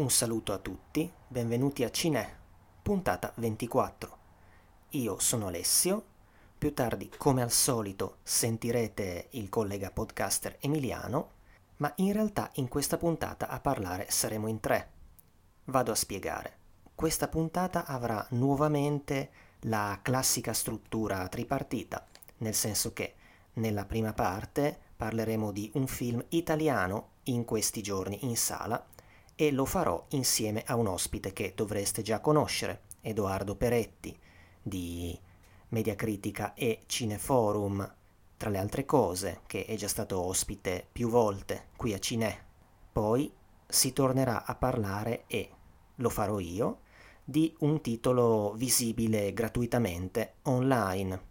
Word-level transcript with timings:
Un 0.00 0.08
saluto 0.08 0.54
a 0.54 0.58
tutti, 0.58 1.12
benvenuti 1.28 1.84
a 1.84 1.90
Cinè, 1.90 2.26
puntata 2.80 3.34
24. 3.34 4.18
Io 4.92 5.18
sono 5.18 5.48
Alessio, 5.48 6.02
più 6.56 6.72
tardi 6.72 7.10
come 7.18 7.42
al 7.42 7.50
solito 7.50 8.16
sentirete 8.22 9.26
il 9.32 9.50
collega 9.50 9.90
podcaster 9.90 10.56
Emiliano, 10.60 11.32
ma 11.76 11.92
in 11.96 12.14
realtà 12.14 12.48
in 12.54 12.68
questa 12.68 12.96
puntata 12.96 13.48
a 13.48 13.60
parlare 13.60 14.06
saremo 14.08 14.48
in 14.48 14.58
tre. 14.60 14.90
Vado 15.64 15.92
a 15.92 15.94
spiegare. 15.94 16.56
Questa 16.94 17.28
puntata 17.28 17.84
avrà 17.84 18.26
nuovamente 18.30 19.30
la 19.64 19.98
classica 20.00 20.54
struttura 20.54 21.28
tripartita, 21.28 22.06
nel 22.38 22.54
senso 22.54 22.94
che 22.94 23.16
nella 23.52 23.84
prima 23.84 24.14
parte 24.14 24.78
parleremo 24.96 25.52
di 25.52 25.70
un 25.74 25.86
film 25.86 26.24
italiano 26.30 27.08
in 27.24 27.44
questi 27.44 27.82
giorni 27.82 28.24
in 28.24 28.36
sala 28.36 28.82
e 29.40 29.52
lo 29.52 29.64
farò 29.64 30.04
insieme 30.10 30.64
a 30.66 30.76
un 30.76 30.86
ospite 30.86 31.32
che 31.32 31.54
dovreste 31.56 32.02
già 32.02 32.20
conoscere, 32.20 32.82
Edoardo 33.00 33.56
Peretti 33.56 34.14
di 34.60 35.18
Mediacritica 35.68 36.52
e 36.52 36.82
Cineforum, 36.84 37.94
tra 38.36 38.50
le 38.50 38.58
altre 38.58 38.84
cose, 38.84 39.40
che 39.46 39.64
è 39.64 39.76
già 39.76 39.88
stato 39.88 40.20
ospite 40.20 40.86
più 40.92 41.08
volte 41.08 41.68
qui 41.76 41.94
a 41.94 41.98
Cinè. 41.98 42.38
Poi 42.92 43.32
si 43.66 43.94
tornerà 43.94 44.44
a 44.44 44.54
parlare, 44.56 45.24
e 45.26 45.48
lo 45.94 46.10
farò 46.10 46.38
io, 46.38 46.80
di 47.24 47.56
un 47.60 47.80
titolo 47.80 48.52
visibile 48.52 49.32
gratuitamente 49.32 50.34
online. 50.42 51.28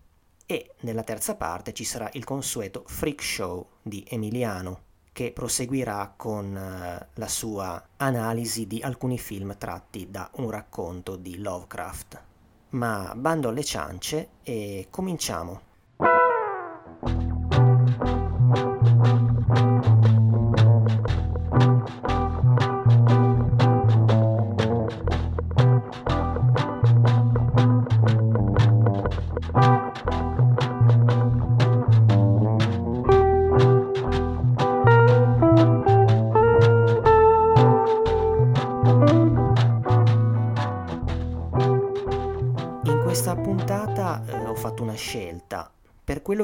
E 0.47 0.73
nella 0.79 1.03
terza 1.03 1.35
parte 1.35 1.73
ci 1.73 1.83
sarà 1.83 2.09
il 2.13 2.23
consueto 2.23 2.85
Freak 2.87 3.21
Show 3.21 3.67
di 3.83 4.03
Emiliano, 4.09 4.87
che 5.11 5.31
proseguirà 5.31 6.13
con 6.15 6.55
uh, 6.55 7.05
la 7.13 7.27
sua 7.27 7.83
analisi 7.97 8.67
di 8.67 8.81
alcuni 8.81 9.17
film 9.17 9.57
tratti 9.57 10.09
da 10.09 10.29
un 10.35 10.49
racconto 10.49 11.15
di 11.15 11.37
Lovecraft. 11.39 12.21
Ma 12.71 13.13
bando 13.15 13.49
alle 13.49 13.63
ciance 13.63 14.29
e 14.43 14.87
cominciamo. 14.89 15.67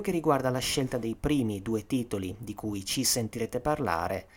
Che 0.06 0.12
riguarda 0.12 0.52
la 0.52 0.60
scelta 0.60 1.00
dei 1.00 1.16
primi 1.16 1.64
due 1.64 1.88
titoli 1.88 2.36
di 2.38 2.54
cui 2.54 2.86
ci 2.86 3.04
sentirete 3.04 3.60
parlare, 3.60 4.28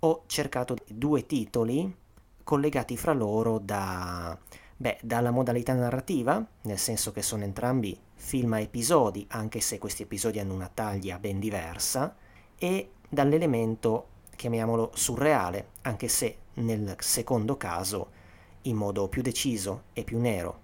ho 0.00 0.24
cercato 0.26 0.76
due 0.86 1.24
titoli 1.24 1.90
collegati 2.44 2.98
fra 2.98 3.14
loro 3.14 3.58
da, 3.58 4.38
beh, 4.76 4.98
dalla 5.00 5.30
modalità 5.30 5.72
narrativa, 5.72 6.46
nel 6.64 6.76
senso 6.76 7.12
che 7.12 7.22
sono 7.22 7.44
entrambi 7.44 7.98
film 8.12 8.52
a 8.52 8.60
episodi, 8.60 9.24
anche 9.30 9.60
se 9.60 9.78
questi 9.78 10.02
episodi 10.02 10.38
hanno 10.38 10.52
una 10.52 10.70
taglia 10.72 11.18
ben 11.18 11.40
diversa, 11.40 12.14
e 12.58 12.90
dall'elemento, 13.08 14.08
chiamiamolo 14.36 14.90
surreale, 14.92 15.70
anche 15.80 16.08
se 16.08 16.36
nel 16.56 16.94
secondo 16.98 17.56
caso 17.56 18.10
in 18.62 18.76
modo 18.76 19.08
più 19.08 19.22
deciso 19.22 19.84
e 19.94 20.04
più 20.04 20.20
nero. 20.20 20.60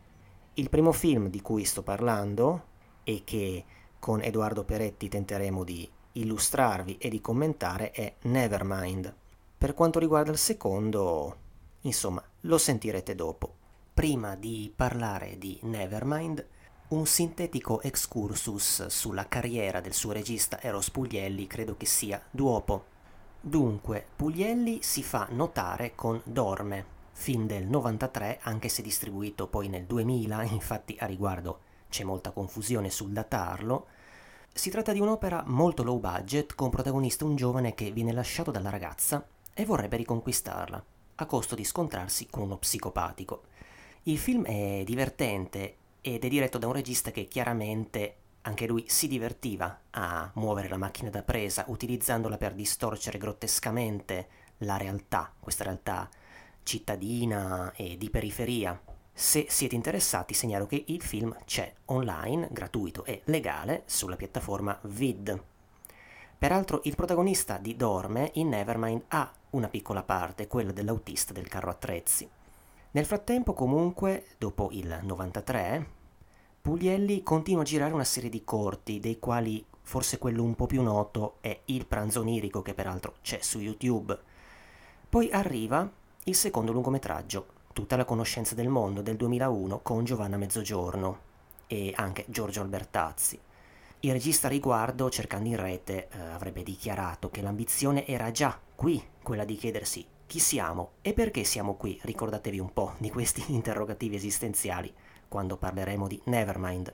Il 0.55 0.69
primo 0.69 0.92
film 0.92 1.30
di 1.30 1.41
cui 1.41 1.64
sto 1.64 1.83
parlando, 1.83 2.64
e 3.05 3.23
che 3.25 3.64
con 4.03 4.20
Edoardo 4.20 4.64
Peretti 4.64 5.08
tenteremo 5.08 5.63
di 5.63 5.89
illustrarvi 6.14 6.98
e 6.98 7.08
di 7.08 7.20
commentare 7.20 7.92
è 7.92 8.14
Nevermind. 8.23 9.14
Per 9.57 9.74
quanto 9.74 10.01
riguarda 10.01 10.33
il 10.33 10.39
secondo, 10.39 11.36
insomma, 11.83 12.20
lo 12.40 12.58
sentirete 12.58 13.14
dopo. 13.14 13.55
Prima 13.95 14.35
di 14.35 14.73
parlare 14.74 15.39
di 15.39 15.57
Nevermind, 15.63 16.45
un 16.89 17.07
sintetico 17.07 17.80
excursus 17.80 18.86
sulla 18.86 19.29
carriera 19.29 19.80
del 19.80 19.95
suo 19.95 20.11
regista 20.11 20.61
Eros 20.61 20.90
Puglielli 20.90 21.46
credo 21.46 21.77
che 21.77 21.86
sia 21.86 22.20
duopo. 22.29 22.86
Dunque, 23.40 24.05
Puglielli 24.17 24.83
si 24.83 25.05
fa 25.05 25.29
notare 25.30 25.95
con 25.95 26.20
Dorme, 26.24 26.84
film 27.13 27.46
del 27.46 27.67
93, 27.69 28.40
anche 28.42 28.69
se 28.69 28.83
distribuito 28.83 29.46
poi 29.46 29.69
nel 29.69 29.84
2000, 29.84 30.42
infatti 30.42 30.96
a 30.98 31.07
riguardo 31.07 31.70
c'è 31.92 32.05
molta 32.05 32.30
confusione 32.30 32.89
sul 32.89 33.13
datarlo. 33.13 33.86
Si 34.51 34.70
tratta 34.70 34.95
di 34.95 35.01
un'opera 35.01 35.45
molto 35.47 35.83
low 35.83 36.01
budget 36.01 36.55
con 36.55 36.70
protagonista 36.70 37.27
un 37.27 37.36
giovane 37.36 37.75
che 37.75 37.91
viene 37.91 38.13
lasciato 38.13 38.51
dalla 38.51 38.70
ragazza 38.70 39.25
e 39.53 39.67
vorrebbe 39.67 39.98
riconquistarla, 39.98 40.85
a 41.17 41.27
costo 41.27 41.55
di 41.55 41.64
scontrarsi 41.64 42.29
con 42.31 42.45
uno 42.45 42.57
psicopatico. 42.57 43.42
Il 44.05 44.17
film 44.17 44.45
è 44.45 44.83
divertente 44.86 45.77
ed 46.01 46.25
è 46.25 46.29
diretto 46.29 46.57
da 46.57 46.67
un 46.67 46.73
regista 46.73 47.11
che 47.11 47.27
chiaramente 47.27 48.17
anche 48.42 48.67
lui 48.67 48.86
si 48.89 49.07
divertiva 49.07 49.83
a 49.91 50.31
muovere 50.35 50.69
la 50.69 50.79
macchina 50.79 51.11
da 51.11 51.23
presa 51.23 51.67
utilizzandola 51.69 52.39
per 52.39 52.55
distorcere 52.55 53.19
grottescamente 53.19 54.29
la 54.58 54.79
realtà, 54.79 55.31
questa 55.39 55.64
realtà 55.64 56.08
cittadina 56.63 57.73
e 57.77 57.98
di 57.98 58.08
periferia. 58.08 58.81
Se 59.14 59.46
siete 59.50 59.74
interessati 59.74 60.33
segnalo 60.33 60.67
che 60.67 60.84
il 60.86 61.02
film 61.02 61.36
c'è 61.45 61.70
online, 61.86 62.48
gratuito 62.50 63.05
e 63.05 63.20
legale 63.24 63.83
sulla 63.84 64.17
piattaforma 64.17 64.78
Vid. 64.84 65.42
Peraltro 66.39 66.80
il 66.84 66.96
protagonista 66.96 67.58
di 67.58 67.77
Dorme 67.77 68.30
in 68.34 68.48
Nevermind 68.48 69.05
ha 69.08 69.30
una 69.51 69.68
piccola 69.68 70.02
parte, 70.02 70.46
quella 70.46 70.72
dell'autista 70.72 71.33
del 71.34 71.46
carro 71.46 71.70
attrezzi. 71.70 72.28
Nel 72.92 73.05
frattempo 73.05 73.52
comunque, 73.52 74.28
dopo 74.39 74.70
il 74.72 74.98
93, 75.02 75.86
Puglielli 76.62 77.22
continua 77.22 77.62
a 77.62 77.67
girare 77.67 77.92
una 77.92 78.05
serie 78.05 78.30
di 78.30 78.45
corti, 78.45 78.98
dei 78.98 79.18
quali 79.18 79.64
forse 79.83 80.18
quello 80.18 80.42
un 80.42 80.55
po' 80.55 80.67
più 80.67 80.83
noto 80.83 81.36
è 81.40 81.61
Il 81.67 81.86
pranzo 81.86 82.20
onirico, 82.20 82.62
che 82.62 82.72
peraltro 82.74 83.17
c'è 83.20 83.40
su 83.42 83.61
YouTube. 83.61 84.18
Poi 85.08 85.30
arriva 85.30 85.89
il 86.24 86.34
secondo 86.34 86.72
lungometraggio, 86.72 87.46
Tutta 87.72 87.96
la 87.96 88.05
conoscenza 88.05 88.55
del 88.55 88.68
mondo 88.68 89.00
del 89.00 89.16
2001 89.16 89.80
con 89.80 90.05
Giovanna 90.05 90.36
Mezzogiorno 90.36 91.30
e 91.66 91.90
anche 91.96 92.27
Giorgio 92.28 92.60
Albertazzi. 92.60 93.40
Il 94.00 94.12
regista 94.12 94.48
a 94.48 94.50
riguardo, 94.50 95.08
cercando 95.08 95.48
in 95.48 95.56
rete, 95.56 96.08
eh, 96.08 96.20
avrebbe 96.20 96.62
dichiarato 96.62 97.30
che 97.30 97.40
l'ambizione 97.40 98.06
era 98.06 98.30
già 98.30 98.60
qui, 98.74 99.02
quella 99.22 99.46
di 99.46 99.56
chiedersi 99.56 100.05
chi 100.27 100.38
siamo 100.38 100.90
e 101.00 101.14
perché 101.14 101.44
siamo 101.44 101.77
qui. 101.77 101.98
Ricordatevi 102.02 102.58
un 102.58 102.74
po' 102.74 102.92
di 102.98 103.08
questi 103.08 103.42
interrogativi 103.55 104.16
esistenziali 104.16 104.92
quando 105.27 105.56
parleremo 105.56 106.06
di 106.06 106.20
Nevermind. 106.24 106.92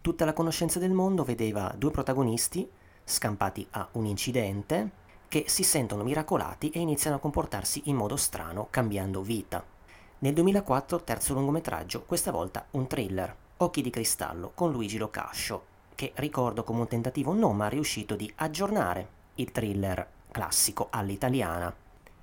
Tutta 0.00 0.24
la 0.24 0.32
conoscenza 0.32 0.78
del 0.78 0.92
mondo 0.92 1.24
vedeva 1.24 1.74
due 1.76 1.90
protagonisti 1.90 2.70
scampati 3.02 3.66
a 3.70 3.88
un 3.92 4.06
incidente 4.06 4.90
che 5.26 5.46
si 5.48 5.64
sentono 5.64 6.04
miracolati 6.04 6.70
e 6.70 6.78
iniziano 6.78 7.16
a 7.16 7.20
comportarsi 7.20 7.82
in 7.86 7.96
modo 7.96 8.14
strano, 8.14 8.68
cambiando 8.70 9.20
vita. 9.20 9.73
Nel 10.20 10.32
2004 10.32 11.02
terzo 11.02 11.34
lungometraggio, 11.34 12.04
questa 12.04 12.30
volta 12.30 12.66
un 12.72 12.86
thriller, 12.86 13.36
Occhi 13.58 13.82
di 13.82 13.90
cristallo, 13.90 14.52
con 14.54 14.72
Luigi 14.72 14.96
Locascio, 14.96 15.64
che 15.94 16.12
ricordo 16.16 16.64
come 16.64 16.80
un 16.80 16.88
tentativo 16.88 17.32
non 17.32 17.56
ma 17.56 17.68
riuscito 17.68 18.16
di 18.16 18.32
aggiornare 18.36 19.08
il 19.36 19.52
thriller 19.52 20.08
classico 20.30 20.88
all'italiana, 20.90 21.74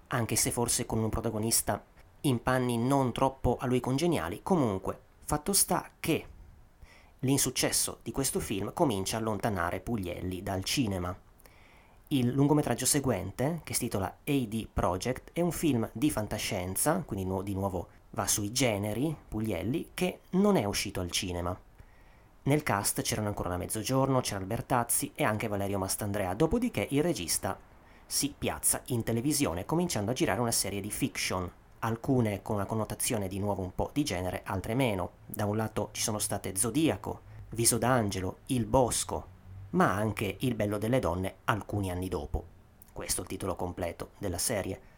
anche 0.07 0.35
se 0.35 0.51
forse 0.51 0.85
con 0.85 0.99
un 0.99 1.09
protagonista 1.09 1.83
in 2.21 2.41
panni 2.41 2.77
non 2.77 3.11
troppo 3.11 3.57
a 3.59 3.65
lui 3.65 3.79
congeniali, 3.79 4.41
comunque, 4.41 4.99
fatto 5.25 5.53
sta 5.53 5.89
che 5.99 6.25
l'insuccesso 7.19 7.99
di 8.01 8.11
questo 8.11 8.39
film 8.39 8.73
comincia 8.73 9.17
a 9.17 9.19
allontanare 9.19 9.79
Puglielli 9.79 10.41
dal 10.41 10.63
cinema. 10.63 11.15
Il 12.13 12.27
lungometraggio 12.27 12.85
seguente, 12.85 13.61
che 13.63 13.73
si 13.73 13.83
intitola 13.83 14.17
AD 14.25 14.67
Project, 14.73 15.29
è 15.31 15.39
un 15.39 15.53
film 15.53 15.89
di 15.93 16.11
fantascienza, 16.11 17.01
quindi 17.05 17.25
nu- 17.25 17.41
di 17.41 17.53
nuovo 17.53 17.87
va 18.09 18.27
sui 18.27 18.51
generi, 18.51 19.15
Puglielli, 19.29 19.91
che 19.93 20.19
non 20.31 20.57
è 20.57 20.65
uscito 20.65 20.99
al 20.99 21.09
cinema. 21.09 21.57
Nel 22.43 22.63
cast 22.63 23.01
c'erano 23.01 23.29
ancora 23.29 23.47
la 23.47 23.55
Mezzogiorno, 23.55 24.19
c'era 24.19 24.41
Albertazzi 24.41 25.13
e 25.15 25.23
anche 25.23 25.47
Valerio 25.47 25.79
Mastandrea, 25.79 26.33
dopodiché 26.33 26.85
il 26.89 27.01
regista 27.01 27.57
si 28.05 28.35
piazza 28.37 28.81
in 28.87 29.03
televisione 29.03 29.63
cominciando 29.63 30.11
a 30.11 30.13
girare 30.13 30.41
una 30.41 30.51
serie 30.51 30.81
di 30.81 30.91
fiction, 30.91 31.49
alcune 31.79 32.41
con 32.41 32.55
una 32.55 32.65
connotazione 32.65 33.29
di 33.29 33.39
nuovo 33.39 33.61
un 33.61 33.73
po' 33.73 33.89
di 33.93 34.03
genere, 34.03 34.41
altre 34.43 34.73
meno. 34.73 35.11
Da 35.25 35.45
un 35.45 35.55
lato 35.55 35.87
ci 35.93 36.01
sono 36.01 36.19
state 36.19 36.57
Zodiaco, 36.57 37.21
Viso 37.51 37.77
d'Angelo, 37.77 38.39
Il 38.47 38.65
Bosco, 38.65 39.30
ma 39.71 39.93
anche 39.93 40.37
Il 40.39 40.55
bello 40.55 40.77
delle 40.77 40.99
donne 40.99 41.35
alcuni 41.45 41.91
anni 41.91 42.07
dopo. 42.07 42.45
Questo 42.91 43.21
è 43.21 43.23
il 43.23 43.29
titolo 43.29 43.55
completo 43.55 44.11
della 44.17 44.37
serie. 44.37 44.89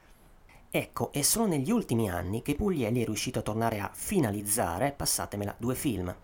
Ecco, 0.69 1.11
è 1.11 1.21
solo 1.21 1.45
negli 1.45 1.69
ultimi 1.69 2.09
anni 2.09 2.41
che 2.41 2.55
Puglielli 2.55 3.01
è 3.01 3.05
riuscito 3.05 3.39
a 3.39 3.43
tornare 3.43 3.79
a 3.79 3.91
finalizzare, 3.93 4.91
passatemela, 4.91 5.53
due 5.57 5.75
film. 5.75 6.15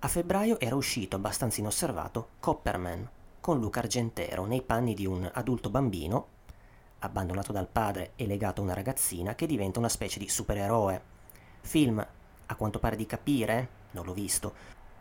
A 0.00 0.08
febbraio 0.08 0.60
era 0.60 0.74
uscito 0.74 1.16
abbastanza 1.16 1.60
inosservato 1.60 2.30
Copperman, 2.40 3.08
con 3.40 3.58
Luca 3.58 3.80
Argentero 3.80 4.44
nei 4.44 4.60
panni 4.60 4.94
di 4.94 5.06
un 5.06 5.28
adulto 5.32 5.70
bambino, 5.70 6.26
abbandonato 6.98 7.52
dal 7.52 7.68
padre 7.68 8.12
e 8.16 8.26
legato 8.26 8.60
a 8.60 8.64
una 8.64 8.74
ragazzina, 8.74 9.34
che 9.34 9.46
diventa 9.46 9.78
una 9.78 9.88
specie 9.88 10.18
di 10.18 10.28
supereroe. 10.28 11.02
Film, 11.62 12.06
a 12.46 12.54
quanto 12.54 12.78
pare 12.78 12.96
di 12.96 13.06
capire, 13.06 13.68
non 13.92 14.04
l'ho 14.04 14.12
visto, 14.12 14.54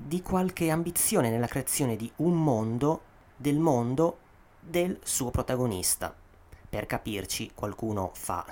di 0.04 0.22
qualche 0.22 0.70
ambizione 0.70 1.30
nella 1.30 1.48
creazione 1.48 1.96
di 1.96 2.12
un 2.18 2.34
mondo, 2.34 3.02
del 3.36 3.60
mondo 3.60 4.18
del 4.60 5.00
suo 5.04 5.30
protagonista. 5.30 6.14
Per 6.70 6.86
capirci, 6.86 7.52
qualcuno 7.54 8.12
fa 8.14 8.46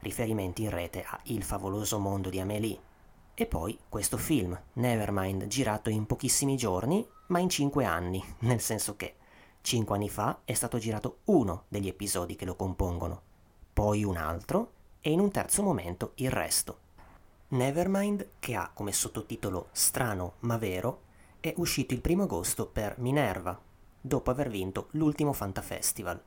riferimenti 0.00 0.62
in 0.62 0.70
rete 0.70 1.02
a 1.04 1.18
Il 1.24 1.42
favoloso 1.42 1.98
mondo 1.98 2.28
di 2.28 2.40
Amélie. 2.40 2.90
E 3.34 3.46
poi 3.46 3.78
questo 3.88 4.18
film, 4.18 4.58
Nevermind, 4.74 5.46
girato 5.46 5.88
in 5.88 6.06
pochissimi 6.06 6.56
giorni, 6.56 7.06
ma 7.28 7.38
in 7.38 7.48
cinque 7.48 7.84
anni, 7.84 8.22
nel 8.40 8.60
senso 8.60 8.94
che 8.96 9.16
cinque 9.62 9.96
anni 9.96 10.10
fa 10.10 10.40
è 10.44 10.52
stato 10.52 10.78
girato 10.78 11.18
uno 11.24 11.64
degli 11.68 11.88
episodi 11.88 12.36
che 12.36 12.44
lo 12.44 12.54
compongono, 12.54 13.22
poi 13.72 14.04
un 14.04 14.16
altro 14.16 14.72
e 15.00 15.10
in 15.10 15.20
un 15.20 15.30
terzo 15.30 15.62
momento 15.62 16.12
il 16.16 16.30
resto. 16.30 16.81
Nevermind, 17.52 18.28
che 18.38 18.54
ha 18.54 18.70
come 18.72 18.92
sottotitolo 18.92 19.68
Strano 19.72 20.36
ma 20.40 20.56
vero, 20.56 21.02
è 21.38 21.52
uscito 21.58 21.92
il 21.92 22.00
primo 22.00 22.22
agosto 22.22 22.66
per 22.66 22.98
Minerva, 22.98 23.60
dopo 24.00 24.30
aver 24.30 24.48
vinto 24.48 24.88
l'ultimo 24.92 25.34
Fantafestival. 25.34 26.18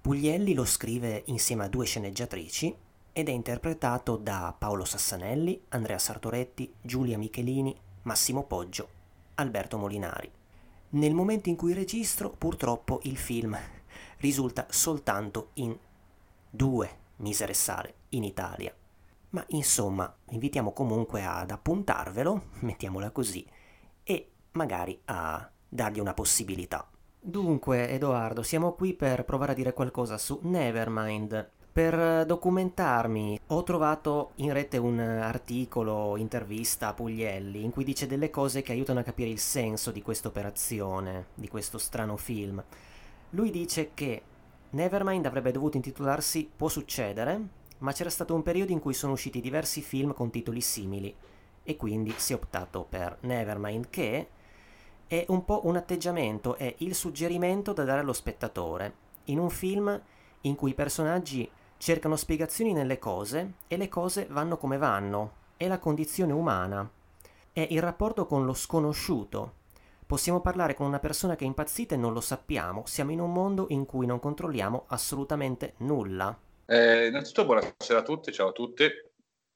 Puglielli 0.00 0.54
lo 0.54 0.64
scrive 0.64 1.24
insieme 1.26 1.64
a 1.64 1.68
due 1.68 1.84
sceneggiatrici 1.84 2.72
ed 3.12 3.28
è 3.28 3.32
interpretato 3.32 4.16
da 4.16 4.54
Paolo 4.56 4.84
Sassanelli, 4.84 5.64
Andrea 5.70 5.98
Sartoretti, 5.98 6.72
Giulia 6.80 7.18
Michelini, 7.18 7.76
Massimo 8.02 8.44
Poggio, 8.44 8.88
Alberto 9.34 9.78
Molinari. 9.78 10.30
Nel 10.90 11.12
momento 11.12 11.48
in 11.48 11.56
cui 11.56 11.72
registro, 11.72 12.30
purtroppo 12.30 13.00
il 13.02 13.16
film 13.16 13.58
risulta 14.18 14.64
soltanto 14.70 15.50
in 15.54 15.76
due 16.48 16.98
misere 17.16 17.54
sale 17.54 17.94
in 18.10 18.22
Italia. 18.22 18.72
Ma 19.30 19.44
insomma, 19.48 20.14
invitiamo 20.30 20.72
comunque 20.72 21.24
ad 21.24 21.50
appuntarvelo, 21.50 22.44
mettiamola 22.60 23.10
così, 23.10 23.46
e 24.02 24.30
magari 24.52 24.98
a 25.06 25.50
dargli 25.68 26.00
una 26.00 26.14
possibilità. 26.14 26.88
Dunque, 27.20 27.90
Edoardo, 27.90 28.42
siamo 28.42 28.72
qui 28.72 28.94
per 28.94 29.24
provare 29.24 29.52
a 29.52 29.54
dire 29.54 29.74
qualcosa 29.74 30.16
su 30.16 30.38
Nevermind. 30.42 31.50
Per 31.70 32.24
documentarmi 32.24 33.38
ho 33.48 33.62
trovato 33.62 34.32
in 34.36 34.52
rete 34.52 34.78
un 34.78 34.98
articolo, 34.98 36.16
intervista 36.16 36.88
a 36.88 36.94
Puglielli, 36.94 37.62
in 37.62 37.70
cui 37.70 37.84
dice 37.84 38.06
delle 38.06 38.30
cose 38.30 38.62
che 38.62 38.72
aiutano 38.72 39.00
a 39.00 39.04
capire 39.04 39.28
il 39.28 39.38
senso 39.38 39.90
di 39.90 40.00
questa 40.00 40.28
operazione, 40.28 41.26
di 41.34 41.48
questo 41.48 41.76
strano 41.76 42.16
film. 42.16 42.64
Lui 43.30 43.50
dice 43.50 43.90
che 43.92 44.22
Nevermind 44.70 45.26
avrebbe 45.26 45.52
dovuto 45.52 45.76
intitolarsi 45.76 46.50
Può 46.56 46.68
succedere, 46.68 47.57
ma 47.78 47.92
c'era 47.92 48.10
stato 48.10 48.34
un 48.34 48.42
periodo 48.42 48.72
in 48.72 48.80
cui 48.80 48.94
sono 48.94 49.12
usciti 49.12 49.40
diversi 49.40 49.80
film 49.82 50.12
con 50.14 50.30
titoli 50.30 50.60
simili, 50.60 51.14
e 51.62 51.76
quindi 51.76 52.14
si 52.16 52.32
è 52.32 52.36
optato 52.36 52.86
per 52.88 53.18
Nevermind, 53.20 53.90
che 53.90 54.28
è 55.06 55.24
un 55.28 55.44
po' 55.44 55.62
un 55.64 55.76
atteggiamento, 55.76 56.56
è 56.56 56.74
il 56.78 56.94
suggerimento 56.94 57.72
da 57.72 57.84
dare 57.84 58.00
allo 58.00 58.12
spettatore. 58.12 59.06
In 59.24 59.38
un 59.38 59.50
film 59.50 60.00
in 60.42 60.54
cui 60.54 60.70
i 60.70 60.74
personaggi 60.74 61.50
cercano 61.76 62.16
spiegazioni 62.16 62.72
nelle 62.72 62.98
cose 62.98 63.54
e 63.68 63.76
le 63.76 63.88
cose 63.88 64.26
vanno 64.30 64.56
come 64.56 64.78
vanno, 64.78 65.32
è 65.56 65.66
la 65.68 65.78
condizione 65.78 66.32
umana, 66.32 66.90
è 67.52 67.66
il 67.70 67.80
rapporto 67.80 68.26
con 68.26 68.44
lo 68.44 68.54
sconosciuto. 68.54 69.56
Possiamo 70.06 70.40
parlare 70.40 70.74
con 70.74 70.86
una 70.86 70.98
persona 70.98 71.36
che 71.36 71.44
è 71.44 71.46
impazzita 71.46 71.94
e 71.94 71.98
non 71.98 72.14
lo 72.14 72.20
sappiamo, 72.20 72.84
siamo 72.86 73.10
in 73.10 73.20
un 73.20 73.32
mondo 73.32 73.66
in 73.68 73.84
cui 73.84 74.06
non 74.06 74.20
controlliamo 74.20 74.84
assolutamente 74.86 75.74
nulla. 75.78 76.34
Eh, 76.70 77.06
innanzitutto 77.06 77.46
buonasera 77.46 78.00
a 78.00 78.02
tutti, 78.02 78.30
ciao 78.30 78.48
a 78.48 78.52
tutti. 78.52 78.86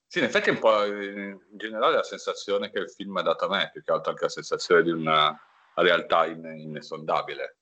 Sì, 0.07 0.17
in 0.17 0.25
effetti 0.25 0.49
un 0.49 0.57
po' 0.57 0.83
in 0.83 1.39
generale 1.51 1.97
la 1.97 2.03
sensazione 2.03 2.71
che 2.71 2.79
il 2.79 2.89
film 2.89 3.15
ha 3.17 3.21
dato 3.21 3.45
a 3.45 3.49
me, 3.49 3.69
più 3.71 3.83
che 3.83 3.91
altro 3.91 4.09
anche 4.09 4.23
la 4.23 4.29
sensazione 4.29 4.81
di 4.81 4.89
una 4.89 5.39
realtà 5.75 6.25
in, 6.25 6.43
inesondabile, 6.43 7.57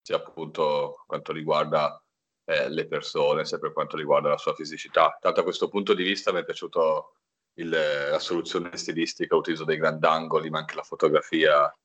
sia 0.00 0.14
appunto 0.14 1.02
quanto 1.04 1.32
riguarda 1.32 2.00
eh, 2.44 2.68
le 2.68 2.86
persone, 2.86 3.44
sia 3.44 3.58
per 3.58 3.72
quanto 3.72 3.96
riguarda 3.96 4.28
la 4.28 4.38
sua 4.38 4.54
fisicità. 4.54 5.18
Tanto 5.20 5.40
a 5.40 5.44
questo 5.44 5.68
punto 5.68 5.94
di 5.94 6.04
vista 6.04 6.32
mi 6.32 6.38
è 6.38 6.44
piaciuto 6.44 7.16
il, 7.54 7.70
la 7.70 8.20
soluzione 8.20 8.76
stilistica, 8.76 9.34
l'utilizzo 9.34 9.64
dei 9.64 9.78
grandangoli, 9.78 10.48
ma 10.48 10.60
anche 10.60 10.76
la 10.76 10.84
fotografia 10.84 11.76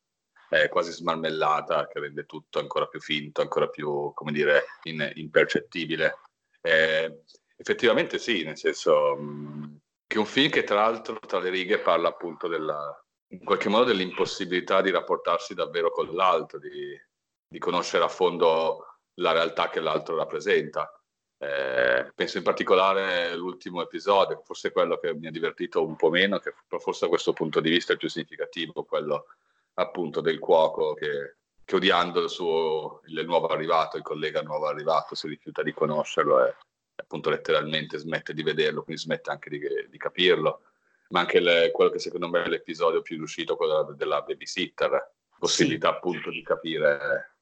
è 0.48 0.68
quasi 0.68 0.92
smarmellata 0.92 1.88
che 1.88 1.98
rende 1.98 2.26
tutto 2.26 2.60
ancora 2.60 2.86
più 2.86 3.00
finto, 3.00 3.40
ancora 3.40 3.66
più, 3.66 4.12
come 4.14 4.30
dire, 4.30 4.66
in, 4.84 5.10
impercettibile. 5.14 6.14
Eh, 6.60 7.22
effettivamente 7.56 8.18
sì, 8.18 8.44
nel 8.44 8.56
senso... 8.56 9.16
Mh, 9.16 9.80
che 10.08 10.16
è 10.16 10.18
un 10.18 10.24
film 10.24 10.50
che 10.50 10.64
tra 10.64 10.76
l'altro 10.76 11.18
tra 11.18 11.38
le 11.38 11.50
righe 11.50 11.80
parla 11.80 12.08
appunto 12.08 12.48
della, 12.48 12.98
in 13.32 13.44
qualche 13.44 13.68
modo 13.68 13.84
dell'impossibilità 13.84 14.80
di 14.80 14.90
rapportarsi 14.90 15.52
davvero 15.52 15.90
con 15.90 16.14
l'altro, 16.14 16.58
di, 16.58 16.98
di 17.46 17.58
conoscere 17.58 18.04
a 18.04 18.08
fondo 18.08 18.86
la 19.16 19.32
realtà 19.32 19.68
che 19.68 19.80
l'altro 19.80 20.16
rappresenta. 20.16 20.90
Eh, 21.36 22.10
penso 22.14 22.38
in 22.38 22.42
particolare 22.42 23.26
all'ultimo 23.26 23.82
episodio, 23.82 24.40
forse 24.46 24.72
quello 24.72 24.96
che 24.96 25.12
mi 25.12 25.26
ha 25.26 25.30
divertito 25.30 25.84
un 25.84 25.94
po' 25.94 26.08
meno, 26.08 26.38
che 26.38 26.54
forse 26.66 27.00
da 27.00 27.08
questo 27.08 27.34
punto 27.34 27.60
di 27.60 27.68
vista 27.68 27.92
è 27.92 27.98
più 27.98 28.08
significativo, 28.08 28.84
quello 28.84 29.26
appunto 29.74 30.22
del 30.22 30.38
cuoco 30.38 30.94
che, 30.94 31.36
che 31.68 31.76
odiando 31.76 32.22
il, 32.22 32.30
suo, 32.30 33.02
il 33.08 33.26
nuovo 33.26 33.48
arrivato, 33.48 33.98
il 33.98 34.02
collega 34.02 34.40
nuovo 34.40 34.68
arrivato, 34.68 35.14
si 35.14 35.28
rifiuta 35.28 35.62
di 35.62 35.74
conoscerlo 35.74 36.46
e 36.46 36.54
appunto 36.96 37.28
letteralmente 37.28 37.98
smette 37.98 38.32
di 38.32 38.42
vederlo, 38.42 38.82
quindi 38.82 39.02
smette 39.02 39.30
anche 39.30 39.50
di, 39.50 39.60
di 39.90 39.98
capirlo, 39.98 40.62
ma 41.10 41.20
anche 41.20 41.40
le, 41.40 41.70
quello 41.70 41.90
che 41.90 41.98
secondo 41.98 42.26
me 42.30 42.42
è 42.42 42.48
l'episodio 42.48 43.02
più 43.02 43.18
riuscito, 43.18 43.54
quello 43.54 43.82
della, 43.82 43.96
della 43.96 44.22
babysitter, 44.22 45.12
possibilità 45.38 45.90
sì. 45.90 45.94
appunto 45.94 46.30
di 46.30 46.42
capire 46.42 47.36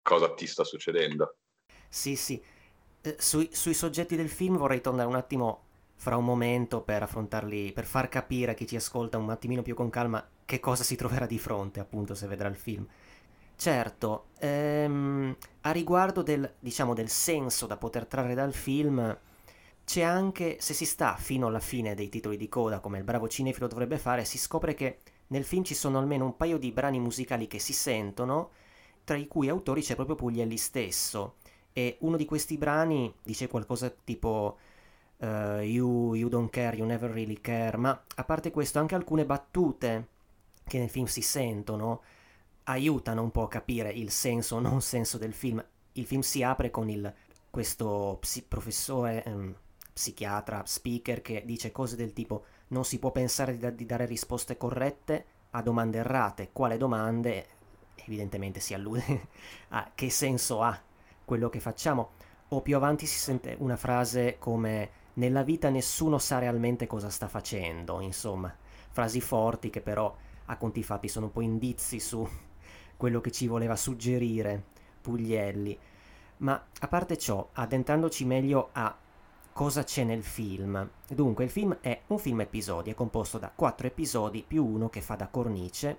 cosa 0.00 0.32
ti 0.32 0.46
sta 0.46 0.62
succedendo. 0.62 1.38
Sì, 1.88 2.14
sì. 2.14 2.40
Eh, 3.00 3.16
sui, 3.18 3.48
sui 3.52 3.74
soggetti 3.74 4.14
del 4.14 4.30
film 4.30 4.58
vorrei 4.58 4.80
tornare 4.80 5.08
un 5.08 5.16
attimo 5.16 5.64
fra 5.96 6.16
un 6.16 6.24
momento 6.24 6.82
per 6.82 7.02
affrontarli, 7.02 7.72
per 7.72 7.86
far 7.86 8.08
capire 8.08 8.52
a 8.52 8.54
chi 8.54 8.64
ci 8.64 8.76
ascolta 8.76 9.18
un 9.18 9.30
attimino 9.30 9.62
più 9.62 9.74
con 9.74 9.90
calma 9.90 10.24
che 10.44 10.60
cosa 10.60 10.84
si 10.84 10.94
troverà 10.94 11.26
di 11.26 11.40
fronte, 11.40 11.80
appunto, 11.80 12.14
se 12.14 12.28
vedrà 12.28 12.46
il 12.46 12.54
film. 12.54 12.86
Certo, 13.62 14.30
ehm, 14.40 15.36
a 15.60 15.70
riguardo 15.70 16.22
del, 16.22 16.52
diciamo, 16.58 16.94
del 16.94 17.08
senso 17.08 17.66
da 17.68 17.76
poter 17.76 18.06
trarre 18.06 18.34
dal 18.34 18.52
film, 18.52 19.16
c'è 19.84 20.02
anche, 20.02 20.56
se 20.58 20.74
si 20.74 20.84
sta 20.84 21.14
fino 21.14 21.46
alla 21.46 21.60
fine 21.60 21.94
dei 21.94 22.08
titoli 22.08 22.36
di 22.36 22.48
coda, 22.48 22.80
come 22.80 22.98
il 22.98 23.04
bravo 23.04 23.28
cinefilo 23.28 23.68
dovrebbe 23.68 23.98
fare, 23.98 24.24
si 24.24 24.36
scopre 24.36 24.74
che 24.74 24.98
nel 25.28 25.44
film 25.44 25.62
ci 25.62 25.76
sono 25.76 26.00
almeno 26.00 26.24
un 26.24 26.36
paio 26.36 26.58
di 26.58 26.72
brani 26.72 26.98
musicali 26.98 27.46
che 27.46 27.60
si 27.60 27.72
sentono, 27.72 28.50
tra 29.04 29.16
i 29.16 29.28
cui 29.28 29.48
autori 29.48 29.80
c'è 29.80 29.94
proprio 29.94 30.16
Puglielli 30.16 30.56
stesso. 30.56 31.36
E 31.72 31.98
uno 32.00 32.16
di 32.16 32.24
questi 32.24 32.58
brani 32.58 33.14
dice 33.22 33.46
qualcosa 33.46 33.94
tipo 34.02 34.58
uh, 35.18 35.60
you, 35.60 36.14
you 36.14 36.28
don't 36.28 36.50
care, 36.50 36.76
you 36.76 36.84
never 36.84 37.12
really 37.12 37.40
care, 37.40 37.76
ma 37.76 37.90
a 38.16 38.24
parte 38.24 38.50
questo 38.50 38.80
anche 38.80 38.96
alcune 38.96 39.24
battute 39.24 40.08
che 40.66 40.80
nel 40.80 40.90
film 40.90 41.06
si 41.06 41.22
sentono, 41.22 42.02
aiutano 42.64 43.22
un 43.22 43.30
po' 43.30 43.42
a 43.44 43.48
capire 43.48 43.90
il 43.90 44.10
senso 44.10 44.56
o 44.56 44.60
non 44.60 44.82
senso 44.82 45.18
del 45.18 45.32
film. 45.32 45.64
Il 45.92 46.06
film 46.06 46.20
si 46.20 46.42
apre 46.42 46.70
con 46.70 46.88
il, 46.88 47.12
questo 47.50 48.18
psi- 48.20 48.44
professore, 48.44 49.24
ehm, 49.24 49.54
psichiatra, 49.92 50.62
speaker 50.64 51.20
che 51.20 51.42
dice 51.44 51.70
cose 51.70 51.96
del 51.96 52.12
tipo 52.12 52.44
non 52.68 52.84
si 52.84 52.98
può 52.98 53.10
pensare 53.10 53.52
di, 53.52 53.58
da- 53.58 53.70
di 53.70 53.84
dare 53.84 54.06
risposte 54.06 54.56
corrette 54.56 55.24
a 55.50 55.62
domande 55.62 55.98
errate. 55.98 56.50
Quale 56.52 56.76
domande? 56.76 57.46
Evidentemente 58.04 58.60
si 58.60 58.74
allude 58.74 59.28
a 59.70 59.90
che 59.94 60.10
senso 60.10 60.62
ha 60.62 60.80
quello 61.24 61.48
che 61.48 61.60
facciamo. 61.60 62.10
O 62.48 62.60
più 62.60 62.76
avanti 62.76 63.06
si 63.06 63.18
sente 63.18 63.56
una 63.58 63.76
frase 63.76 64.36
come 64.38 65.00
nella 65.14 65.42
vita 65.42 65.68
nessuno 65.68 66.18
sa 66.18 66.38
realmente 66.38 66.86
cosa 66.86 67.10
sta 67.10 67.28
facendo, 67.28 68.00
insomma, 68.00 68.54
frasi 68.90 69.20
forti 69.20 69.70
che 69.70 69.80
però 69.80 70.14
a 70.46 70.56
conti 70.56 70.82
fatti 70.82 71.08
sono 71.08 71.26
un 71.26 71.32
po' 71.32 71.40
indizi 71.40 72.00
su 72.00 72.26
quello 73.02 73.20
che 73.20 73.32
ci 73.32 73.48
voleva 73.48 73.74
suggerire 73.74 74.62
Puglielli. 75.00 75.76
Ma 76.36 76.64
a 76.78 76.86
parte 76.86 77.18
ciò, 77.18 77.48
addentrandoci 77.52 78.24
meglio 78.24 78.68
a 78.70 78.96
cosa 79.52 79.82
c'è 79.82 80.04
nel 80.04 80.22
film. 80.22 80.88
Dunque, 81.08 81.42
il 81.42 81.50
film 81.50 81.78
è 81.80 82.02
un 82.06 82.20
film 82.20 82.42
episodi, 82.42 82.92
è 82.92 82.94
composto 82.94 83.38
da 83.38 83.50
quattro 83.52 83.88
episodi 83.88 84.44
più 84.46 84.64
uno 84.64 84.88
che 84.88 85.00
fa 85.00 85.16
da 85.16 85.26
cornice 85.26 85.98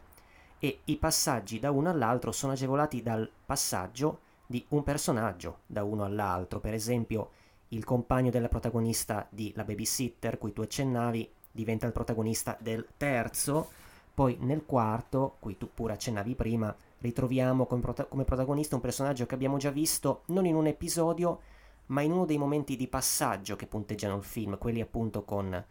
e 0.60 0.80
i 0.86 0.96
passaggi 0.96 1.60
da 1.60 1.72
uno 1.72 1.90
all'altro 1.90 2.32
sono 2.32 2.54
agevolati 2.54 3.02
dal 3.02 3.30
passaggio 3.46 4.20
di 4.48 4.66
un 4.70 4.84
personaggio 4.84 5.60
da 5.66 5.84
uno 5.84 6.06
all'altro. 6.06 6.62
Per 6.62 6.74
esempio, 6.74 7.32
il 7.70 7.84
compagno 7.84 8.30
della 8.30 8.48
protagonista 8.48 9.28
di 9.30 9.52
La 9.58 9.66
Babysitter, 9.66 10.38
cui 10.38 10.54
tu 10.54 10.62
accennavi, 10.62 11.30
diventa 11.52 11.86
il 11.86 11.92
protagonista 11.92 12.58
del 12.62 12.88
terzo, 12.96 13.82
poi 14.14 14.38
nel 14.40 14.64
quarto, 14.66 15.36
cui 15.40 15.58
tu 15.58 15.70
pure 15.74 15.94
accennavi 15.94 16.36
prima, 16.36 16.74
ritroviamo 17.04 17.66
come, 17.66 17.82
prota- 17.82 18.06
come 18.06 18.24
protagonista 18.24 18.76
un 18.76 18.82
personaggio 18.82 19.26
che 19.26 19.36
abbiamo 19.36 19.58
già 19.58 19.70
visto 19.70 20.24
non 20.28 20.46
in 20.46 20.56
un 20.56 20.68
episodio, 20.68 21.42
ma 21.88 22.02
in 22.02 22.14
uno 22.14 22.26
dei 22.26 22.38
momenti 22.38 22.78
di 22.78 22.88
passaggio 22.88 23.58
che 23.58 23.68
punteggiano 23.68 24.16
il 24.16 24.24
film, 24.24 24.58
quelli 24.58 24.80
appunto 24.80 25.24
con, 25.24 25.66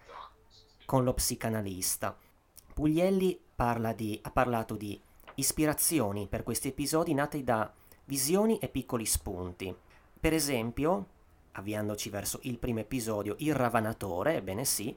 con 0.84 1.04
lo 1.04 1.14
psicanalista. 1.14 2.16
Puglielli 2.74 3.40
parla 3.56 3.94
di, 3.94 4.20
ha 4.22 4.30
parlato 4.30 4.76
di 4.76 5.00
ispirazioni 5.36 6.26
per 6.28 6.42
questi 6.42 6.68
episodi 6.68 7.14
nate 7.14 7.42
da 7.42 7.72
visioni 8.04 8.58
e 8.58 8.68
piccoli 8.68 9.06
spunti. 9.06 9.74
Per 10.20 10.34
esempio, 10.34 11.06
avviandoci 11.52 12.10
verso 12.10 12.40
il 12.42 12.58
primo 12.58 12.80
episodio, 12.80 13.36
il 13.38 13.54
ravanatore, 13.54 14.36
ebbene 14.36 14.66
sì, 14.66 14.94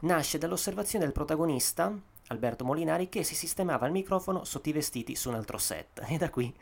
nasce 0.00 0.38
dall'osservazione 0.38 1.04
del 1.04 1.14
protagonista, 1.14 1.96
Alberto 2.28 2.64
Molinari, 2.64 3.08
che 3.08 3.22
si 3.22 3.34
sistemava 3.34 3.86
il 3.86 3.92
microfono 3.92 4.44
sotto 4.44 4.68
i 4.68 4.72
vestiti 4.72 5.14
su 5.14 5.28
un 5.28 5.36
altro 5.36 5.58
set. 5.58 6.02
E 6.08 6.16
da 6.16 6.30
qui 6.30 6.54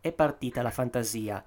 è 0.00 0.12
partita 0.12 0.62
la 0.62 0.70
fantasia 0.70 1.44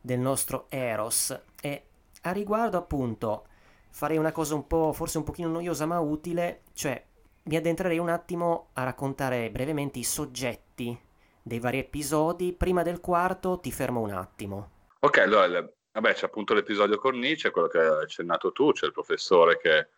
del 0.00 0.18
nostro 0.18 0.66
Eros. 0.68 1.38
E 1.60 1.84
a 2.22 2.32
riguardo, 2.32 2.76
appunto, 2.76 3.46
farei 3.90 4.16
una 4.16 4.32
cosa 4.32 4.54
un 4.54 4.66
po', 4.66 4.92
forse 4.92 5.18
un 5.18 5.24
pochino 5.24 5.48
noiosa 5.48 5.86
ma 5.86 6.00
utile, 6.00 6.62
cioè 6.72 7.02
mi 7.44 7.56
addentrerei 7.56 7.98
un 7.98 8.08
attimo 8.08 8.68
a 8.74 8.84
raccontare 8.84 9.50
brevemente 9.50 9.98
i 9.98 10.04
soggetti 10.04 10.98
dei 11.42 11.58
vari 11.58 11.78
episodi. 11.78 12.52
Prima 12.52 12.82
del 12.82 13.00
quarto 13.00 13.58
ti 13.58 13.72
fermo 13.72 14.00
un 14.00 14.10
attimo. 14.10 14.70
Ok, 15.00 15.18
allora, 15.18 15.68
vabbè, 15.92 16.14
c'è 16.14 16.26
appunto 16.26 16.54
l'episodio 16.54 16.98
Cornice, 16.98 17.50
quello 17.50 17.68
che 17.68 17.78
hai 17.78 18.02
accennato 18.02 18.52
tu, 18.52 18.72
c'è 18.72 18.86
il 18.86 18.92
professore 18.92 19.58
che 19.58 19.88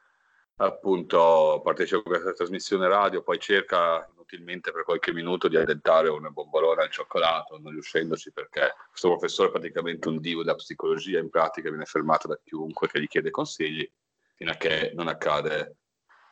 appunto 0.57 1.61
partecipa 1.63 1.99
a 1.99 2.03
questa 2.03 2.33
trasmissione 2.33 2.89
radio, 2.89 3.23
poi 3.23 3.39
cerca 3.39 4.09
inutilmente 4.13 4.73
per 4.73 4.85
qualche 4.85 5.13
minuto 5.13 5.49
di 5.49 5.57
addentare 5.57 6.09
un 6.09 6.29
bombolone 6.33 6.83
al 6.83 6.91
cioccolato, 6.91 7.59
non 7.59 7.73
riuscendoci 7.73 8.33
perché 8.33 8.75
questo 8.89 9.09
professore 9.09 9.49
è 9.49 9.53
praticamente 9.53 10.09
un 10.09 10.21
divo 10.21 10.43
della 10.43 10.55
psicologia, 10.55 11.19
in 11.19 11.31
pratica 11.31 11.69
viene 11.69 11.85
fermato 11.85 12.29
da 12.29 12.39
chiunque 12.43 12.89
che 12.89 13.01
gli 13.01 13.09
chiede 13.09 13.31
consigli 13.31 13.91
fino 14.35 14.51
a 14.51 14.55
che 14.55 14.93
non 14.95 15.09
accade 15.09 15.77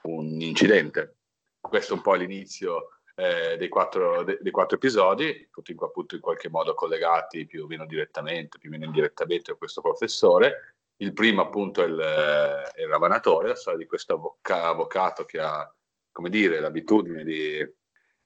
un 0.02 0.40
incidente. 0.40 1.16
Questo 1.60 1.94
è 1.94 1.96
un 1.96 2.02
po' 2.02 2.14
l'inizio 2.14 2.88
eh, 3.14 3.56
dei, 3.56 3.68
quattro, 3.68 4.24
de, 4.24 4.38
dei, 4.40 4.50
quattro, 4.50 4.76
episodi, 4.76 5.48
tutti 5.50 5.74
appunto 5.78 6.14
in 6.14 6.20
qualche 6.20 6.48
modo 6.48 6.74
collegati 6.74 7.46
più 7.46 7.64
o 7.64 7.66
meno 7.66 7.86
direttamente, 7.86 8.58
più 8.58 8.68
o 8.68 8.72
meno 8.72 8.86
indirettamente 8.86 9.52
a 9.52 9.54
questo 9.54 9.80
professore. 9.80 10.76
Il 10.96 11.12
primo 11.12 11.42
appunto 11.42 11.82
è 11.82 11.86
il, 11.86 11.98
è 11.98 12.80
il 12.82 12.88
ravanatore, 12.88 13.48
la 13.48 13.54
storia 13.56 13.78
di 13.78 13.86
questo 13.86 14.14
avvoca, 14.14 14.64
avvocato 14.64 15.24
che 15.24 15.40
ha, 15.40 15.72
come 16.12 16.30
dire, 16.30 16.60
l'abitudine 16.60 17.24
di, 17.24 17.58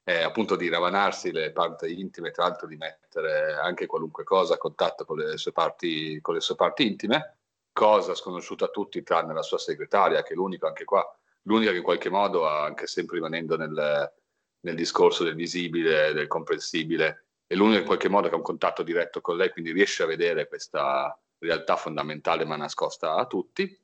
eh, 0.03 0.21
appunto 0.21 0.55
di 0.55 0.69
ravanarsi 0.69 1.31
le 1.31 1.51
parti 1.51 1.99
intime, 1.99 2.31
tra 2.31 2.43
l'altro 2.43 2.67
di 2.67 2.77
mettere 2.77 3.53
anche 3.55 3.87
qualunque 3.87 4.23
cosa 4.23 4.53
a 4.53 4.57
contatto 4.57 5.03
con 5.05 5.17
le 5.17 5.37
sue 5.37 5.51
parti, 5.51 6.21
le 6.23 6.39
sue 6.39 6.55
parti 6.55 6.87
intime, 6.87 7.39
cosa 7.73 8.15
sconosciuta 8.15 8.65
a 8.65 8.69
tutti 8.69 9.03
tranne 9.03 9.33
la 9.33 9.41
sua 9.41 9.57
segretaria, 9.57 10.23
che 10.23 10.33
è 10.33 10.35
l'unico 10.35 10.65
anche 10.65 10.85
qua, 10.85 11.05
l'unica 11.43 11.71
che 11.71 11.77
in 11.77 11.83
qualche 11.83 12.09
modo, 12.09 12.47
anche 12.47 12.87
sempre 12.87 13.17
rimanendo 13.17 13.57
nel, 13.57 14.13
nel 14.61 14.75
discorso 14.75 15.23
del 15.23 15.35
visibile, 15.35 16.13
del 16.13 16.27
comprensibile, 16.27 17.25
è 17.45 17.55
l'unica 17.55 17.79
in 17.79 17.85
qualche 17.85 18.09
modo 18.09 18.27
che 18.27 18.33
ha 18.33 18.37
un 18.37 18.43
contatto 18.43 18.83
diretto 18.83 19.19
con 19.19 19.35
lei, 19.35 19.51
quindi 19.51 19.71
riesce 19.71 20.03
a 20.03 20.07
vedere 20.07 20.47
questa 20.47 21.17
realtà 21.39 21.75
fondamentale 21.75 22.45
ma 22.45 22.55
nascosta 22.55 23.15
a 23.15 23.25
tutti. 23.25 23.79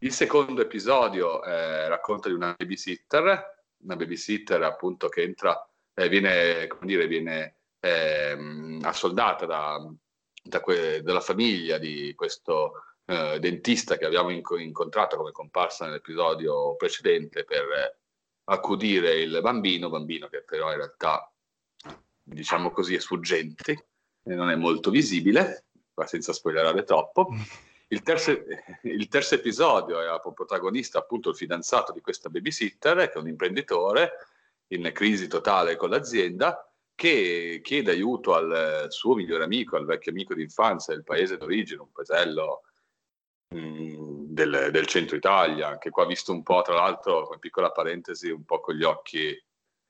Il 0.00 0.12
secondo 0.12 0.60
episodio 0.62 1.42
eh, 1.42 1.88
racconta 1.88 2.28
di 2.28 2.34
una 2.34 2.54
babysitter, 2.56 3.64
una 3.78 3.96
babysitter 3.96 4.62
appunto 4.62 5.08
che 5.08 5.22
entra, 5.22 5.68
eh, 5.94 6.08
viene, 6.08 6.66
come 6.66 6.86
dire, 6.86 7.06
viene 7.06 7.56
eh, 7.80 8.78
assoldata 8.82 9.46
da, 9.46 9.78
da 10.42 10.60
que- 10.60 11.02
dalla 11.02 11.20
famiglia 11.20 11.78
di 11.78 12.14
questo 12.14 12.82
eh, 13.06 13.38
dentista 13.38 13.96
che 13.96 14.04
abbiamo 14.04 14.30
inc- 14.30 14.58
incontrato 14.58 15.16
come 15.16 15.32
comparsa 15.32 15.86
nell'episodio 15.86 16.76
precedente 16.76 17.44
per 17.44 17.98
accudire 18.48 19.20
il 19.20 19.38
bambino, 19.40 19.88
bambino 19.88 20.28
che 20.28 20.42
però 20.42 20.70
in 20.70 20.76
realtà, 20.76 21.32
diciamo 22.22 22.70
così, 22.70 22.94
è 22.94 23.00
sfuggente 23.00 23.88
non 24.34 24.50
è 24.50 24.56
molto 24.56 24.90
visibile, 24.90 25.66
senza 26.04 26.32
spoilerare 26.32 26.84
troppo. 26.84 27.28
Il 27.88 28.02
terzo, 28.02 28.36
il 28.82 29.06
terzo 29.06 29.36
episodio 29.36 30.00
è 30.00 30.32
protagonista 30.34 30.98
appunto 30.98 31.30
il 31.30 31.36
fidanzato 31.36 31.92
di 31.92 32.00
questa 32.00 32.28
babysitter, 32.28 32.96
che 33.08 33.12
è 33.12 33.18
un 33.18 33.28
imprenditore 33.28 34.10
in 34.72 34.90
crisi 34.92 35.28
totale 35.28 35.76
con 35.76 35.90
l'azienda, 35.90 36.68
che 36.96 37.60
chiede 37.62 37.92
aiuto 37.92 38.34
al 38.34 38.86
suo 38.88 39.14
migliore 39.14 39.44
amico, 39.44 39.76
al 39.76 39.84
vecchio 39.84 40.10
amico 40.10 40.34
d'infanzia 40.34 40.94
del 40.94 41.04
paese 41.04 41.36
d'origine, 41.36 41.82
un 41.82 41.92
paesello 41.92 42.62
del, 43.48 44.68
del, 44.72 44.86
centro 44.86 45.16
Italia, 45.16 45.78
che 45.78 45.90
qua 45.90 46.06
visto 46.06 46.32
un 46.32 46.42
po', 46.42 46.62
tra 46.62 46.74
l'altro, 46.74 47.24
come 47.26 47.38
piccola 47.38 47.70
parentesi, 47.70 48.30
un 48.30 48.44
po' 48.44 48.60
con 48.60 48.74
gli 48.74 48.82
occhi 48.82 49.40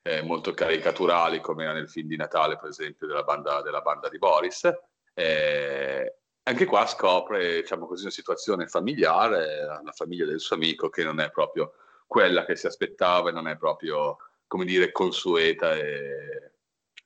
eh, 0.02 0.22
molto 0.22 0.52
caricaturali, 0.52 1.40
come 1.40 1.64
era 1.64 1.72
nel 1.72 1.88
film 1.88 2.08
di 2.08 2.16
Natale, 2.16 2.58
per 2.58 2.68
esempio, 2.68 3.06
della 3.06 3.22
banda, 3.22 3.62
della 3.62 3.80
banda 3.80 4.08
di 4.08 4.18
Boris. 4.18 4.70
Eh, 5.18 6.14
anche 6.42 6.66
qua 6.66 6.86
scopre, 6.86 7.62
diciamo 7.62 7.86
così, 7.86 8.02
una 8.02 8.12
situazione 8.12 8.66
familiare, 8.66 9.64
la 9.82 9.92
famiglia 9.92 10.26
del 10.26 10.40
suo 10.40 10.56
amico, 10.56 10.90
che 10.90 11.02
non 11.02 11.20
è 11.20 11.30
proprio 11.30 11.72
quella 12.06 12.44
che 12.44 12.54
si 12.54 12.66
aspettava 12.66 13.30
e 13.30 13.32
non 13.32 13.48
è 13.48 13.56
proprio, 13.56 14.18
come 14.46 14.66
dire, 14.66 14.92
consueta 14.92 15.74
e, 15.74 16.52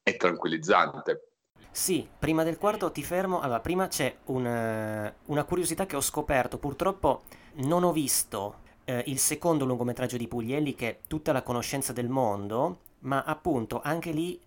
e 0.03 0.17
tranquillizzante. 0.17 1.29
Sì, 1.71 2.07
prima 2.19 2.43
del 2.43 2.59
quarto 2.59 2.91
ti 2.91 3.05
fermo. 3.05 3.41
Allora, 3.41 3.61
prima 3.61 3.87
c'è 3.87 4.15
un, 4.25 4.45
eh, 4.45 5.15
una 5.27 5.45
curiosità 5.45 5.87
che 5.87 5.95
ho 5.95 6.01
scoperto. 6.01 6.59
Purtroppo 6.59 7.23
non 7.59 7.85
ho 7.85 7.93
visto 7.93 8.63
eh, 8.85 9.05
il 9.07 9.19
secondo 9.19 9.65
lungometraggio 9.65 10.17
di 10.17 10.27
Puglielli, 10.27 10.75
che 10.75 10.89
è 10.89 10.99
tutta 11.07 11.31
la 11.33 11.43
conoscenza 11.43 11.93
del 11.93 12.09
mondo, 12.09 12.81
ma 13.01 13.23
appunto 13.23 13.81
anche 13.83 14.11
lì 14.11 14.39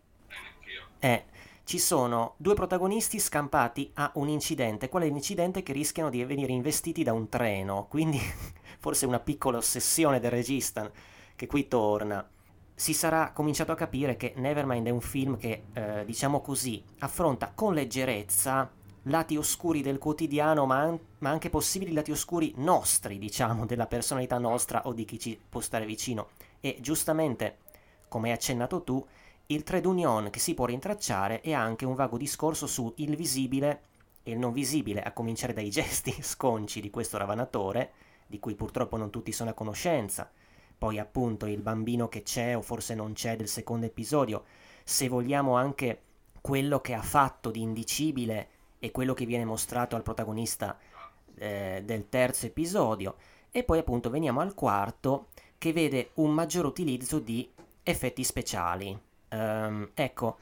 eh, 1.00 1.26
ci 1.64 1.80
sono 1.80 2.34
due 2.38 2.54
protagonisti 2.56 3.20
scampati 3.20 3.92
a 3.96 4.12
un 4.16 4.28
incidente. 4.28 4.90
Qual 4.90 5.04
è 5.04 5.08
l'incidente? 5.08 5.64
Che 5.64 5.74
rischiano 5.74 6.10
di 6.10 6.24
venire 6.24 6.52
investiti 6.52 7.04
da 7.04 7.14
un 7.14 7.30
treno. 7.30 7.88
Quindi 7.90 8.20
forse 8.80 9.06
una 9.06 9.20
piccola 9.20 9.58
ossessione 9.58 10.20
del 10.20 10.32
regista 10.32 10.92
che 11.36 11.48
qui 11.48 11.68
torna 11.68 12.28
si 12.76 12.94
sarà 12.94 13.32
cominciato 13.32 13.72
a 13.72 13.76
capire 13.76 14.18
che 14.18 14.34
Nevermind 14.36 14.88
è 14.88 14.90
un 14.90 15.02
film 15.02 15.38
che, 15.38 15.64
eh, 15.74 16.04
diciamo 16.06 16.42
così, 16.42 16.84
affronta 17.00 17.52
con 17.54 17.74
leggerezza 17.74 18.70
lati 19.04 19.38
oscuri 19.38 19.82
del 19.82 20.00
quotidiano, 20.00 20.66
ma, 20.66 20.80
an- 20.80 21.00
ma, 21.20 21.30
anche 21.30 21.50
possibili 21.50 21.94
lati 21.94 22.12
oscuri 22.12 22.54
nostri, 22.58 23.18
diciamo, 23.20 23.66
della 23.68 23.88
personalità 23.88 24.38
nostra 24.38 24.86
o 24.86 24.94
di 24.94 25.06
chi 25.06 25.20
ci 25.20 25.40
può 25.50 25.62
stare 25.62 25.86
vicino. 25.86 26.30
E 26.60 26.78
giustamente, 26.82 27.60
come 28.08 28.30
hai 28.30 28.36
accennato 28.36 28.84
tu, 28.84 29.06
il 29.48 29.64
trade 29.64 29.88
union 29.88 30.30
che 30.30 30.40
si 30.40 30.54
può 30.54 30.66
rintracciare 30.66 31.42
è 31.42 31.52
anche 31.52 31.86
un 31.86 31.96
vago 31.96 32.18
discorso 32.18 32.66
su 32.66 32.94
il 32.98 33.16
visibile 33.16 33.82
e 34.24 34.32
il 34.32 34.40
non 34.40 34.54
visibile, 34.54 35.04
a 35.04 35.12
cominciare 35.12 35.54
dai 35.54 35.70
gesti 35.70 36.16
sconci 36.24 36.80
di 36.80 36.90
questo 36.90 37.18
ravanatore, 37.18 37.92
di 38.26 38.40
cui 38.40 38.56
purtroppo 38.56 38.96
non 38.96 39.10
tutti 39.10 39.32
sono 39.32 39.50
a 39.50 39.54
conoscenza, 39.54 40.32
poi 40.78 40.98
appunto 40.98 41.46
il 41.46 41.62
bambino 41.62 42.08
che 42.08 42.24
c'è 42.24 42.56
o 42.56 42.62
forse 42.62 42.96
non 42.96 43.14
c'è 43.14 43.36
del 43.36 43.50
secondo 43.50 43.86
episodio, 43.86 44.46
se 44.84 45.08
vogliamo 45.08 45.56
anche 45.56 46.02
quello 46.42 46.80
che 46.80 46.94
ha 46.94 47.02
fatto 47.02 47.52
di 47.52 47.62
indicibile 47.62 48.48
e 48.80 48.92
quello 48.92 49.14
che 49.14 49.26
viene 49.26 49.46
mostrato 49.46 49.96
al 49.96 50.04
protagonista 50.04 50.78
eh, 51.36 51.82
del 51.86 52.10
terzo 52.10 52.46
episodio, 52.46 53.16
e 53.52 53.64
poi 53.64 53.80
appunto 53.80 54.10
veniamo 54.10 54.40
al 54.40 54.54
quarto 54.54 55.28
che 55.58 55.74
vede 55.74 56.12
un 56.16 56.32
maggior 56.32 56.66
utilizzo 56.66 57.20
di 57.20 57.50
effetti 57.84 58.24
speciali. 58.24 59.12
Um, 59.34 59.90
ecco, 59.96 60.38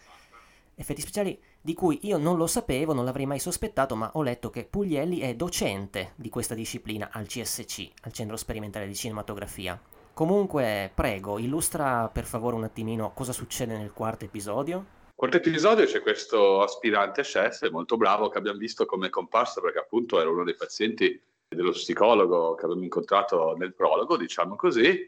effetti 0.76 1.02
speciali 1.02 1.40
di 1.62 1.74
cui 1.74 2.00
io 2.04 2.18
non 2.18 2.38
lo 2.38 2.48
sapevo, 2.48 2.94
non 2.94 3.06
l'avrei 3.06 3.26
mai 3.26 3.40
sospettato, 3.40 3.96
ma 3.96 4.10
ho 4.14 4.22
letto 4.22 4.50
che 4.50 4.66
Puglielli 4.66 5.20
è 5.20 5.36
docente 5.36 6.14
di 6.16 6.30
questa 6.30 6.56
disciplina 6.56 7.10
al 7.12 7.28
CSC, 7.28 7.92
al 8.02 8.12
Centro 8.12 8.36
Sperimentale 8.36 8.88
di 8.88 8.96
Cinematografia. 8.96 9.80
Comunque, 10.14 10.92
prego, 10.94 11.40
illustra 11.40 12.10
per 12.10 12.26
favore 12.26 12.56
un 12.56 12.64
attimino 12.64 13.14
cosa 13.14 13.32
succede 13.32 13.78
nel 13.78 13.94
quarto 13.94 14.26
episodio. 14.26 15.00
Quarto 15.16 15.38
episodio 15.38 15.86
c'è 15.86 16.02
questo 16.02 16.62
aspirante 16.62 17.22
chef 17.22 17.70
molto 17.70 17.96
bravo 17.96 18.28
che 18.28 18.40
abbiamo 18.40 18.58
visto 18.58 18.86
come 18.86 19.10
comparsa 19.10 19.62
perché 19.62 19.78
appunto 19.78 20.20
era 20.20 20.30
uno 20.30 20.44
dei 20.44 20.56
pazienti 20.56 21.22
dello 21.48 21.72
psicologo 21.72 22.56
che 22.56 22.66
abbiamo 22.66 22.84
incontrato 22.84 23.56
nel 23.56 23.74
prologo, 23.74 24.18
diciamo 24.18 24.56
così. 24.56 25.08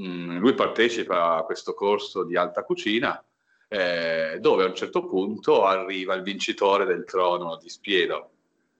Mm, 0.00 0.38
lui 0.38 0.54
partecipa 0.54 1.36
a 1.36 1.42
questo 1.42 1.74
corso 1.74 2.22
di 2.22 2.36
alta 2.36 2.62
cucina 2.62 3.22
eh, 3.66 4.38
dove 4.40 4.64
a 4.64 4.66
un 4.66 4.74
certo 4.74 5.04
punto 5.06 5.64
arriva 5.64 6.14
il 6.14 6.22
vincitore 6.22 6.84
del 6.84 7.04
trono 7.04 7.56
di 7.56 7.68
Spiero, 7.68 8.30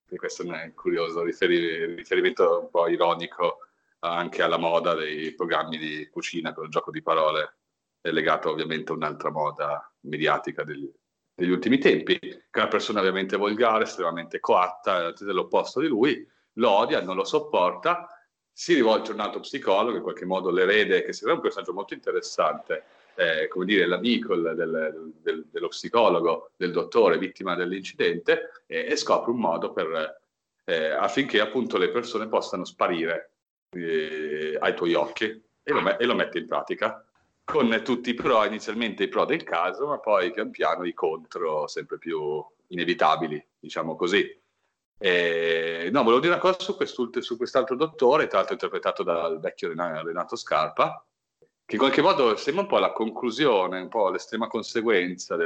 e 0.09 0.15
questo 0.15 0.43
è 0.51 0.73
curioso 0.73 1.21
riferi- 1.21 1.95
riferimento 1.95 2.61
un 2.61 2.69
po' 2.69 2.87
ironico 2.87 3.59
anche 3.99 4.41
alla 4.41 4.57
moda 4.57 4.95
dei 4.95 5.33
programmi 5.35 5.77
di 5.77 6.07
cucina 6.09 6.53
con 6.53 6.65
il 6.65 6.71
gioco 6.71 6.89
di 6.89 7.01
parole, 7.01 7.57
è 8.01 8.11
legato 8.11 8.49
ovviamente 8.49 8.91
a 8.91 8.95
un'altra 8.95 9.29
moda 9.29 9.91
mediatica 10.01 10.63
degli, 10.63 10.89
degli 11.35 11.51
ultimi 11.51 11.77
tempi, 11.79 12.17
che 12.17 12.39
è 12.49 12.59
una 12.59 12.67
persona 12.69 13.01
ovviamente 13.01 13.35
volgare, 13.35 13.83
estremamente 13.83 14.39
coatta, 14.39 15.11
dell'opposto 15.11 15.81
di 15.81 15.87
lui, 15.87 16.25
lo 16.53 16.69
odia, 16.71 17.01
non 17.01 17.17
lo 17.17 17.25
sopporta, 17.25 18.07
si 18.59 18.73
rivolge 18.73 19.11
a 19.11 19.13
un 19.13 19.21
altro 19.21 19.39
psicologo, 19.39 19.95
in 19.95 20.03
qualche 20.03 20.25
modo 20.25 20.49
l'erede, 20.51 21.01
che 21.05 21.13
sembra 21.13 21.35
un 21.37 21.41
personaggio 21.41 21.71
molto 21.71 21.93
interessante, 21.93 22.83
eh, 23.15 23.47
come 23.47 23.63
dire, 23.63 23.85
l'amico 23.85 24.35
del, 24.35 25.13
del, 25.21 25.45
dello 25.49 25.69
psicologo, 25.69 26.51
del 26.57 26.73
dottore, 26.73 27.17
vittima 27.17 27.55
dell'incidente, 27.55 28.63
eh, 28.67 28.87
e 28.91 28.97
scopre 28.97 29.31
un 29.31 29.39
modo 29.39 29.71
per, 29.71 30.19
eh, 30.65 30.89
affinché 30.89 31.39
appunto 31.39 31.77
le 31.77 31.89
persone 31.89 32.27
possano 32.27 32.65
sparire 32.65 33.31
eh, 33.77 34.57
ai 34.59 34.75
tuoi 34.75 34.93
occhi 34.93 35.23
e 35.63 35.71
lo, 35.71 35.97
e 35.97 36.05
lo 36.05 36.15
mette 36.15 36.39
in 36.39 36.47
pratica 36.47 37.01
con 37.45 37.81
tutti 37.81 38.09
i 38.09 38.13
pro, 38.13 38.43
inizialmente 38.43 39.03
i 39.03 39.07
pro 39.07 39.23
del 39.23 39.43
caso, 39.43 39.87
ma 39.87 39.99
poi 39.99 40.33
pian 40.33 40.51
piano 40.51 40.83
i 40.83 40.93
contro 40.93 41.65
sempre 41.67 41.97
più 41.97 42.43
inevitabili, 42.67 43.41
diciamo 43.57 43.95
così. 43.95 44.37
E, 45.01 45.89
no, 45.93 46.03
volevo 46.03 46.19
dire 46.19 46.33
una 46.33 46.41
cosa 46.41 46.59
su, 46.59 46.75
su 47.21 47.37
quest'altro 47.37 47.75
dottore, 47.75 48.27
tra 48.27 48.37
l'altro 48.37 48.53
interpretato 48.53 49.01
dal 49.01 49.39
vecchio 49.39 49.69
Renato 49.69 50.35
Scarpa, 50.35 51.03
che 51.65 51.75
in 51.75 51.81
qualche 51.81 52.01
modo 52.01 52.35
sembra 52.35 52.63
un 52.63 52.69
po' 52.69 52.79
la 52.79 52.91
conclusione, 52.91 53.79
un 53.79 53.87
po' 53.87 54.09
l'estrema 54.09 54.47
conseguenza 54.47 55.37
di 55.37 55.45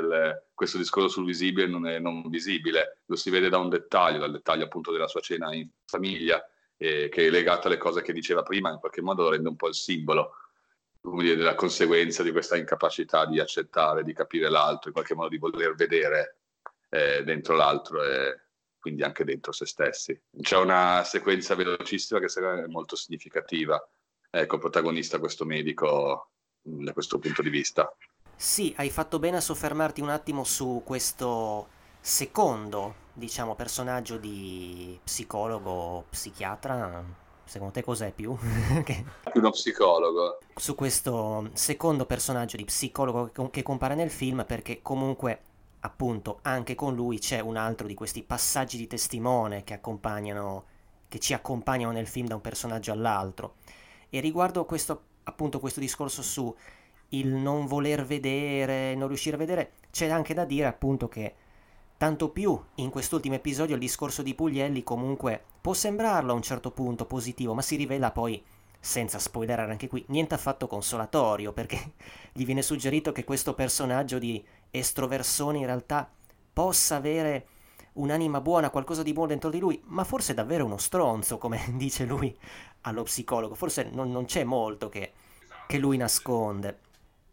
questo 0.53 0.77
discorso 0.77 1.09
sul 1.09 1.25
visibile 1.25 1.65
e 1.65 1.69
non, 1.69 1.81
non 1.81 2.29
visibile. 2.29 3.01
Lo 3.05 3.15
si 3.15 3.29
vede 3.29 3.49
da 3.49 3.59
un 3.59 3.69
dettaglio, 3.69 4.19
dal 4.19 4.31
dettaglio 4.31 4.63
appunto 4.63 4.91
della 4.91 5.07
sua 5.07 5.19
cena 5.19 5.53
in 5.53 5.69
famiglia, 5.85 6.43
eh, 6.77 7.09
che 7.09 7.27
è 7.27 7.29
legato 7.29 7.67
alle 7.67 7.77
cose 7.77 8.01
che 8.01 8.13
diceva 8.13 8.41
prima, 8.41 8.71
in 8.71 8.79
qualche 8.79 9.01
modo 9.01 9.29
rende 9.29 9.49
un 9.49 9.55
po' 9.55 9.67
il 9.67 9.75
simbolo 9.75 10.31
dire, 11.01 11.35
della 11.35 11.55
conseguenza 11.55 12.23
di 12.23 12.31
questa 12.31 12.55
incapacità 12.55 13.25
di 13.25 13.39
accettare, 13.39 14.03
di 14.03 14.13
capire 14.13 14.49
l'altro, 14.49 14.87
in 14.87 14.93
qualche 14.93 15.15
modo 15.15 15.29
di 15.29 15.37
voler 15.37 15.75
vedere 15.75 16.37
eh, 16.89 17.23
dentro 17.23 17.55
l'altro 17.55 18.01
e 18.01 18.42
quindi 18.83 19.01
anche 19.03 19.23
dentro 19.23 19.53
se 19.53 19.65
stessi. 19.65 20.19
C'è 20.41 20.57
una 20.57 21.05
sequenza 21.05 21.55
velocissima 21.55 22.19
che 22.19 22.27
è 22.27 22.67
molto 22.67 22.97
significativa. 22.97 23.81
Ecco, 24.29 24.57
protagonista 24.57 25.19
questo 25.19 25.45
medico 25.45 26.31
mm, 26.67 26.83
da 26.83 26.91
questo 26.91 27.17
punto 27.17 27.41
di 27.41 27.49
vista. 27.49 27.95
Sì, 28.35 28.73
hai 28.75 28.89
fatto 28.89 29.19
bene 29.19 29.37
a 29.37 29.41
soffermarti 29.41 30.01
un 30.01 30.09
attimo 30.09 30.43
su 30.43 30.81
questo 30.83 31.69
secondo, 32.01 32.95
diciamo, 33.13 33.55
personaggio 33.55 34.17
di 34.17 34.99
psicologo, 35.01 36.07
psichiatra, 36.09 37.05
secondo 37.45 37.73
te 37.73 37.83
cos'è 37.83 38.11
più? 38.11 38.35
che... 38.83 39.05
Uno 39.35 39.51
psicologo. 39.51 40.39
Su 40.55 40.75
questo 40.75 41.51
secondo 41.53 42.05
personaggio 42.05 42.57
di 42.57 42.65
psicologo 42.65 43.31
che 43.49 43.63
compare 43.63 43.95
nel 43.95 44.11
film 44.11 44.43
perché 44.45 44.81
comunque 44.81 45.52
appunto 45.85 46.39
anche 46.41 46.75
con 46.75 46.95
lui 46.95 47.19
c'è 47.19 47.39
un 47.39 47.55
altro 47.55 47.87
di 47.87 47.93
questi 47.93 48.23
passaggi 48.23 48.77
di 48.77 48.87
testimone 48.87 49.63
che 49.63 49.73
accompagnano 49.73 50.65
che 51.07 51.19
ci 51.19 51.33
accompagnano 51.33 51.91
nel 51.91 52.07
film 52.07 52.27
da 52.27 52.35
un 52.35 52.41
personaggio 52.41 52.91
all'altro. 52.91 53.55
E 54.09 54.19
riguardo 54.19 54.65
questo 54.65 55.03
appunto 55.23 55.59
questo 55.59 55.79
discorso 55.79 56.21
su 56.21 56.53
il 57.09 57.27
non 57.27 57.67
voler 57.67 58.03
vedere, 58.05 58.95
non 58.95 59.07
riuscire 59.07 59.35
a 59.35 59.39
vedere, 59.39 59.73
c'è 59.91 60.09
anche 60.09 60.33
da 60.33 60.45
dire 60.45 60.65
appunto 60.65 61.07
che 61.07 61.35
Tanto 62.03 62.31
più 62.31 62.61
in 62.75 62.89
quest'ultimo 62.89 63.35
episodio 63.35 63.75
il 63.75 63.79
discorso 63.79 64.21
di 64.23 64.35
Puglielli 64.35 64.83
comunque 64.83 65.41
può 65.61 65.73
sembrarlo 65.73 66.33
a 66.33 66.35
un 66.35 66.41
certo 66.41 66.71
punto 66.71 67.05
positivo, 67.05 67.53
ma 67.53 67.61
si 67.61 67.77
rivela 67.77 68.11
poi, 68.11 68.43
senza 68.77 69.19
spoilerare 69.19 69.71
anche 69.71 69.87
qui, 69.87 70.03
niente 70.09 70.33
affatto 70.33 70.67
consolatorio, 70.67 71.53
perché 71.53 71.93
gli 72.33 72.43
viene 72.43 72.61
suggerito 72.61 73.13
che 73.13 73.23
questo 73.23 73.53
personaggio 73.53 74.19
di 74.19 74.43
estroversone 74.73 75.59
in 75.59 75.65
realtà 75.65 76.09
possa 76.51 76.95
avere 76.95 77.47
un'anima 77.93 78.41
buona, 78.41 78.69
qualcosa 78.69 79.03
di 79.03 79.13
buono 79.13 79.29
dentro 79.29 79.49
di 79.49 79.59
lui, 79.59 79.79
ma 79.85 80.03
forse 80.03 80.31
è 80.31 80.35
davvero 80.35 80.65
uno 80.65 80.77
stronzo, 80.77 81.37
come 81.37 81.61
dice 81.75 82.05
lui 82.05 82.35
allo 82.81 83.03
psicologo, 83.03 83.55
forse 83.55 83.89
non, 83.91 84.11
non 84.11 84.25
c'è 84.25 84.43
molto 84.43 84.89
che, 84.89 85.13
che 85.67 85.77
lui 85.77 85.97
nasconde. 85.97 86.79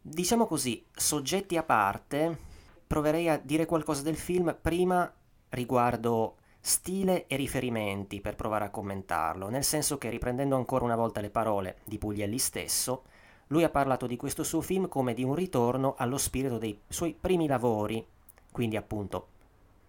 Diciamo 0.01 0.45
così, 0.45 0.85
soggetti 0.91 1.57
a 1.57 1.63
parte, 1.63 2.37
proverei 2.85 3.29
a 3.29 3.37
dire 3.37 3.65
qualcosa 3.65 4.01
del 4.01 4.17
film 4.17 4.55
prima 4.59 5.11
riguardo 5.49 6.37
stile 6.59 7.25
e 7.25 7.35
riferimenti 7.35 8.21
per 8.21 8.35
provare 8.35 8.65
a 8.65 8.69
commentarlo, 8.69 9.49
nel 9.49 9.63
senso 9.63 9.97
che 9.97 10.09
riprendendo 10.09 10.55
ancora 10.55 10.85
una 10.85 10.95
volta 10.95 11.19
le 11.19 11.31
parole 11.31 11.77
di 11.85 11.97
Puglielli 11.97 12.37
stesso, 12.37 13.03
lui 13.51 13.63
ha 13.63 13.69
parlato 13.69 14.07
di 14.07 14.17
questo 14.17 14.43
suo 14.43 14.59
film 14.59 14.87
come 14.87 15.13
di 15.13 15.23
un 15.23 15.35
ritorno 15.35 15.93
allo 15.97 16.17
spirito 16.17 16.57
dei 16.57 16.77
suoi 16.87 17.15
primi 17.19 17.47
lavori, 17.47 18.05
quindi 18.51 18.75
appunto, 18.75 19.27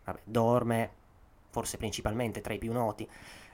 vabbè, 0.04 0.20
dorme, 0.24 0.90
forse 1.50 1.76
principalmente 1.76 2.40
tra 2.40 2.54
i 2.54 2.58
più 2.58 2.72
noti, 2.72 3.08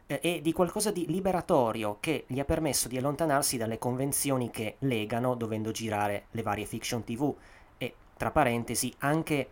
eh, 0.06 0.20
e 0.22 0.40
di 0.42 0.52
qualcosa 0.52 0.90
di 0.90 1.06
liberatorio 1.06 1.98
che 2.00 2.24
gli 2.26 2.40
ha 2.40 2.44
permesso 2.44 2.88
di 2.88 2.98
allontanarsi 2.98 3.56
dalle 3.56 3.78
convenzioni 3.78 4.50
che 4.50 4.76
legano 4.80 5.34
dovendo 5.34 5.70
girare 5.70 6.26
le 6.32 6.42
varie 6.42 6.64
fiction 6.64 7.04
tv, 7.04 7.34
tra 8.18 8.32
parentesi, 8.32 8.92
anche 8.98 9.48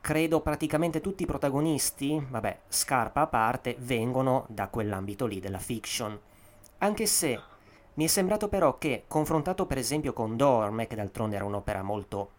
credo 0.00 0.40
praticamente 0.40 1.00
tutti 1.00 1.22
i 1.22 1.26
protagonisti, 1.26 2.22
vabbè, 2.28 2.58
Scarpa 2.68 3.22
a 3.22 3.26
parte, 3.28 3.76
vengono 3.78 4.44
da 4.48 4.68
quell'ambito 4.68 5.24
lì 5.24 5.40
della 5.40 5.58
fiction. 5.58 6.18
Anche 6.78 7.06
se 7.06 7.40
mi 7.98 8.04
è 8.04 8.06
sembrato 8.06 8.46
però 8.46 8.78
che, 8.78 9.04
confrontato 9.08 9.66
per 9.66 9.76
esempio 9.76 10.12
con 10.12 10.36
Dorme, 10.36 10.86
che 10.86 10.94
d'altronde 10.94 11.34
era 11.34 11.44
un'opera 11.44 11.82
molto 11.82 12.30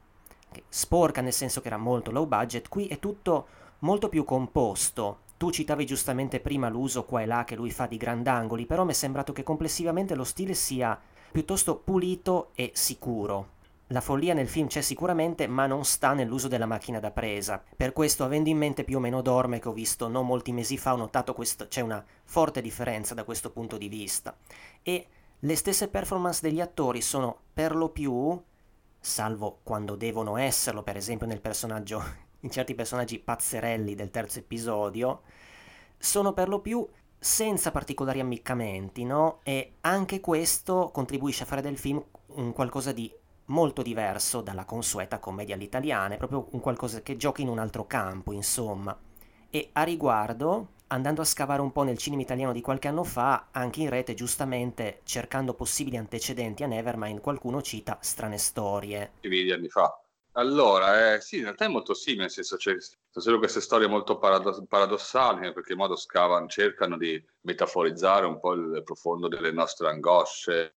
sporca, 0.69 1.19
nel 1.19 1.33
senso 1.33 1.59
che 1.59 1.67
era 1.67 1.75
molto 1.75 2.11
low 2.11 2.25
budget, 2.25 2.69
qui 2.69 2.87
è 2.87 2.97
tutto 2.97 3.47
molto 3.79 4.07
più 4.07 4.23
composto. 4.23 5.19
Tu 5.35 5.51
citavi 5.51 5.85
giustamente 5.85 6.39
prima 6.39 6.69
l'uso 6.69 7.03
qua 7.03 7.21
e 7.21 7.25
là 7.25 7.43
che 7.43 7.57
lui 7.57 7.71
fa 7.71 7.87
di 7.87 7.97
grandangoli, 7.97 8.65
però 8.65 8.85
mi 8.85 8.91
è 8.91 8.93
sembrato 8.93 9.33
che 9.33 9.43
complessivamente 9.43 10.15
lo 10.15 10.23
stile 10.23 10.53
sia 10.53 10.97
piuttosto 11.29 11.75
pulito 11.75 12.51
e 12.55 12.71
sicuro. 12.73 13.57
La 13.87 14.01
follia 14.01 14.33
nel 14.33 14.47
film 14.47 14.67
c'è 14.67 14.81
sicuramente, 14.81 15.45
ma 15.47 15.65
non 15.65 15.83
sta 15.83 16.13
nell'uso 16.13 16.47
della 16.47 16.67
macchina 16.67 17.01
da 17.01 17.11
presa. 17.11 17.61
Per 17.75 17.91
questo, 17.91 18.23
avendo 18.23 18.47
in 18.47 18.57
mente 18.57 18.85
più 18.85 18.95
o 18.95 19.01
meno 19.01 19.21
Dorme, 19.21 19.59
che 19.59 19.67
ho 19.67 19.73
visto 19.73 20.07
non 20.07 20.25
molti 20.25 20.53
mesi 20.53 20.77
fa, 20.77 20.93
ho 20.93 20.97
notato 20.97 21.33
che 21.33 21.45
c'è 21.67 21.81
una 21.81 22.01
forte 22.23 22.61
differenza 22.61 23.13
da 23.13 23.25
questo 23.25 23.51
punto 23.51 23.77
di 23.77 23.89
vista. 23.89 24.37
E 24.83 25.07
le 25.39 25.56
stesse 25.56 25.88
performance 25.88 26.41
degli 26.41 26.60
attori 26.60 27.02
sono 27.02 27.43
per 27.54 27.75
lo 27.75 27.89
più, 27.89 28.41
salvo 28.99 29.60
quando 29.63 29.95
devono 29.95 30.38
esserlo, 30.38 30.84
per 30.84 30.97
esempio 30.97 31.28
nel 31.28 31.41
personaggio, 31.41 32.04
in 32.41 32.49
certi 32.52 32.75
personaggi 32.75 33.19
pazzerelli 33.19 33.95
del 33.95 34.12
terzo 34.12 34.39
episodio, 34.39 35.21
sono 35.97 36.34
per 36.34 36.49
lo 36.49 36.60
più 36.60 36.88
senza 37.17 37.71
particolari 37.71 38.19
ammiccamenti, 38.19 39.04
no? 39.04 39.39
E 39.43 39.75
anche 39.82 40.19
questo 40.19 40.89
contribuisce 40.91 41.43
a 41.43 41.45
fare 41.45 41.62
del 41.62 41.78
film 41.78 42.04
un 42.28 42.54
qualcosa 42.54 42.91
di 42.91 43.12
molto 43.45 43.82
diverso 43.82 44.41
dalla 44.41 44.65
consueta 44.65 45.19
commedia 45.19 45.56
all'italiana, 45.56 46.15
è 46.15 46.17
proprio 46.17 46.47
un 46.52 46.60
qualcosa 46.60 47.02
che 47.02 47.17
gioca 47.17 47.41
in 47.41 47.47
un 47.49 47.60
altro 47.60 47.86
campo, 47.88 48.32
insomma. 48.32 48.97
E 49.49 49.69
a 49.73 49.84
riguardo, 49.84 50.67
andando 50.89 51.21
a 51.21 51.25
scavare 51.25 51.62
un 51.62 51.71
po' 51.71 51.84
nel 51.84 51.97
cinema 51.97 52.21
italiano 52.21 52.54
di 52.54 52.62
qualche 52.62 52.88
anno 52.88 53.04
fa, 53.04 53.47
anche 53.52 53.82
in 53.82 53.89
rete, 53.89 54.13
giustamente 54.13 55.02
cercando 55.04 55.54
possibili 55.54 55.97
antecedenti 55.97 56.63
a 56.63 56.67
Nevermind, 56.67 57.21
qualcuno 57.21 57.62
cita 57.62 57.97
strane 58.02 58.38
storie. 58.38 59.13
Di 59.21 59.52
anni 59.52 59.69
fa. 59.69 59.99
Allora, 60.34 61.15
eh, 61.15 61.21
sì, 61.21 61.38
in 61.38 61.43
realtà 61.43 61.65
è 61.65 61.69
molto 61.69 61.93
simile, 61.93 62.23
nel 62.23 62.32
senso 62.32 62.56
c'è 62.56 62.75
solo 63.12 63.39
queste 63.39 63.62
storie 63.62 63.88
molto 63.88 64.17
paradoss- 64.17 64.63
paradossali, 64.67 65.45
in 65.47 65.54
qualche 65.54 65.75
modo 65.75 65.95
scavano, 65.95 66.47
cercano 66.47 66.97
di 66.97 67.21
metaforizzare 67.41 68.25
un 68.25 68.39
po' 68.39 68.54
il 68.54 68.82
profondo 68.84 69.28
delle 69.28 69.52
nostre 69.52 69.89
angosce, 69.89 70.73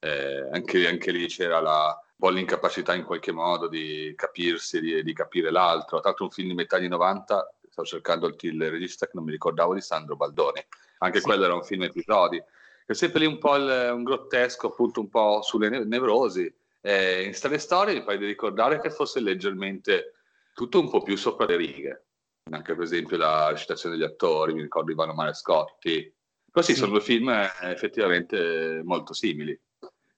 eh, 0.00 0.48
anche, 0.52 0.86
anche, 0.86 1.10
lì 1.12 1.26
c'era 1.28 1.60
la, 1.60 1.98
po' 2.16 2.30
l'incapacità 2.30 2.94
in 2.94 3.04
qualche 3.04 3.32
modo 3.32 3.68
di 3.68 4.12
capirsi, 4.16 4.80
di, 4.80 5.02
di 5.02 5.12
capire 5.12 5.50
l'altro. 5.50 5.98
Tra 6.00 6.08
l'altro 6.08 6.24
un 6.24 6.30
film 6.30 6.48
di 6.48 6.54
metà 6.54 6.76
anni 6.76 6.88
90, 6.88 7.54
stavo 7.76 7.86
cercando 7.86 8.26
il, 8.26 8.36
il 8.40 8.70
regista 8.70 9.06
che 9.06 9.12
non 9.14 9.24
mi 9.24 9.32
ricordavo 9.32 9.74
di 9.74 9.80
Sandro 9.82 10.16
Baldoni, 10.16 10.64
anche 10.98 11.18
sì. 11.18 11.24
quello 11.24 11.44
era 11.44 11.54
un 11.54 11.62
film 11.62 11.82
episodi. 11.82 12.42
È 12.86 12.92
sempre 12.94 13.20
lì 13.20 13.26
un 13.26 13.38
po' 13.38 13.56
il, 13.56 13.90
un 13.92 14.02
grottesco, 14.02 14.68
appunto 14.68 15.00
un 15.00 15.08
po' 15.08 15.42
sulle 15.42 15.68
nevrosi. 15.68 16.52
Eh, 16.80 17.24
in 17.24 17.34
Strane 17.34 17.58
Storie 17.58 17.94
mi 17.94 18.04
pare 18.04 18.18
di 18.18 18.26
ricordare 18.26 18.80
che 18.80 18.90
fosse 18.90 19.20
leggermente 19.20 20.14
tutto 20.54 20.80
un 20.80 20.88
po' 20.88 21.02
più 21.02 21.16
sopra 21.16 21.46
le 21.46 21.56
righe. 21.56 22.04
Anche 22.50 22.74
per 22.74 22.84
esempio 22.84 23.16
la 23.16 23.50
recitazione 23.50 23.96
degli 23.96 24.04
attori, 24.04 24.54
mi 24.54 24.62
ricordo 24.62 24.92
Ivano 24.92 25.12
Marescotti. 25.12 26.14
Così 26.50 26.72
sì. 26.72 26.78
sono 26.78 26.92
due 26.92 27.00
film 27.00 27.28
eh, 27.28 27.50
effettivamente 27.62 28.80
molto 28.84 29.12
simili 29.12 29.58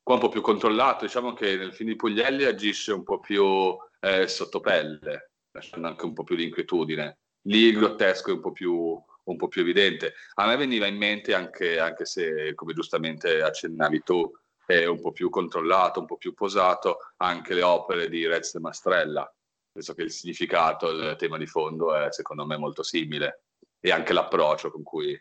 qua 0.09 0.17
un 0.17 0.23
po' 0.23 0.31
più 0.31 0.41
controllato, 0.41 1.05
diciamo 1.05 1.35
che 1.35 1.59
nel 1.59 1.75
film 1.75 1.91
di 1.91 1.97
Puglielli 1.97 2.45
agisce 2.45 2.93
un 2.93 3.03
po' 3.03 3.21
più 3.21 3.77
eh, 4.01 4.27
sotto 4.27 4.59
pelle, 4.59 5.33
lasciando 5.51 5.87
anche 5.87 6.07
un 6.07 6.15
po' 6.15 6.25
più 6.25 6.35
di 6.35 6.45
inquietudine. 6.45 7.19
Lì 7.49 7.61
il 7.65 7.79
grottesco 7.79 8.31
è 8.31 8.35
un 8.35 8.41
po' 8.41 8.53
più, 8.53 8.75
un 8.75 9.37
po' 9.37 9.49
più 9.49 9.63
evidente. 9.63 10.15
A 10.35 10.47
me 10.47 10.57
veniva 10.57 10.87
in 10.87 10.97
mente 10.97 11.35
anche, 11.35 11.79
anche 11.79 12.05
se, 12.05 12.55
come 12.55 12.75
giustamente 12.75 13.41
accennavi 13.41 14.03
tu, 14.03 14.31
è 14.67 14.85
un 14.85 15.01
po' 15.01 15.13
più 15.13 15.31
controllato, 15.31 16.01
un 16.01 16.07
po' 16.07 16.19
più 16.19 16.35
posato, 16.35 16.99
anche 17.17 17.55
le 17.55 17.63
opere 17.63 18.11
di 18.11 18.27
Rez 18.27 18.55
e 18.55 18.61
Mastrella. 18.61 19.35
Penso 19.73 19.95
che 19.95 20.03
il 20.03 20.11
significato, 20.11 20.91
il 20.91 21.17
tema 21.17 21.39
di 21.39 21.47
fondo 21.47 21.95
è 21.95 22.13
secondo 22.13 22.45
me 22.45 22.59
molto 22.59 22.83
simile 22.83 23.45
e 23.81 23.93
anche 23.93 24.13
l'approccio 24.13 24.71
con 24.71 24.83
cui 24.83 25.19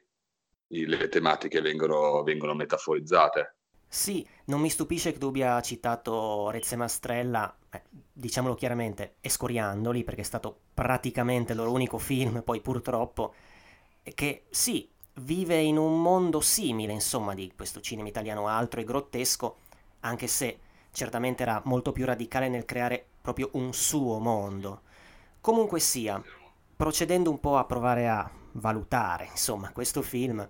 le 0.67 1.07
tematiche 1.07 1.61
vengono, 1.61 2.23
vengono 2.23 2.53
metaforizzate. 2.55 3.55
Sì, 3.87 4.27
non 4.47 4.59
mi 4.59 4.69
stupisce 4.69 5.13
che 5.13 5.17
tu 5.17 5.27
abbia 5.27 5.61
citato 5.61 6.49
Rezze 6.49 6.75
Mastrella, 6.75 7.57
eh, 7.77 7.83
diciamolo 8.11 8.55
chiaramente, 8.55 9.15
escoriandoli, 9.21 10.03
perché 10.03 10.21
è 10.21 10.25
stato 10.25 10.59
praticamente 10.73 11.53
il 11.53 11.57
loro 11.57 11.71
unico 11.71 11.97
film, 11.97 12.41
poi 12.43 12.61
purtroppo, 12.61 13.33
che 14.13 14.45
sì, 14.49 14.89
vive 15.21 15.59
in 15.59 15.77
un 15.77 16.01
mondo 16.01 16.41
simile, 16.41 16.93
insomma, 16.93 17.33
di 17.33 17.51
questo 17.55 17.81
cinema 17.81 18.07
italiano 18.07 18.47
altro 18.47 18.79
e 18.79 18.83
grottesco, 18.83 19.57
anche 20.01 20.27
se 20.27 20.59
certamente 20.91 21.43
era 21.43 21.61
molto 21.65 21.91
più 21.91 22.05
radicale 22.05 22.49
nel 22.49 22.65
creare 22.65 23.05
proprio 23.21 23.49
un 23.53 23.73
suo 23.73 24.19
mondo. 24.19 24.81
Comunque 25.41 25.79
sia, 25.79 26.21
procedendo 26.75 27.29
un 27.29 27.39
po' 27.39 27.57
a 27.57 27.65
provare 27.65 28.07
a 28.07 28.29
valutare, 28.53 29.27
insomma, 29.31 29.71
questo 29.71 30.01
film, 30.01 30.47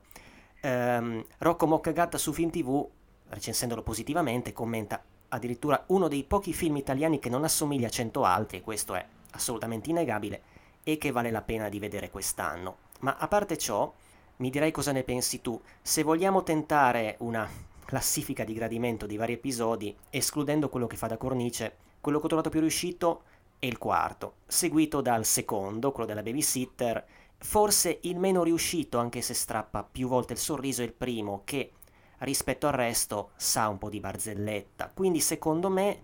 ehm, 0.61 1.25
Rocco 1.39 1.67
Moccagatta 1.67 2.17
su 2.17 2.31
Film 2.31 2.49
TV 2.49 2.89
recensendolo 3.29 3.83
positivamente, 3.83 4.53
commenta 4.53 5.03
addirittura 5.29 5.83
uno 5.87 6.07
dei 6.07 6.23
pochi 6.23 6.53
film 6.53 6.77
italiani 6.77 7.19
che 7.19 7.29
non 7.29 7.43
assomiglia 7.43 7.87
a 7.87 7.91
cento 7.91 8.23
altri, 8.23 8.61
questo 8.61 8.95
è 8.95 9.05
assolutamente 9.31 9.89
innegabile, 9.89 10.41
e 10.83 10.97
che 10.97 11.11
vale 11.11 11.31
la 11.31 11.41
pena 11.41 11.69
di 11.69 11.79
vedere 11.79 12.09
quest'anno. 12.09 12.77
Ma 12.99 13.17
a 13.17 13.27
parte 13.27 13.57
ciò, 13.57 13.93
mi 14.37 14.49
direi 14.49 14.71
cosa 14.71 14.91
ne 14.91 15.03
pensi 15.03 15.41
tu. 15.41 15.59
Se 15.81 16.03
vogliamo 16.03 16.43
tentare 16.43 17.15
una 17.19 17.47
classifica 17.85 18.43
di 18.43 18.53
gradimento 18.53 19.05
di 19.05 19.17
vari 19.17 19.33
episodi, 19.33 19.95
escludendo 20.09 20.69
quello 20.69 20.87
che 20.87 20.97
fa 20.97 21.07
da 21.07 21.17
cornice, 21.17 21.75
quello 21.99 22.19
che 22.19 22.25
ho 22.25 22.29
trovato 22.29 22.49
più 22.49 22.59
riuscito 22.59 23.23
è 23.59 23.65
il 23.65 23.77
quarto, 23.77 24.35
seguito 24.45 25.01
dal 25.01 25.25
secondo, 25.25 25.91
quello 25.91 26.07
della 26.07 26.21
babysitter, 26.21 27.05
forse 27.37 27.99
il 28.03 28.17
meno 28.17 28.43
riuscito, 28.43 28.97
anche 28.97 29.21
se 29.21 29.33
strappa 29.33 29.83
più 29.83 30.07
volte 30.07 30.33
il 30.33 30.39
sorriso, 30.39 30.81
è 30.81 30.85
il 30.85 30.93
primo, 30.93 31.41
che 31.43 31.71
rispetto 32.19 32.67
al 32.67 32.73
resto 32.73 33.31
sa 33.35 33.67
un 33.67 33.77
po' 33.77 33.89
di 33.89 33.99
barzelletta. 33.99 34.91
Quindi 34.93 35.19
secondo 35.19 35.69
me, 35.69 36.01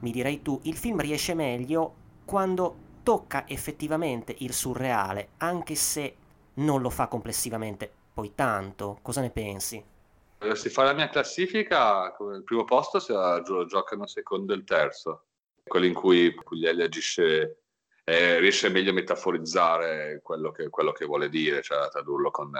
mi 0.00 0.10
direi 0.10 0.42
tu, 0.42 0.60
il 0.64 0.76
film 0.76 1.00
riesce 1.00 1.34
meglio 1.34 1.94
quando 2.24 2.90
tocca 3.02 3.46
effettivamente 3.48 4.34
il 4.38 4.52
surreale, 4.52 5.30
anche 5.38 5.74
se 5.74 6.16
non 6.54 6.80
lo 6.80 6.90
fa 6.90 7.08
complessivamente 7.08 7.90
poi 8.12 8.34
tanto. 8.34 8.98
Cosa 9.02 9.20
ne 9.20 9.30
pensi? 9.30 9.84
Se 10.54 10.70
fa 10.70 10.82
la 10.82 10.92
mia 10.92 11.08
classifica, 11.08 12.14
il 12.34 12.42
primo 12.44 12.64
posto 12.64 12.98
si 12.98 13.12
giocano 13.66 14.06
secondo 14.06 14.52
e 14.52 14.56
il 14.56 14.64
terzo, 14.64 15.26
quello 15.64 15.86
in 15.86 15.94
cui 15.94 16.34
Puglielli 16.34 16.82
agisce, 16.82 17.62
eh, 18.04 18.38
riesce 18.40 18.68
meglio 18.68 18.90
a 18.90 18.94
metaforizzare 18.94 20.20
quello 20.20 20.50
che, 20.50 20.68
quello 20.68 20.90
che 20.90 21.04
vuole 21.04 21.28
dire, 21.28 21.62
cioè 21.62 21.78
a 21.78 21.88
tradurlo 21.88 22.32
con, 22.32 22.50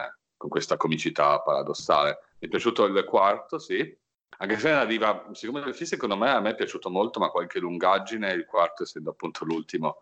con 0.42 0.50
questa 0.50 0.76
comicità 0.76 1.40
paradossale. 1.40 2.18
Mi 2.40 2.48
è 2.48 2.50
piaciuto 2.50 2.84
il 2.84 3.04
quarto, 3.04 3.60
sì. 3.60 3.96
Anche 4.38 4.58
se 4.58 4.70
arriva, 4.70 5.28
siccome 5.30 5.60
il 5.60 5.72
film 5.72 5.88
secondo 5.88 6.16
me 6.16 6.30
a 6.30 6.40
me 6.40 6.50
è 6.50 6.54
piaciuto 6.56 6.90
molto, 6.90 7.20
ma 7.20 7.28
qualche 7.28 7.60
lungaggine, 7.60 8.32
il 8.32 8.44
quarto 8.44 8.82
essendo 8.82 9.10
appunto 9.10 9.44
l'ultimo, 9.44 9.98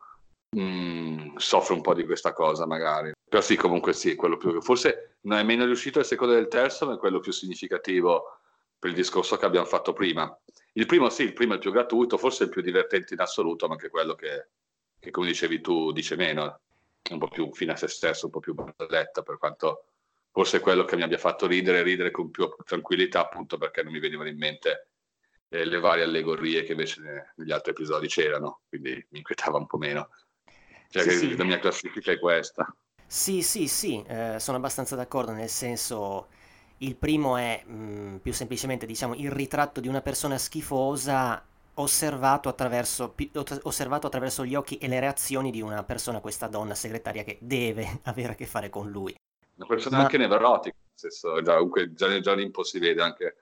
mm, 0.58 1.36
soffre 1.36 1.74
un 1.74 1.82
po' 1.82 1.92
di 1.92 2.06
questa 2.06 2.32
cosa 2.32 2.66
magari. 2.66 3.12
Però 3.28 3.42
sì, 3.42 3.54
comunque 3.56 3.92
sì, 3.92 4.14
quello 4.16 4.38
più, 4.38 4.62
forse 4.62 5.16
non 5.22 5.36
è 5.36 5.42
meno 5.42 5.66
riuscito 5.66 5.98
il 5.98 6.06
secondo 6.06 6.32
del 6.32 6.48
terzo, 6.48 6.86
ma 6.86 6.94
è 6.94 6.98
quello 6.98 7.20
più 7.20 7.32
significativo 7.32 8.38
per 8.78 8.88
il 8.88 8.96
discorso 8.96 9.36
che 9.36 9.44
abbiamo 9.44 9.66
fatto 9.66 9.92
prima. 9.92 10.34
Il 10.72 10.86
primo 10.86 11.10
sì, 11.10 11.24
il 11.24 11.34
primo 11.34 11.52
è 11.52 11.56
il 11.56 11.60
più 11.60 11.70
gratuito, 11.70 12.16
forse 12.16 12.44
il 12.44 12.48
più 12.48 12.62
divertente 12.62 13.12
in 13.12 13.20
assoluto, 13.20 13.66
ma 13.66 13.74
anche 13.74 13.90
quello 13.90 14.14
che, 14.14 14.48
che 14.98 15.10
come 15.10 15.26
dicevi 15.26 15.60
tu, 15.60 15.92
dice 15.92 16.16
meno. 16.16 16.60
È 17.02 17.12
un 17.12 17.18
po' 17.18 17.28
più 17.28 17.52
fine 17.52 17.72
a 17.72 17.76
se 17.76 17.88
stesso, 17.88 18.24
un 18.24 18.32
po' 18.32 18.40
più 18.40 18.54
barzelletta 18.54 19.20
per 19.22 19.36
quanto 19.36 19.84
forse 20.32 20.58
è 20.58 20.60
quello 20.60 20.84
che 20.84 20.96
mi 20.96 21.02
abbia 21.02 21.18
fatto 21.18 21.46
ridere, 21.46 21.82
ridere 21.82 22.10
con 22.10 22.30
più 22.30 22.48
tranquillità, 22.64 23.20
appunto 23.20 23.58
perché 23.58 23.82
non 23.82 23.92
mi 23.92 23.98
venivano 23.98 24.28
in 24.28 24.38
mente 24.38 24.90
eh, 25.48 25.64
le 25.64 25.80
varie 25.80 26.04
allegorie 26.04 26.62
che 26.62 26.72
invece 26.72 27.32
negli 27.36 27.52
altri 27.52 27.72
episodi 27.72 28.06
c'erano, 28.06 28.60
quindi 28.68 28.92
mi 29.10 29.18
inquietava 29.18 29.58
un 29.58 29.66
po' 29.66 29.78
meno. 29.78 30.10
Cioè, 30.88 31.02
sì, 31.02 31.10
sì. 31.10 31.36
la 31.36 31.44
mia 31.44 31.58
classifica 31.58 32.12
è 32.12 32.18
questa. 32.18 32.72
Sì, 33.06 33.42
sì, 33.42 33.66
sì, 33.66 34.02
eh, 34.06 34.36
sono 34.38 34.56
abbastanza 34.56 34.94
d'accordo, 34.94 35.32
nel 35.32 35.48
senso 35.48 36.28
il 36.78 36.96
primo 36.96 37.36
è 37.36 37.62
mh, 37.64 37.72
mm, 37.72 38.16
più 38.16 38.32
semplicemente 38.32 38.86
diciamo 38.86 39.14
il 39.14 39.30
ritratto 39.30 39.80
di 39.80 39.88
una 39.88 40.00
persona 40.00 40.38
schifosa 40.38 41.44
osservato 41.74 42.48
attraverso, 42.48 43.14
osservato 43.62 44.06
attraverso 44.06 44.44
gli 44.44 44.54
occhi 44.54 44.78
e 44.78 44.86
le 44.86 45.00
reazioni 45.00 45.50
di 45.50 45.60
una 45.60 45.82
persona, 45.82 46.20
questa 46.20 46.46
donna 46.46 46.74
segretaria 46.74 47.24
che 47.24 47.38
deve 47.40 48.00
avere 48.04 48.32
a 48.32 48.34
che 48.36 48.46
fare 48.46 48.70
con 48.70 48.88
lui 48.90 49.14
una 49.60 49.66
persona 49.66 49.98
Ma... 49.98 50.02
anche 50.04 50.16
nevrotica, 50.16 50.76
nel 50.76 50.94
senso, 50.94 51.42
già, 51.42 51.54
comunque 51.54 51.92
già 51.92 52.08
nel 52.08 52.26
Olimpo 52.26 52.64
si 52.64 52.78
vede 52.78 53.02
anche 53.02 53.36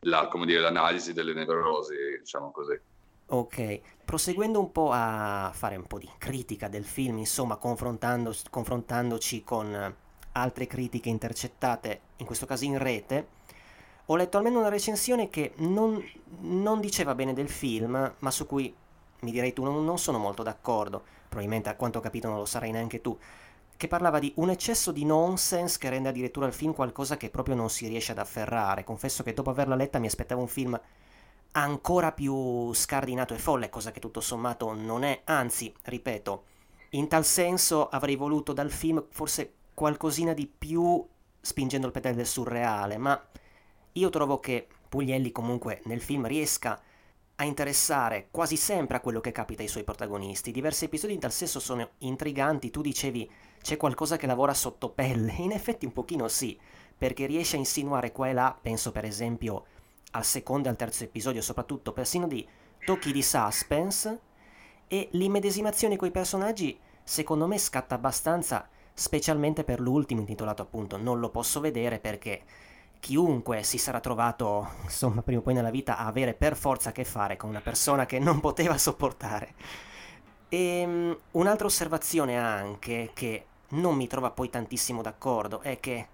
la, 0.00 0.28
dire, 0.44 0.60
l'analisi 0.60 1.12
delle 1.12 1.32
nevrosi, 1.32 1.94
diciamo 2.18 2.50
così. 2.50 2.78
Ok, 3.26 3.80
proseguendo 4.04 4.58
un 4.58 4.72
po' 4.72 4.90
a 4.92 5.52
fare 5.54 5.76
un 5.76 5.86
po' 5.86 5.98
di 5.98 6.10
critica 6.18 6.68
del 6.68 6.84
film, 6.84 7.18
insomma, 7.18 7.56
confrontando, 7.56 8.34
confrontandoci 8.50 9.44
con 9.44 9.94
altre 10.32 10.66
critiche 10.66 11.08
intercettate, 11.08 12.00
in 12.16 12.26
questo 12.26 12.46
caso 12.46 12.64
in 12.64 12.76
rete, 12.78 13.38
ho 14.06 14.16
letto 14.16 14.36
almeno 14.36 14.58
una 14.58 14.68
recensione 14.68 15.28
che 15.28 15.52
non, 15.58 16.04
non 16.40 16.80
diceva 16.80 17.14
bene 17.14 17.32
del 17.32 17.48
film, 17.48 18.14
ma 18.18 18.30
su 18.32 18.46
cui 18.46 18.74
mi 19.20 19.30
direi 19.30 19.52
tu 19.52 19.62
non, 19.62 19.84
non 19.84 19.98
sono 19.98 20.18
molto 20.18 20.42
d'accordo, 20.42 21.04
probabilmente 21.28 21.68
a 21.68 21.76
quanto 21.76 21.98
ho 21.98 22.02
capito 22.02 22.26
non 22.26 22.38
lo 22.38 22.46
sarai 22.46 22.72
neanche 22.72 23.00
tu, 23.00 23.16
che 23.80 23.88
parlava 23.88 24.18
di 24.18 24.30
un 24.36 24.50
eccesso 24.50 24.92
di 24.92 25.06
nonsense 25.06 25.78
che 25.78 25.88
rende 25.88 26.10
addirittura 26.10 26.46
il 26.46 26.52
film 26.52 26.74
qualcosa 26.74 27.16
che 27.16 27.30
proprio 27.30 27.54
non 27.54 27.70
si 27.70 27.88
riesce 27.88 28.12
ad 28.12 28.18
afferrare. 28.18 28.84
Confesso 28.84 29.22
che 29.22 29.32
dopo 29.32 29.48
averla 29.48 29.74
letta 29.74 29.98
mi 29.98 30.06
aspettavo 30.06 30.42
un 30.42 30.48
film 30.48 30.78
ancora 31.52 32.12
più 32.12 32.74
scardinato 32.74 33.32
e 33.32 33.38
folle, 33.38 33.70
cosa 33.70 33.90
che 33.90 33.98
tutto 33.98 34.20
sommato 34.20 34.74
non 34.74 35.02
è, 35.02 35.22
anzi, 35.24 35.72
ripeto, 35.80 36.44
in 36.90 37.08
tal 37.08 37.24
senso 37.24 37.88
avrei 37.88 38.16
voluto 38.16 38.52
dal 38.52 38.70
film 38.70 39.02
forse 39.08 39.54
qualcosina 39.72 40.34
di 40.34 40.46
più 40.46 41.02
spingendo 41.40 41.86
il 41.86 41.92
pedale 41.94 42.16
del 42.16 42.26
surreale, 42.26 42.98
ma 42.98 43.18
io 43.92 44.10
trovo 44.10 44.40
che 44.40 44.68
Puglielli 44.90 45.32
comunque 45.32 45.80
nel 45.84 46.02
film 46.02 46.26
riesca 46.26 46.78
a 47.40 47.44
interessare 47.44 48.28
quasi 48.30 48.56
sempre 48.56 48.98
a 48.98 49.00
quello 49.00 49.20
che 49.20 49.32
capita 49.32 49.62
ai 49.62 49.68
suoi 49.68 49.82
protagonisti. 49.82 50.52
Diversi 50.52 50.84
episodi 50.84 51.14
in 51.14 51.20
tal 51.20 51.32
senso 51.32 51.58
sono 51.58 51.92
intriganti, 51.98 52.68
tu 52.68 52.82
dicevi 52.82 53.30
c'è 53.62 53.78
qualcosa 53.78 54.18
che 54.18 54.26
lavora 54.26 54.52
sotto 54.52 54.90
pelle, 54.90 55.32
in 55.38 55.52
effetti 55.52 55.86
un 55.86 55.94
pochino 55.94 56.28
sì, 56.28 56.58
perché 56.96 57.24
riesce 57.24 57.56
a 57.56 57.58
insinuare 57.58 58.12
qua 58.12 58.28
e 58.28 58.34
là, 58.34 58.56
penso 58.60 58.92
per 58.92 59.06
esempio 59.06 59.64
al 60.10 60.24
secondo 60.24 60.68
e 60.68 60.70
al 60.70 60.76
terzo 60.76 61.04
episodio, 61.04 61.40
soprattutto 61.40 61.94
persino 61.94 62.28
di 62.28 62.46
tocchi 62.84 63.10
di 63.10 63.22
suspense. 63.22 64.20
E 64.86 65.08
l'immedesimazione 65.12 65.96
coi 65.96 66.10
personaggi 66.10 66.78
secondo 67.02 67.46
me 67.46 67.56
scatta 67.56 67.94
abbastanza, 67.94 68.68
specialmente 68.92 69.64
per 69.64 69.80
l'ultimo 69.80 70.20
intitolato 70.20 70.60
appunto. 70.60 70.98
Non 70.98 71.18
lo 71.20 71.30
posso 71.30 71.60
vedere 71.60 72.00
perché 72.00 72.42
chiunque 73.00 73.62
si 73.62 73.78
sarà 73.78 73.98
trovato, 73.98 74.68
insomma, 74.82 75.22
prima 75.22 75.40
o 75.40 75.42
poi 75.42 75.54
nella 75.54 75.70
vita 75.70 75.96
a 75.96 76.06
avere 76.06 76.34
per 76.34 76.54
forza 76.56 76.90
a 76.90 76.92
che 76.92 77.04
fare 77.04 77.36
con 77.36 77.48
una 77.48 77.60
persona 77.60 78.06
che 78.06 78.18
non 78.18 78.38
poteva 78.40 78.78
sopportare. 78.78 79.54
E 80.48 80.84
um, 80.84 81.18
un'altra 81.32 81.66
osservazione 81.66 82.38
anche 82.38 83.10
che 83.14 83.46
non 83.70 83.96
mi 83.96 84.06
trova 84.06 84.30
poi 84.30 84.50
tantissimo 84.50 85.02
d'accordo 85.02 85.60
è 85.60 85.80
che 85.80 86.08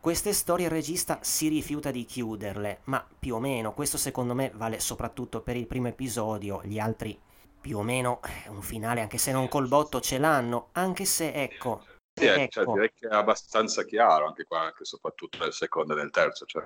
queste 0.00 0.32
storie 0.32 0.66
il 0.66 0.70
regista 0.70 1.18
si 1.20 1.48
rifiuta 1.48 1.90
di 1.90 2.06
chiuderle, 2.06 2.80
ma 2.84 3.04
più 3.18 3.34
o 3.34 3.38
meno, 3.38 3.74
questo 3.74 3.98
secondo 3.98 4.34
me 4.34 4.50
vale 4.54 4.80
soprattutto 4.80 5.42
per 5.42 5.56
il 5.56 5.66
primo 5.66 5.88
episodio, 5.88 6.62
gli 6.64 6.78
altri 6.78 7.18
più 7.60 7.76
o 7.76 7.82
meno 7.82 8.20
eh, 8.24 8.48
un 8.48 8.62
finale, 8.62 9.02
anche 9.02 9.18
se 9.18 9.30
non 9.30 9.48
col 9.48 9.68
botto, 9.68 10.00
ce 10.00 10.16
l'hanno, 10.16 10.68
anche 10.72 11.04
se 11.04 11.32
ecco, 11.32 11.82
sì, 12.20 12.26
eh, 12.26 12.42
ecco. 12.42 12.50
Cioè, 12.50 12.72
direi 12.72 12.92
che 12.94 13.08
è 13.08 13.14
abbastanza 13.14 13.84
chiaro 13.84 14.26
anche 14.26 14.44
qua, 14.44 14.60
anche 14.60 14.84
soprattutto 14.84 15.38
nel 15.38 15.52
secondo 15.52 15.94
e 15.94 15.96
nel 15.96 16.10
terzo. 16.10 16.44
Cioè, 16.44 16.64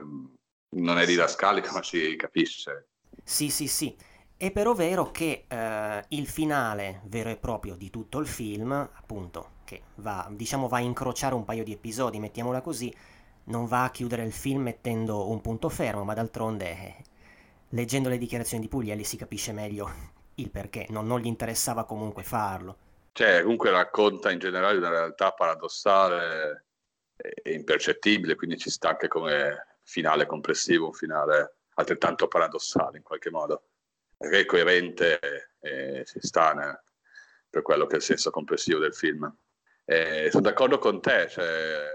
non 0.77 0.99
è 0.99 1.07
didascalico, 1.07 1.73
ma 1.73 1.83
si 1.83 2.17
capisce. 2.17 2.89
Sì, 3.23 3.51
sì, 3.51 3.67
sì. 3.67 3.97
È 4.37 4.51
però 4.51 4.75
vero 4.75 5.11
che 5.11 5.45
eh, 5.47 6.05
il 6.09 6.27
finale 6.27 7.03
vero 7.05 7.31
e 7.31 7.37
proprio 7.37 7.77
di 7.77 7.89
tutto 7.89 8.19
il 8.19 8.27
film, 8.27 8.73
appunto, 8.73 9.53
che 9.65 9.83
va, 9.97 10.29
diciamo, 10.31 10.69
va 10.69 10.79
a 10.79 10.81
incrociare 10.81 11.35
un 11.35 11.45
paio 11.45 11.65
di 11.65 11.73
episodi, 11.73 12.19
mettiamola 12.19 12.61
così, 12.61 12.93
non 13.45 13.67
va 13.67 13.85
a 13.85 13.91
chiudere 13.91 14.25
il 14.25 14.33
film 14.33 14.63
mettendo 14.63 15.31
un 15.31 15.41
punto 15.41 15.69
fermo, 15.69 16.05
ma 16.05 16.15
d'altronde, 16.15 16.67
eh, 16.67 16.97
leggendo 17.71 18.09
le 18.09 18.19
dichiarazioni 18.19 18.63
di 18.63 18.69
Puglielli 18.69 19.05
si 19.05 19.17
capisce 19.17 19.53
meglio 19.53 19.89
il 20.37 20.51
perché, 20.51 20.87
non, 20.91 21.07
non 21.07 21.21
gli 21.21 21.27
interessava 21.27 21.85
comunque 21.85 22.25
farlo. 22.25 22.77
Cioè, 23.17 23.43
comunque 23.43 23.71
racconta 23.71 24.33
in 24.33 24.41
generale 24.41 24.79
una 24.79 24.89
realtà 24.89 25.31
paradossale 25.31 26.65
è 27.15 27.51
impercettibile, 27.51 28.35
quindi 28.35 28.59
ci 28.59 28.71
sta 28.71 28.89
anche 28.89 29.07
come 29.07 29.79
finale 29.85 30.27
complessivo, 30.27 30.87
un 30.87 30.95
finale 30.95 31.59
altrettanto 31.75 32.27
paradossale 32.27 32.97
in 32.97 33.05
qualche 33.05 33.31
modo, 33.31 33.69
perché 34.17 34.41
è 34.41 34.45
coerente 34.45 35.21
e 35.61 36.03
si 36.05 36.19
sta 36.23 36.83
per 37.49 37.63
quello 37.63 37.87
che 37.87 37.93
è 37.93 37.97
il 37.99 38.03
senso 38.03 38.33
complessivo 38.33 38.81
del 38.81 38.95
film. 38.95 39.33
E 39.85 40.29
sono 40.33 40.43
d'accordo 40.43 40.79
con 40.79 41.01
te, 41.01 41.29
cioè, 41.29 41.87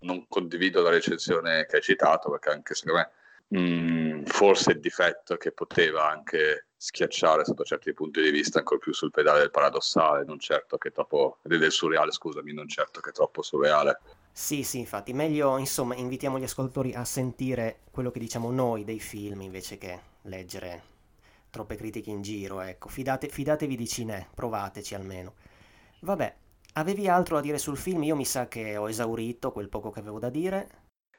non 0.00 0.26
condivido 0.28 0.82
la 0.82 0.90
recensione 0.90 1.64
che 1.64 1.76
hai 1.76 1.82
citato, 1.82 2.28
perché 2.28 2.50
anche 2.50 2.74
secondo 2.74 3.08
me 3.48 3.58
mh, 3.58 4.18
mm, 4.20 4.24
forse 4.24 4.72
il 4.72 4.80
difetto 4.80 5.38
che 5.38 5.52
poteva 5.52 6.10
anche 6.10 6.66
schiacciare 6.82 7.44
sotto 7.44 7.62
certi 7.62 7.92
punti 7.92 8.22
di 8.22 8.30
vista 8.30 8.60
ancora 8.60 8.80
più 8.80 8.94
sul 8.94 9.10
pedale 9.10 9.40
del 9.40 9.50
paradossale, 9.50 10.24
non 10.24 10.38
certo 10.38 10.78
che 10.78 10.90
troppo 10.90 11.36
del 11.42 11.70
surreale, 11.70 12.10
scusami, 12.10 12.54
non 12.54 12.66
certo 12.68 13.00
che 13.00 13.12
troppo 13.12 13.42
surreale. 13.42 14.00
Sì, 14.32 14.62
sì, 14.62 14.78
infatti, 14.78 15.12
meglio, 15.12 15.58
insomma, 15.58 15.94
invitiamo 15.94 16.38
gli 16.38 16.44
ascoltatori 16.44 16.94
a 16.94 17.04
sentire 17.04 17.80
quello 17.90 18.10
che 18.10 18.18
diciamo 18.18 18.50
noi 18.50 18.84
dei 18.84 18.98
film 18.98 19.42
invece 19.42 19.76
che 19.76 20.00
leggere 20.22 20.82
troppe 21.50 21.76
critiche 21.76 22.08
in 22.08 22.22
giro, 22.22 22.62
ecco. 22.62 22.88
Fidate, 22.88 23.28
fidatevi 23.28 23.76
di 23.76 23.86
Cinè, 23.86 24.28
provateci 24.34 24.94
almeno. 24.94 25.34
Vabbè, 26.00 26.34
avevi 26.74 27.08
altro 27.08 27.34
da 27.34 27.42
dire 27.42 27.58
sul 27.58 27.76
film? 27.76 28.04
Io 28.04 28.16
mi 28.16 28.24
sa 28.24 28.48
che 28.48 28.78
ho 28.78 28.88
esaurito 28.88 29.52
quel 29.52 29.68
poco 29.68 29.90
che 29.90 30.00
avevo 30.00 30.18
da 30.18 30.30
dire. 30.30 30.68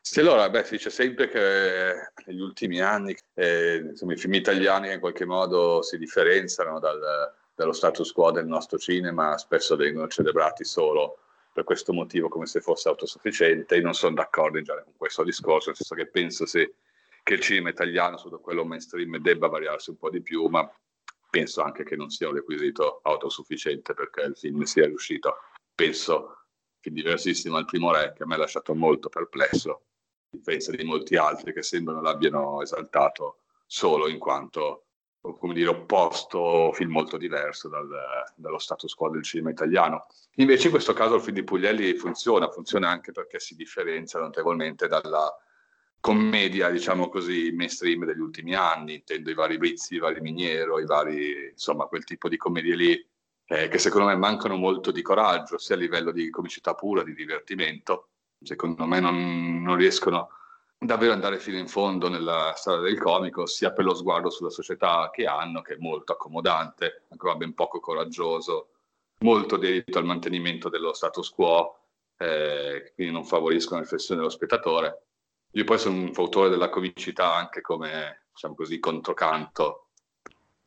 Sì, 0.04 0.20
allora, 0.20 0.50
beh, 0.50 0.64
si 0.64 0.72
dice 0.72 0.90
sempre 0.90 1.30
che 1.30 2.12
negli 2.26 2.42
ultimi 2.42 2.82
anni 2.82 3.16
eh, 3.36 3.78
insomma, 3.78 4.14
i 4.14 4.18
film 4.18 4.34
italiani 4.34 4.92
in 4.92 5.00
qualche 5.00 5.26
modo 5.26 5.82
si 5.84 5.98
differenziano 5.98 6.80
dal, 6.80 7.34
dallo 7.56 7.72
status 7.72 8.12
quo 8.12 8.32
del 8.32 8.48
nostro 8.48 8.78
cinema, 8.78 9.38
spesso 9.38 9.76
vengono 9.76 10.08
celebrati 10.08 10.66
solo 10.66 11.20
per 11.54 11.64
questo 11.64 11.94
motivo 11.94 12.30
come 12.30 12.46
se 12.48 12.62
fosse 12.62 12.90
autosufficiente. 12.90 13.76
Io 13.76 13.84
non 13.84 13.94
sono 13.94 14.16
d'accordo 14.16 14.58
in 14.58 14.64
genere 14.64 14.86
con 14.86 14.96
questo 14.98 15.24
discorso, 15.24 15.68
nel 15.68 15.78
senso 15.78 15.96
che 15.96 16.08
penso 16.08 16.46
sì, 16.46 16.70
che 17.24 17.34
il 17.34 17.40
cinema 17.40 17.70
italiano, 17.70 18.18
soprattutto 18.18 18.44
quello 18.44 18.66
mainstream, 18.66 19.18
debba 19.20 19.48
variarsi 19.48 19.92
un 19.92 19.98
po' 19.98 20.10
di 20.10 20.22
più, 20.22 20.46
ma 20.48 20.70
penso 21.30 21.62
anche 21.62 21.84
che 21.84 21.96
non 21.96 22.10
sia 22.10 22.28
un 22.28 22.36
requisito 22.36 23.02
autosufficiente 23.04 23.94
perché 23.94 24.22
il 24.22 24.36
film 24.36 24.64
sia 24.64 24.88
riuscito. 24.88 25.38
Penso 25.74 26.38
diversissimo 26.82 27.58
al 27.58 27.66
primo 27.66 27.94
re, 27.94 28.14
che 28.18 28.26
me 28.26 28.36
ha 28.36 28.40
lasciato 28.40 28.74
molto 28.74 29.08
perplesso, 29.08 29.84
differenza 30.32 30.72
di 30.72 30.84
molti 30.84 31.18
altri 31.18 31.54
che 31.54 31.62
sembrano 31.62 32.02
l'abbiano 32.02 32.62
esaltato 32.62 33.40
solo 33.66 34.08
in 34.08 34.18
quanto 34.18 34.86
come 35.22 35.54
dire, 35.54 35.70
opposto, 35.70 36.72
film 36.74 36.92
molto 36.92 37.16
diverso 37.18 37.70
dal, 37.70 37.88
dallo 38.36 38.58
status 38.58 38.94
quo 38.96 39.10
del 39.10 39.22
cinema 39.22 39.52
italiano. 39.52 40.08
Invece 40.36 40.66
in 40.66 40.72
questo 40.72 40.94
caso 40.94 41.16
il 41.16 41.22
film 41.22 41.36
di 41.36 41.44
Puglielli 41.44 41.94
funziona, 41.94 42.50
funziona 42.50 42.90
anche 42.90 43.12
perché 43.12 43.40
si 43.40 43.56
differenzia 43.56 44.20
notevolmente 44.20 44.88
dalla 44.88 45.32
commedia, 46.00 46.72
diciamo 46.72 47.10
così, 47.10 47.52
mainstream 47.52 48.06
degli 48.06 48.20
ultimi 48.20 48.56
anni, 48.56 48.96
intendo 48.96 49.30
i 49.30 49.36
vari 49.36 49.58
Brizzi, 49.58 49.96
i 49.96 50.00
vari 50.00 50.22
Miniero, 50.22 50.80
i 50.80 50.86
vari, 50.86 51.50
insomma, 51.52 51.86
quel 51.86 52.04
tipo 52.04 52.28
di 52.28 52.38
commedie 52.38 52.76
lì, 52.76 53.08
eh, 53.46 53.68
che 53.68 53.78
secondo 53.78 54.08
me 54.08 54.16
mancano 54.16 54.56
molto 54.56 54.90
di 54.90 55.04
coraggio, 55.04 55.60
sia 55.60 55.76
a 55.76 55.78
livello 55.78 56.12
di 56.12 56.32
comicità 56.32 56.74
pura, 56.74 57.04
di 57.04 57.14
divertimento, 57.14 58.08
secondo 58.44 58.86
me 58.86 59.00
non, 59.00 59.62
non 59.62 59.76
riescono 59.76 60.30
davvero 60.78 61.14
andare 61.14 61.40
fino 61.40 61.60
in 61.60 61.68
fondo 61.68 62.10
nella 62.10 62.54
storia 62.56 62.82
del 62.82 63.00
comico, 63.00 63.46
sia 63.46 63.72
per 63.72 63.86
lo 63.86 63.94
sguardo 63.94 64.32
sulla 64.32 64.50
società 64.50 65.12
che 65.14 65.26
hanno, 65.26 65.62
che 65.62 65.76
è 65.76 65.78
molto 65.78 66.14
accomodante, 66.14 67.04
ancora 67.10 67.36
ben 67.36 67.54
poco 67.54 67.80
coraggioso, 67.80 68.70
molto 69.20 69.58
dedito 69.58 70.00
al 70.00 70.06
mantenimento 70.06 70.70
dello 70.70 70.94
status 70.94 71.30
quo, 71.30 71.78
eh, 72.18 72.92
quindi 72.96 73.14
non 73.14 73.24
favoriscono 73.24 73.78
la 73.78 73.84
riflessione 73.84 74.22
dello 74.22 74.32
spettatore. 74.32 75.04
Io 75.52 75.64
poi 75.66 75.78
sono 75.78 75.98
un 75.98 76.14
fautore 76.14 76.50
della 76.50 76.70
comicità 76.70 77.36
anche 77.36 77.62
come, 77.62 78.24
diciamo 78.34 78.56
così, 78.56 78.80
controcanto, 78.80 79.90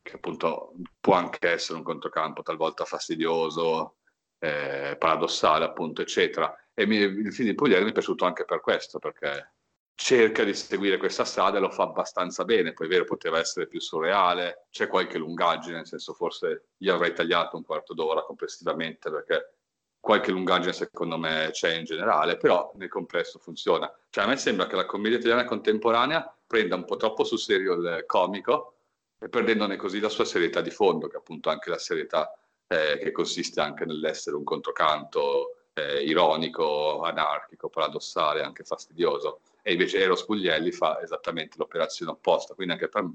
che 0.01 0.13
appunto 0.13 0.73
può 1.01 1.15
anche 1.15 1.49
essere 1.49 1.77
un 1.79 1.83
controcampo 1.83 2.41
talvolta 2.41 2.85
fastidioso, 2.85 3.95
eh, 4.39 4.95
paradossale, 4.97 5.65
appunto, 5.65 6.01
eccetera 6.01 6.55
e 6.75 6.85
mi, 6.85 6.97
il 6.97 7.33
film 7.33 7.49
di 7.49 7.55
Pugliese 7.55 7.83
mi 7.83 7.89
è 7.89 7.93
piaciuto 7.93 8.25
anche 8.25 8.45
per 8.45 8.59
questo, 8.59 8.99
perché 8.99 9.53
cerca 9.95 10.43
di 10.43 10.53
seguire 10.53 10.97
questa 10.97 11.23
strada 11.23 11.57
e 11.57 11.61
lo 11.61 11.71
fa 11.71 11.83
abbastanza 11.83 12.43
bene. 12.43 12.73
Poi 12.73 12.87
è 12.87 12.89
vero, 12.89 13.05
poteva 13.05 13.39
essere 13.39 13.65
più 13.65 13.79
surreale, 13.79 14.67
c'è 14.69 14.87
qualche 14.87 15.17
lungaggine, 15.17 15.77
nel 15.77 15.87
senso 15.87 16.13
forse 16.13 16.67
io 16.77 16.93
avrei 16.93 17.13
tagliato 17.13 17.55
un 17.55 17.63
quarto 17.63 17.93
d'ora 17.93 18.21
complessivamente 18.23 19.09
perché 19.09 19.53
qualche 19.99 20.31
lungaggine 20.31 20.73
secondo 20.73 21.17
me 21.17 21.49
c'è 21.51 21.77
in 21.77 21.85
generale, 21.85 22.37
però 22.37 22.71
nel 22.75 22.89
complesso 22.89 23.39
funziona. 23.39 23.91
Cioè 24.09 24.25
a 24.25 24.27
me 24.27 24.37
sembra 24.37 24.67
che 24.67 24.75
la 24.75 24.85
commedia 24.85 25.17
italiana 25.17 25.45
contemporanea 25.45 26.37
prenda 26.45 26.75
un 26.75 26.85
po' 26.85 26.97
troppo 26.97 27.23
sul 27.23 27.39
serio 27.39 27.73
il 27.73 28.03
comico 28.05 28.73
e 29.17 29.29
perdendone 29.29 29.77
così 29.77 29.99
la 29.99 30.09
sua 30.09 30.25
serietà 30.25 30.59
di 30.61 30.69
fondo, 30.69 31.07
che 31.07 31.17
appunto 31.17 31.49
anche 31.49 31.69
la 31.69 31.79
serietà 31.79 32.37
eh, 32.67 32.99
che 32.99 33.11
consiste 33.11 33.61
anche 33.61 33.85
nell'essere 33.85 34.35
un 34.35 34.43
controcanto 34.43 35.54
eh, 35.75 36.03
ironico, 36.03 37.01
anarchico, 37.01 37.69
paradossale, 37.69 38.41
anche 38.41 38.63
fastidioso. 38.63 39.41
E 39.61 39.73
invece 39.73 39.99
Eros 39.99 40.25
Puglielli 40.25 40.71
fa 40.71 41.01
esattamente 41.01 41.57
l'operazione 41.57 42.11
opposta. 42.11 42.53
Quindi 42.53 42.73
anche 42.73 42.89
per, 42.89 43.09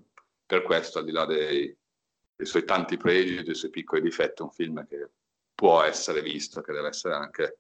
per 0.44 0.62
questo, 0.62 0.99
al 0.99 1.05
di 1.05 1.12
là 1.12 1.25
dei, 1.25 1.75
dei 2.37 2.46
suoi 2.46 2.64
tanti 2.64 2.96
pregi, 2.96 3.42
dei 3.42 3.55
suoi 3.55 3.70
piccoli 3.70 4.03
difetti, 4.03 4.42
è 4.42 4.44
un 4.44 4.51
film 4.51 4.87
che 4.87 5.09
può 5.55 5.83
essere 5.83 6.23
visto, 6.23 6.61
che 6.61 6.73
deve 6.73 6.88
essere 6.88 7.14
anche... 7.14 7.59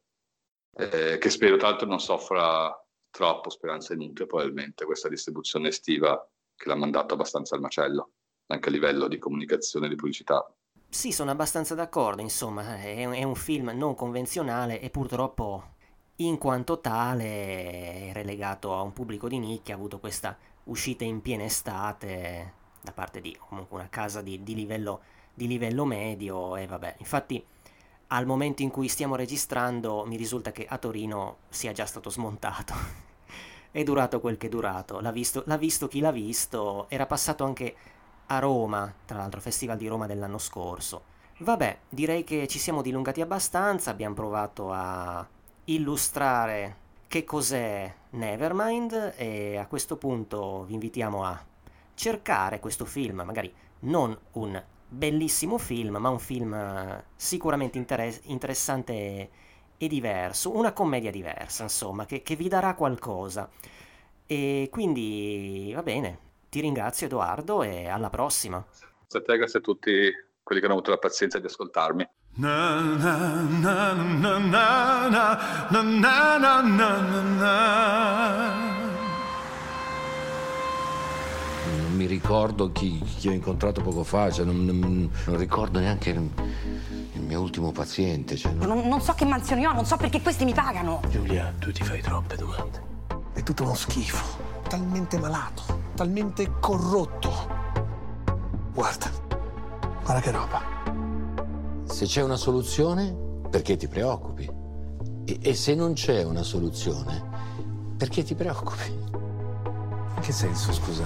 Eh, 0.72 1.18
che 1.18 1.30
spero 1.30 1.56
tra 1.56 1.70
l'altro 1.70 1.88
non 1.88 2.00
soffra 2.00 2.72
troppo, 3.10 3.50
speranza 3.50 3.92
inutile 3.92 4.26
probabilmente, 4.26 4.84
questa 4.84 5.08
distribuzione 5.08 5.68
estiva 5.68 6.24
che 6.54 6.68
l'ha 6.68 6.76
mandato 6.76 7.14
abbastanza 7.14 7.56
al 7.56 7.60
macello, 7.60 8.12
anche 8.46 8.68
a 8.68 8.72
livello 8.72 9.08
di 9.08 9.18
comunicazione 9.18 9.86
e 9.86 9.88
di 9.88 9.96
pubblicità. 9.96 10.46
Sì, 10.92 11.12
sono 11.12 11.30
abbastanza 11.30 11.74
d'accordo, 11.76 12.20
insomma, 12.20 12.76
è, 12.80 13.08
è 13.08 13.22
un 13.22 13.36
film 13.36 13.70
non 13.70 13.94
convenzionale 13.94 14.80
e 14.80 14.90
purtroppo 14.90 15.74
in 16.16 16.36
quanto 16.36 16.80
tale 16.80 18.08
è 18.08 18.12
relegato 18.12 18.74
a 18.76 18.82
un 18.82 18.92
pubblico 18.92 19.28
di 19.28 19.38
nicchia, 19.38 19.74
ha 19.74 19.76
avuto 19.78 20.00
questa 20.00 20.36
uscita 20.64 21.04
in 21.04 21.22
piena 21.22 21.44
estate 21.44 22.54
da 22.82 22.92
parte 22.92 23.20
di 23.20 23.36
comunque 23.38 23.78
una 23.78 23.88
casa 23.88 24.20
di, 24.20 24.42
di, 24.42 24.54
livello, 24.54 25.00
di 25.32 25.46
livello 25.46 25.84
medio 25.84 26.56
e 26.56 26.66
vabbè, 26.66 26.96
infatti 26.98 27.42
al 28.08 28.26
momento 28.26 28.62
in 28.62 28.70
cui 28.70 28.88
stiamo 28.88 29.14
registrando 29.14 30.04
mi 30.06 30.16
risulta 30.16 30.50
che 30.50 30.66
a 30.68 30.76
Torino 30.78 31.38
sia 31.48 31.72
già 31.72 31.86
stato 31.86 32.10
smontato. 32.10 32.74
è 33.70 33.82
durato 33.84 34.20
quel 34.20 34.36
che 34.36 34.46
è 34.48 34.50
durato, 34.50 35.00
l'ha 35.00 35.12
visto, 35.12 35.44
l'ha 35.46 35.56
visto 35.56 35.86
chi 35.86 36.00
l'ha 36.00 36.10
visto, 36.10 36.86
era 36.88 37.06
passato 37.06 37.44
anche 37.44 37.76
a 38.32 38.38
Roma, 38.38 38.92
tra 39.04 39.18
l'altro 39.18 39.40
Festival 39.40 39.76
di 39.76 39.88
Roma 39.88 40.06
dell'anno 40.06 40.38
scorso. 40.38 41.02
Vabbè, 41.38 41.78
direi 41.88 42.22
che 42.22 42.46
ci 42.46 42.58
siamo 42.58 42.82
dilungati 42.82 43.20
abbastanza, 43.20 43.90
abbiamo 43.90 44.14
provato 44.14 44.70
a 44.72 45.26
illustrare 45.64 46.76
che 47.08 47.24
cos'è 47.24 47.92
Nevermind 48.10 49.14
e 49.16 49.56
a 49.56 49.66
questo 49.66 49.96
punto 49.96 50.64
vi 50.64 50.74
invitiamo 50.74 51.24
a 51.24 51.44
cercare 51.94 52.60
questo 52.60 52.84
film, 52.84 53.22
magari 53.22 53.52
non 53.80 54.16
un 54.32 54.62
bellissimo 54.86 55.58
film, 55.58 55.96
ma 55.96 56.08
un 56.08 56.18
film 56.18 56.54
eh, 56.54 57.04
sicuramente 57.16 57.78
interess- 57.78 58.20
interessante 58.24 59.30
e 59.76 59.88
diverso, 59.88 60.54
una 60.54 60.72
commedia 60.72 61.10
diversa, 61.10 61.64
insomma, 61.64 62.04
che, 62.04 62.22
che 62.22 62.36
vi 62.36 62.48
darà 62.48 62.74
qualcosa. 62.74 63.48
E 64.26 64.68
quindi 64.70 65.72
va 65.74 65.82
bene, 65.82 66.18
ti 66.50 66.60
ringrazio 66.60 67.06
Edoardo 67.06 67.62
e 67.62 67.88
alla 67.88 68.10
prossima. 68.10 68.62
Grazie 69.08 69.18
a 69.18 69.22
te, 69.22 69.36
grazie 69.38 69.58
a 69.60 69.62
tutti 69.62 70.12
quelli 70.42 70.60
che 70.60 70.66
hanno 70.66 70.74
avuto 70.74 70.90
la 70.90 70.98
pazienza 70.98 71.38
di 71.38 71.46
ascoltarmi. 71.46 72.08
Non 81.76 81.94
mi 81.94 82.06
ricordo 82.06 82.72
chi, 82.72 82.98
chi, 83.00 83.28
ho 83.28 83.32
incontrato 83.32 83.80
poco 83.82 84.02
fa, 84.02 84.30
cioè 84.30 84.44
non, 84.44 84.64
non, 84.64 85.10
non, 85.26 85.36
ricordo 85.36 85.78
neanche 85.78 86.10
il, 86.10 86.30
mio 87.20 87.40
ultimo 87.40 87.70
paziente. 87.72 88.36
Cioè 88.36 88.52
non... 88.52 88.88
non 88.88 89.00
so 89.00 89.12
che 89.12 89.24
mansioni 89.24 89.66
ho, 89.66 89.72
non 89.72 89.84
so 89.84 89.96
perché 89.96 90.20
questi 90.20 90.44
mi 90.44 90.54
pagano. 90.54 91.00
Giulia, 91.08 91.54
tu 91.58 91.70
ti 91.70 91.84
fai 91.84 92.00
troppe 92.00 92.36
domande. 92.36 92.88
È 93.34 93.42
tutto 93.42 93.62
uno 93.62 93.74
schifo, 93.74 94.59
talmente 94.70 95.18
malato 95.18 95.80
talmente 96.00 96.50
corrotto. 96.60 97.30
Guarda, 98.72 99.10
guarda 100.02 100.20
che 100.22 100.30
roba. 100.30 100.62
Se 101.84 102.06
c'è 102.06 102.22
una 102.22 102.36
soluzione, 102.36 103.14
perché 103.50 103.76
ti 103.76 103.86
preoccupi? 103.86 104.50
E, 105.26 105.38
e 105.42 105.54
se 105.54 105.74
non 105.74 105.92
c'è 105.92 106.22
una 106.22 106.42
soluzione, 106.42 107.22
perché 107.98 108.22
ti 108.22 108.34
preoccupi? 108.34 108.88
In 108.88 110.20
che 110.22 110.32
senso, 110.32 110.72
scusa? 110.72 111.04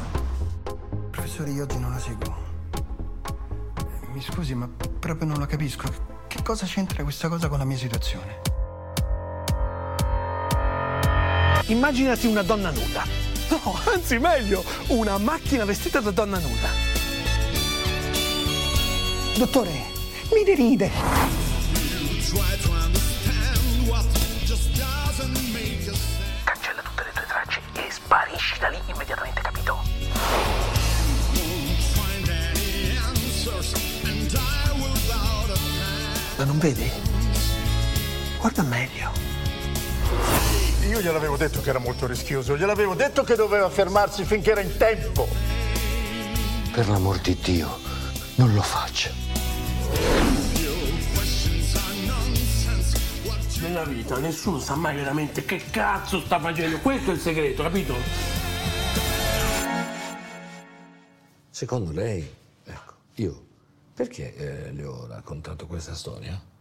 Professore, 1.10 1.50
io 1.50 1.64
oggi 1.64 1.78
non 1.80 1.90
la 1.90 1.98
seguo. 1.98 2.32
Mi 4.12 4.20
scusi, 4.20 4.54
ma 4.54 4.70
proprio 5.00 5.26
non 5.26 5.40
la 5.40 5.46
capisco. 5.46 5.88
Che 6.28 6.40
cosa 6.44 6.66
c'entra 6.66 7.02
questa 7.02 7.28
cosa 7.28 7.48
con 7.48 7.58
la 7.58 7.64
mia 7.64 7.78
situazione? 7.78 8.42
Immaginati 11.66 12.28
una 12.28 12.42
donna 12.42 12.70
nuda. 12.70 13.33
No, 13.50 13.78
anzi 13.92 14.18
meglio, 14.18 14.64
una 14.88 15.18
macchina 15.18 15.64
vestita 15.64 16.00
da 16.00 16.10
donna 16.10 16.38
nuda. 16.38 16.68
Dottore, 19.36 19.70
mi 20.32 20.44
deride. 20.44 20.90
Cancella 26.44 26.82
tutte 26.82 27.04
le 27.04 27.12
tue 27.12 27.24
tracce 27.26 27.60
e 27.74 27.90
sparisci 27.90 28.58
da 28.58 28.68
lì 28.68 28.78
immediatamente, 28.86 29.40
capito? 29.40 29.82
Ma 36.36 36.44
non 36.44 36.58
vedi? 36.58 36.90
Guarda 38.38 38.62
meglio. 38.62 39.23
Io 40.88 41.00
gliel'avevo 41.00 41.36
detto 41.38 41.62
che 41.62 41.70
era 41.70 41.78
molto 41.78 42.06
rischioso, 42.06 42.56
gliel'avevo 42.56 42.94
detto 42.94 43.24
che 43.24 43.36
doveva 43.36 43.70
fermarsi 43.70 44.24
finché 44.24 44.50
era 44.50 44.60
in 44.60 44.76
tempo. 44.76 45.26
Per 46.72 46.88
l'amor 46.88 47.18
di 47.20 47.38
Dio, 47.42 47.78
non 48.34 48.52
lo 48.52 48.60
faccia. 48.60 49.10
Nella 53.60 53.84
vita 53.84 54.18
nessuno 54.18 54.58
sa 54.58 54.74
mai 54.74 54.94
veramente 54.94 55.46
che 55.46 55.62
cazzo 55.70 56.20
sta 56.20 56.38
facendo. 56.38 56.78
Questo 56.80 57.12
è 57.12 57.14
il 57.14 57.20
segreto, 57.20 57.62
capito? 57.62 57.94
Secondo 61.48 61.92
lei, 61.92 62.30
ecco, 62.62 62.94
io 63.14 63.46
perché 63.94 64.34
eh, 64.34 64.72
le 64.72 64.84
ho 64.84 65.06
raccontato 65.06 65.66
questa 65.66 65.94
storia? 65.94 66.52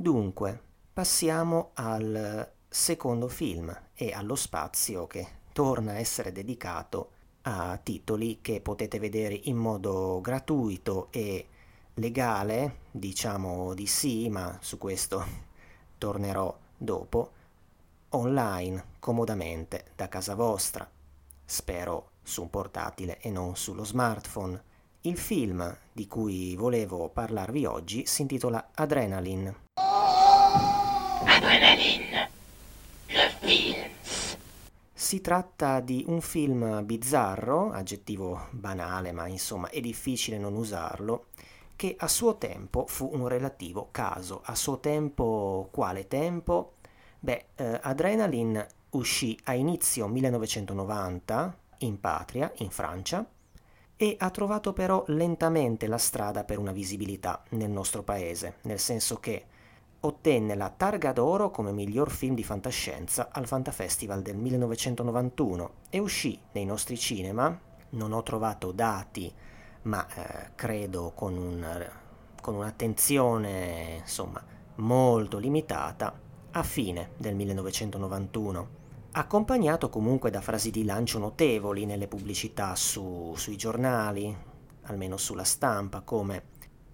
Dunque, 0.00 0.62
passiamo 0.92 1.70
al 1.74 2.48
secondo 2.68 3.26
film 3.26 3.76
e 3.94 4.12
allo 4.12 4.36
spazio 4.36 5.08
che 5.08 5.26
torna 5.52 5.90
a 5.90 5.98
essere 5.98 6.30
dedicato 6.30 7.10
a 7.42 7.76
titoli 7.82 8.38
che 8.40 8.60
potete 8.60 9.00
vedere 9.00 9.34
in 9.34 9.56
modo 9.56 10.20
gratuito 10.20 11.08
e 11.10 11.48
legale, 11.94 12.82
diciamo 12.92 13.74
di 13.74 13.88
sì, 13.88 14.28
ma 14.28 14.56
su 14.60 14.78
questo 14.78 15.24
tornerò 15.98 16.56
dopo, 16.76 17.32
online, 18.10 18.84
comodamente, 19.00 19.86
da 19.96 20.08
casa 20.08 20.36
vostra, 20.36 20.88
spero 21.44 22.10
su 22.22 22.42
un 22.42 22.50
portatile 22.50 23.18
e 23.18 23.30
non 23.30 23.56
sullo 23.56 23.82
smartphone. 23.82 24.62
Il 25.02 25.16
film 25.16 25.76
di 25.92 26.08
cui 26.08 26.56
volevo 26.56 27.08
parlarvi 27.08 27.64
oggi 27.66 28.04
si 28.04 28.22
intitola 28.22 28.70
Adrenaline. 28.74 29.66
Adrenaline, 31.24 32.30
le 33.06 33.30
films. 33.38 34.36
Si 34.92 35.20
tratta 35.20 35.78
di 35.78 36.04
un 36.08 36.20
film 36.20 36.84
bizzarro, 36.84 37.70
aggettivo 37.70 38.48
banale 38.50 39.12
ma 39.12 39.28
insomma 39.28 39.70
è 39.70 39.80
difficile 39.80 40.36
non 40.36 40.56
usarlo, 40.56 41.26
che 41.76 41.94
a 41.96 42.08
suo 42.08 42.36
tempo 42.36 42.86
fu 42.88 43.08
un 43.12 43.28
relativo 43.28 43.90
caso. 43.92 44.40
A 44.46 44.56
suo 44.56 44.80
tempo, 44.80 45.68
quale 45.70 46.08
tempo? 46.08 46.72
Beh, 47.20 47.44
eh, 47.54 47.78
Adrenaline 47.82 48.66
uscì 48.90 49.38
a 49.44 49.54
inizio 49.54 50.08
1990 50.08 51.56
in 51.78 52.00
patria, 52.00 52.50
in 52.56 52.70
Francia, 52.70 53.24
e 54.00 54.14
ha 54.16 54.30
trovato 54.30 54.72
però 54.72 55.02
lentamente 55.08 55.88
la 55.88 55.98
strada 55.98 56.44
per 56.44 56.58
una 56.58 56.70
visibilità 56.70 57.42
nel 57.50 57.68
nostro 57.68 58.04
paese, 58.04 58.58
nel 58.62 58.78
senso 58.78 59.18
che 59.18 59.44
ottenne 60.00 60.54
la 60.54 60.70
Targa 60.70 61.10
d'Oro 61.10 61.50
come 61.50 61.72
miglior 61.72 62.08
film 62.08 62.36
di 62.36 62.44
fantascienza 62.44 63.30
al 63.32 63.48
Fantafestival 63.48 64.22
del 64.22 64.36
1991 64.36 65.70
e 65.90 65.98
uscì 65.98 66.38
nei 66.52 66.64
nostri 66.64 66.96
cinema, 66.96 67.60
non 67.90 68.12
ho 68.12 68.22
trovato 68.22 68.70
dati, 68.70 69.32
ma 69.82 70.06
eh, 70.06 70.50
credo 70.54 71.10
con, 71.16 71.36
un, 71.36 71.90
con 72.40 72.54
un'attenzione 72.54 73.96
insomma 73.98 74.40
molto 74.76 75.38
limitata, 75.38 76.16
a 76.52 76.62
fine 76.62 77.10
del 77.16 77.34
1991 77.34 78.76
accompagnato 79.12 79.88
comunque 79.88 80.30
da 80.30 80.40
frasi 80.40 80.70
di 80.70 80.84
lancio 80.84 81.18
notevoli 81.18 81.86
nelle 81.86 82.08
pubblicità 82.08 82.74
su, 82.74 83.34
sui 83.36 83.56
giornali, 83.56 84.36
almeno 84.82 85.16
sulla 85.16 85.44
stampa, 85.44 86.00
come 86.02 86.42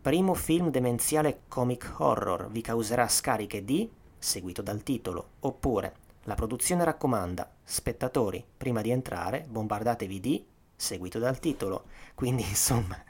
primo 0.00 0.34
film 0.34 0.70
demenziale 0.70 1.42
comic 1.48 1.94
horror 1.98 2.50
vi 2.50 2.60
causerà 2.60 3.08
scariche 3.08 3.64
di, 3.64 3.90
seguito 4.18 4.62
dal 4.62 4.82
titolo, 4.82 5.30
oppure 5.40 5.96
la 6.24 6.34
produzione 6.34 6.84
raccomanda, 6.84 7.50
spettatori, 7.62 8.44
prima 8.56 8.80
di 8.80 8.90
entrare, 8.90 9.44
bombardatevi 9.48 10.20
di, 10.20 10.46
seguito 10.74 11.18
dal 11.18 11.38
titolo. 11.38 11.84
Quindi, 12.14 12.42
insomma, 12.48 13.02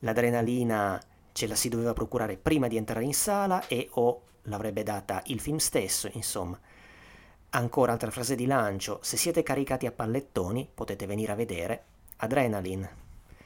l'adrenalina 0.00 1.00
ce 1.32 1.46
la 1.46 1.54
si 1.54 1.68
doveva 1.68 1.92
procurare 1.92 2.36
prima 2.36 2.68
di 2.68 2.76
entrare 2.76 3.04
in 3.04 3.14
sala 3.14 3.66
e 3.66 3.88
o 3.92 4.22
l'avrebbe 4.42 4.82
data 4.82 5.22
il 5.26 5.40
film 5.40 5.58
stesso, 5.58 6.08
insomma. 6.12 6.58
Ancora 7.54 7.92
altra 7.92 8.10
frase 8.10 8.34
di 8.34 8.46
lancio, 8.46 8.98
se 9.02 9.18
siete 9.18 9.42
caricati 9.42 9.84
a 9.84 9.92
pallettoni 9.92 10.66
potete 10.72 11.04
venire 11.04 11.32
a 11.32 11.34
vedere 11.34 11.84
Adrenaline. 12.16 13.00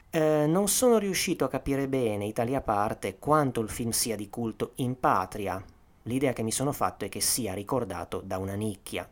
Eh, 0.09 0.45
non 0.47 0.69
sono 0.69 0.97
riuscito 0.97 1.43
a 1.43 1.49
capire 1.49 1.89
bene, 1.89 2.25
Italia 2.25 2.59
a 2.59 2.61
parte, 2.61 3.17
quanto 3.19 3.59
il 3.59 3.69
film 3.69 3.89
sia 3.89 4.15
di 4.15 4.29
culto 4.29 4.71
in 4.75 4.97
patria. 4.97 5.61
L'idea 6.03 6.31
che 6.31 6.41
mi 6.41 6.53
sono 6.53 6.71
fatto 6.71 7.03
è 7.03 7.09
che 7.09 7.19
sia 7.19 7.53
ricordato 7.53 8.21
da 8.23 8.37
una 8.37 8.53
nicchia. 8.53 9.09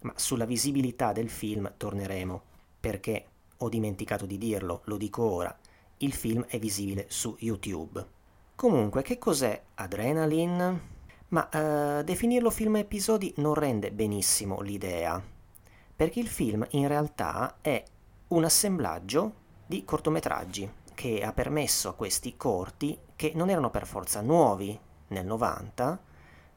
Ma 0.00 0.12
sulla 0.16 0.44
visibilità 0.44 1.12
del 1.12 1.30
film 1.30 1.74
torneremo, 1.76 2.42
perché 2.80 3.26
ho 3.58 3.68
dimenticato 3.68 4.26
di 4.26 4.38
dirlo, 4.38 4.80
lo 4.86 4.96
dico 4.96 5.22
ora, 5.22 5.56
il 5.98 6.12
film 6.12 6.44
è 6.48 6.58
visibile 6.58 7.06
su 7.08 7.36
YouTube. 7.38 8.04
Comunque, 8.56 9.02
che 9.02 9.18
cos'è 9.18 9.62
Adrenaline? 9.74 10.80
Ma 11.32 11.48
eh, 11.48 12.04
definirlo 12.04 12.50
film 12.50 12.76
episodi 12.76 13.32
non 13.38 13.54
rende 13.54 13.90
benissimo 13.90 14.60
l'idea, 14.60 15.22
perché 15.96 16.20
il 16.20 16.28
film 16.28 16.66
in 16.72 16.86
realtà 16.86 17.56
è 17.62 17.82
un 18.28 18.44
assemblaggio 18.44 19.34
di 19.66 19.82
cortometraggi 19.82 20.70
che 20.92 21.22
ha 21.22 21.32
permesso 21.32 21.88
a 21.88 21.94
questi 21.94 22.36
corti, 22.36 22.98
che 23.16 23.32
non 23.34 23.48
erano 23.48 23.70
per 23.70 23.86
forza 23.86 24.20
nuovi 24.20 24.78
nel 25.08 25.24
90, 25.24 26.00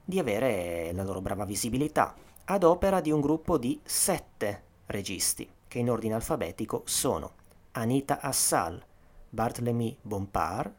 di 0.03 0.19
avere 0.19 0.91
la 0.91 1.03
loro 1.03 1.21
brava 1.21 1.45
visibilità, 1.45 2.13
ad 2.43 2.63
opera 2.63 2.99
di 2.99 3.11
un 3.11 3.21
gruppo 3.21 3.57
di 3.57 3.79
sette 3.81 4.63
registi, 4.88 5.49
che 5.69 5.79
in 5.79 5.89
ordine 5.89 6.15
alfabetico 6.15 6.81
sono 6.83 7.31
Anita 7.71 8.19
Assal, 8.19 8.83
Barthélemy 9.29 9.97
Bompard, 10.01 10.73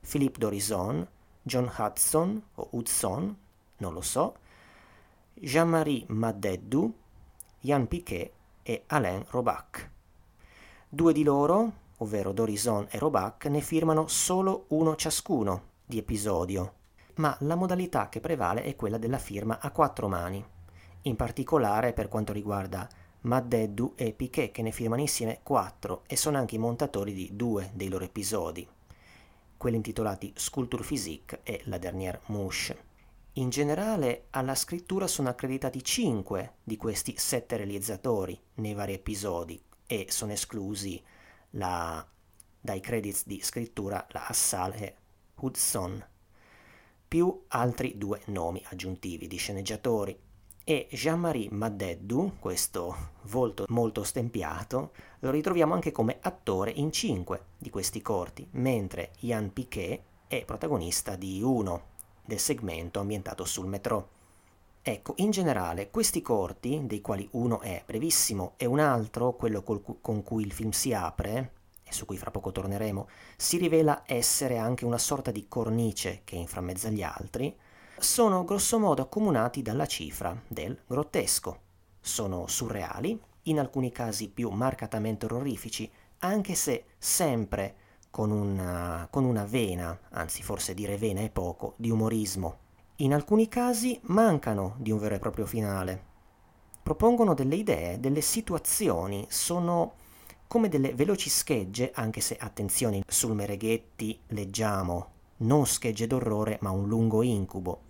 Philippe 0.00 0.38
Dorison, 0.38 1.06
John 1.46 1.70
Hudson 1.76 2.42
o 2.54 2.68
Hudson, 2.70 3.36
non 3.76 3.92
lo 3.92 4.00
so, 4.00 4.36
Jean-Marie 5.34 6.06
Maddeddu, 6.08 6.90
Jan 7.60 7.86
Piquet 7.86 8.32
e 8.62 8.84
Alain 8.86 9.22
Robac. 9.28 9.90
Due 10.88 11.12
di 11.12 11.22
loro, 11.22 11.72
ovvero 11.98 12.32
Dorison 12.32 12.86
e 12.88 12.98
Robac, 12.98 13.44
ne 13.44 13.60
firmano 13.60 14.06
solo 14.06 14.64
uno 14.68 14.96
ciascuno 14.96 15.64
di 15.84 15.98
episodio, 15.98 16.72
ma 17.16 17.36
la 17.40 17.56
modalità 17.56 18.08
che 18.08 18.20
prevale 18.20 18.62
è 18.62 18.74
quella 18.74 18.96
della 18.96 19.18
firma 19.18 19.60
a 19.60 19.70
quattro 19.70 20.08
mani, 20.08 20.42
in 21.02 21.16
particolare 21.16 21.92
per 21.92 22.08
quanto 22.08 22.32
riguarda 22.32 22.88
Maddeddu 23.20 23.92
e 23.96 24.14
Piquet 24.14 24.50
che 24.50 24.62
ne 24.62 24.70
firmano 24.70 25.02
insieme 25.02 25.40
quattro 25.42 26.04
e 26.06 26.16
sono 26.16 26.38
anche 26.38 26.54
i 26.54 26.58
montatori 26.58 27.12
di 27.12 27.36
due 27.36 27.70
dei 27.74 27.90
loro 27.90 28.04
episodi, 28.04 28.66
quelli 29.64 29.78
intitolati 29.78 30.30
Sculpture 30.36 30.84
Physique 30.84 31.40
e 31.42 31.62
La 31.64 31.78
Dernière 31.78 32.20
Mouche. 32.26 32.76
In 33.34 33.48
generale 33.48 34.26
alla 34.28 34.54
scrittura 34.54 35.06
sono 35.06 35.30
accreditati 35.30 35.82
cinque 35.82 36.56
di 36.62 36.76
questi 36.76 37.14
sette 37.16 37.56
realizzatori 37.56 38.38
nei 38.56 38.74
vari 38.74 38.92
episodi 38.92 39.58
e 39.86 40.08
sono 40.10 40.32
esclusi 40.32 41.02
la, 41.52 42.06
dai 42.60 42.80
credits 42.80 43.26
di 43.26 43.40
scrittura 43.40 44.06
la 44.10 44.26
Assal 44.26 44.74
e 44.74 44.96
Hudson, 45.36 46.06
più 47.08 47.44
altri 47.48 47.96
due 47.96 48.20
nomi 48.26 48.62
aggiuntivi 48.68 49.26
di 49.26 49.38
sceneggiatori 49.38 50.14
e 50.64 50.88
Jean-Marie 50.90 51.50
Maddeddu, 51.50 52.36
questo 52.38 53.10
volto 53.24 53.66
molto 53.68 54.02
stempiato, 54.02 54.92
lo 55.18 55.30
ritroviamo 55.30 55.74
anche 55.74 55.92
come 55.92 56.16
attore 56.22 56.70
in 56.70 56.90
cinque 56.90 57.44
di 57.58 57.68
questi 57.68 58.00
corti, 58.00 58.48
mentre 58.52 59.12
Jan 59.20 59.52
Piquet 59.52 60.00
è 60.26 60.42
protagonista 60.46 61.16
di 61.16 61.42
uno 61.42 61.92
del 62.24 62.38
segmento 62.38 62.98
ambientato 62.98 63.44
sul 63.44 63.66
metro. 63.66 64.08
Ecco, 64.80 65.12
in 65.18 65.30
generale, 65.30 65.90
questi 65.90 66.22
corti, 66.22 66.86
dei 66.86 67.02
quali 67.02 67.28
uno 67.32 67.60
è 67.60 67.82
brevissimo 67.84 68.54
e 68.56 68.64
un 68.64 68.78
altro, 68.78 69.34
quello 69.34 69.62
col, 69.62 69.82
con 70.00 70.22
cui 70.22 70.44
il 70.44 70.52
film 70.52 70.70
si 70.70 70.94
apre, 70.94 71.52
e 71.84 71.92
su 71.92 72.06
cui 72.06 72.16
fra 72.16 72.30
poco 72.30 72.52
torneremo, 72.52 73.08
si 73.36 73.58
rivela 73.58 74.02
essere 74.06 74.56
anche 74.56 74.86
una 74.86 74.98
sorta 74.98 75.30
di 75.30 75.46
cornice 75.46 76.22
che 76.24 76.36
inframmezza 76.36 76.88
gli 76.88 77.02
altri, 77.02 77.54
sono 77.98 78.44
grossomodo 78.44 79.02
accomunati 79.02 79.62
dalla 79.62 79.86
cifra 79.86 80.38
del 80.46 80.78
grottesco. 80.86 81.60
Sono 82.00 82.46
surreali, 82.46 83.18
in 83.42 83.58
alcuni 83.58 83.92
casi 83.92 84.28
più 84.28 84.50
marcatamente 84.50 85.26
orrorifici, 85.26 85.90
anche 86.18 86.54
se 86.54 86.84
sempre 86.98 87.76
con 88.10 88.30
una, 88.30 89.08
con 89.10 89.24
una 89.24 89.44
vena, 89.44 89.98
anzi 90.10 90.42
forse 90.42 90.74
dire 90.74 90.96
vena 90.96 91.20
è 91.20 91.30
poco, 91.30 91.74
di 91.76 91.90
umorismo. 91.90 92.58
In 92.96 93.12
alcuni 93.12 93.48
casi 93.48 93.98
mancano 94.04 94.76
di 94.78 94.90
un 94.90 94.98
vero 94.98 95.16
e 95.16 95.18
proprio 95.18 95.46
finale. 95.46 96.12
Propongono 96.82 97.34
delle 97.34 97.56
idee, 97.56 97.98
delle 97.98 98.20
situazioni, 98.20 99.26
sono 99.28 99.94
come 100.46 100.68
delle 100.68 100.94
veloci 100.94 101.30
schegge, 101.30 101.90
anche 101.94 102.20
se 102.20 102.36
attenzione, 102.38 103.02
sul 103.08 103.34
Mereghetti 103.34 104.20
leggiamo 104.28 105.13
non 105.38 105.66
schegge 105.66 106.06
d'orrore 106.06 106.58
ma 106.60 106.70
un 106.70 106.86
lungo 106.86 107.22
incubo. 107.22 107.80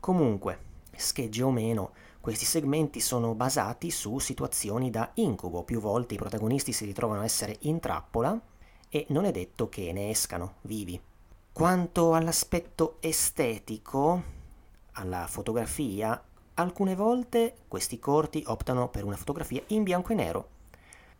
Comunque, 0.00 0.58
schegge 0.94 1.42
o 1.42 1.50
meno, 1.50 1.92
questi 2.20 2.44
segmenti 2.44 3.00
sono 3.00 3.34
basati 3.34 3.90
su 3.90 4.18
situazioni 4.18 4.90
da 4.90 5.10
incubo. 5.14 5.62
Più 5.62 5.80
volte 5.80 6.14
i 6.14 6.18
protagonisti 6.18 6.72
si 6.72 6.84
ritrovano 6.84 7.20
a 7.20 7.24
essere 7.24 7.56
in 7.60 7.80
trappola 7.80 8.40
e 8.88 9.06
non 9.10 9.24
è 9.24 9.30
detto 9.30 9.68
che 9.68 9.92
ne 9.92 10.10
escano 10.10 10.54
vivi. 10.62 11.00
Quanto 11.52 12.14
all'aspetto 12.14 12.96
estetico, 13.00 14.22
alla 14.92 15.26
fotografia, 15.26 16.22
alcune 16.54 16.94
volte 16.94 17.56
questi 17.68 17.98
corti 17.98 18.42
optano 18.46 18.88
per 18.88 19.04
una 19.04 19.16
fotografia 19.16 19.62
in 19.68 19.82
bianco 19.82 20.12
e 20.12 20.14
nero, 20.16 20.48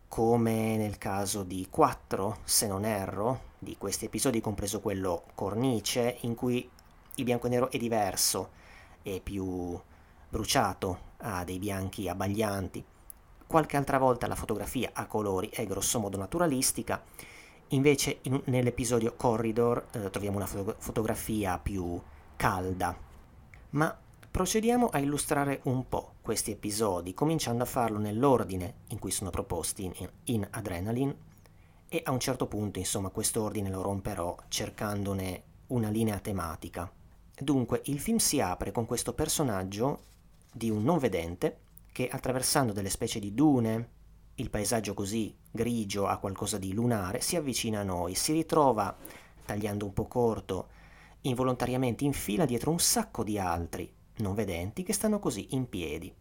come 0.07 0.77
nel 0.77 0.97
caso 0.97 1.43
di 1.43 1.67
4, 1.69 2.37
se 2.43 2.67
non 2.67 2.85
erro, 2.85 3.46
di 3.59 3.75
questi 3.77 4.05
episodi, 4.05 4.41
compreso 4.41 4.79
quello 4.79 5.23
Cornice, 5.35 6.17
in 6.21 6.35
cui 6.35 6.69
il 7.15 7.23
bianco 7.23 7.47
e 7.47 7.49
nero 7.49 7.71
è 7.71 7.77
diverso, 7.77 8.51
è 9.01 9.19
più 9.21 9.79
bruciato, 10.29 10.99
ha 11.17 11.43
dei 11.43 11.59
bianchi 11.59 12.07
abbaglianti. 12.07 12.83
Qualche 13.47 13.77
altra 13.77 13.97
volta 13.97 14.27
la 14.27 14.35
fotografia 14.35 14.91
a 14.93 15.05
colori 15.07 15.49
è 15.49 15.65
grossomodo 15.65 16.17
naturalistica, 16.17 17.01
invece 17.69 18.19
in, 18.23 18.41
nell'episodio 18.45 19.13
Corridor 19.15 19.87
eh, 19.91 20.09
troviamo 20.09 20.37
una 20.37 20.45
foto- 20.45 20.75
fotografia 20.77 21.57
più 21.57 21.99
calda. 22.35 22.95
Ma 23.71 23.97
procediamo 24.29 24.89
a 24.89 24.99
illustrare 24.99 25.61
un 25.63 25.87
po' 25.87 26.13
questi 26.21 26.51
episodi, 26.51 27.13
cominciando 27.13 27.63
a 27.63 27.67
farlo 27.67 27.97
nell'ordine 27.97 28.75
in 28.89 28.99
cui 28.99 29.11
sono 29.11 29.29
proposti 29.29 29.85
in, 29.85 30.09
in 30.25 30.47
Adrenaline 30.51 31.15
e 31.89 32.01
a 32.03 32.11
un 32.11 32.19
certo 32.19 32.47
punto, 32.47 32.79
insomma, 32.79 33.09
quest'ordine 33.09 33.69
lo 33.69 33.81
romperò 33.81 34.35
cercandone 34.47 35.43
una 35.67 35.89
linea 35.89 36.19
tematica. 36.19 36.91
Dunque, 37.39 37.81
il 37.85 37.99
film 37.99 38.17
si 38.17 38.41
apre 38.41 38.71
con 38.71 38.85
questo 38.85 39.13
personaggio 39.13 40.01
di 40.51 40.69
un 40.69 40.83
non 40.83 40.97
vedente 40.97 41.59
che 41.91 42.09
attraversando 42.09 42.73
delle 42.73 42.89
specie 42.89 43.19
di 43.19 43.33
dune, 43.33 43.89
il 44.35 44.49
paesaggio 44.49 44.93
così 44.93 45.35
grigio 45.49 46.07
a 46.07 46.17
qualcosa 46.17 46.57
di 46.57 46.73
lunare, 46.73 47.21
si 47.21 47.35
avvicina 47.35 47.79
a 47.79 47.83
noi, 47.83 48.15
si 48.15 48.33
ritrova, 48.33 48.95
tagliando 49.45 49.85
un 49.85 49.93
po' 49.93 50.07
corto, 50.07 50.69
involontariamente 51.21 52.03
in 52.03 52.13
fila 52.13 52.45
dietro 52.45 52.71
un 52.71 52.79
sacco 52.79 53.23
di 53.23 53.39
altri 53.39 53.91
non 54.17 54.33
vedenti 54.33 54.83
che 54.83 54.93
stanno 54.93 55.19
così 55.19 55.55
in 55.55 55.67
piedi. 55.69 56.13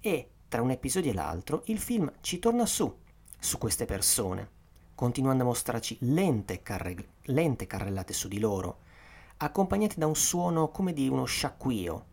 E 0.00 0.30
tra 0.48 0.62
un 0.62 0.70
episodio 0.70 1.10
e 1.10 1.14
l'altro 1.14 1.62
il 1.66 1.78
film 1.78 2.10
ci 2.20 2.38
torna 2.38 2.66
su, 2.66 2.94
su 3.38 3.58
queste 3.58 3.84
persone, 3.84 4.50
continuando 4.96 5.44
a 5.44 5.46
mostrarci 5.46 5.98
lente, 6.00 6.62
carre- 6.62 7.08
lente 7.24 7.66
carrellate 7.66 8.14
su 8.14 8.28
di 8.28 8.38
loro, 8.38 8.78
accompagnati 9.36 9.96
da 9.98 10.06
un 10.06 10.16
suono 10.16 10.70
come 10.70 10.94
di 10.94 11.06
uno 11.06 11.26
sciacquio. 11.26 12.04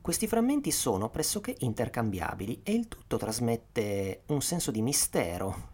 Questi 0.00 0.28
frammenti 0.28 0.70
sono 0.70 1.10
pressoché 1.10 1.56
intercambiabili 1.58 2.60
e 2.62 2.72
il 2.74 2.86
tutto 2.86 3.16
trasmette 3.16 4.22
un 4.26 4.40
senso 4.40 4.70
di 4.70 4.82
mistero, 4.82 5.70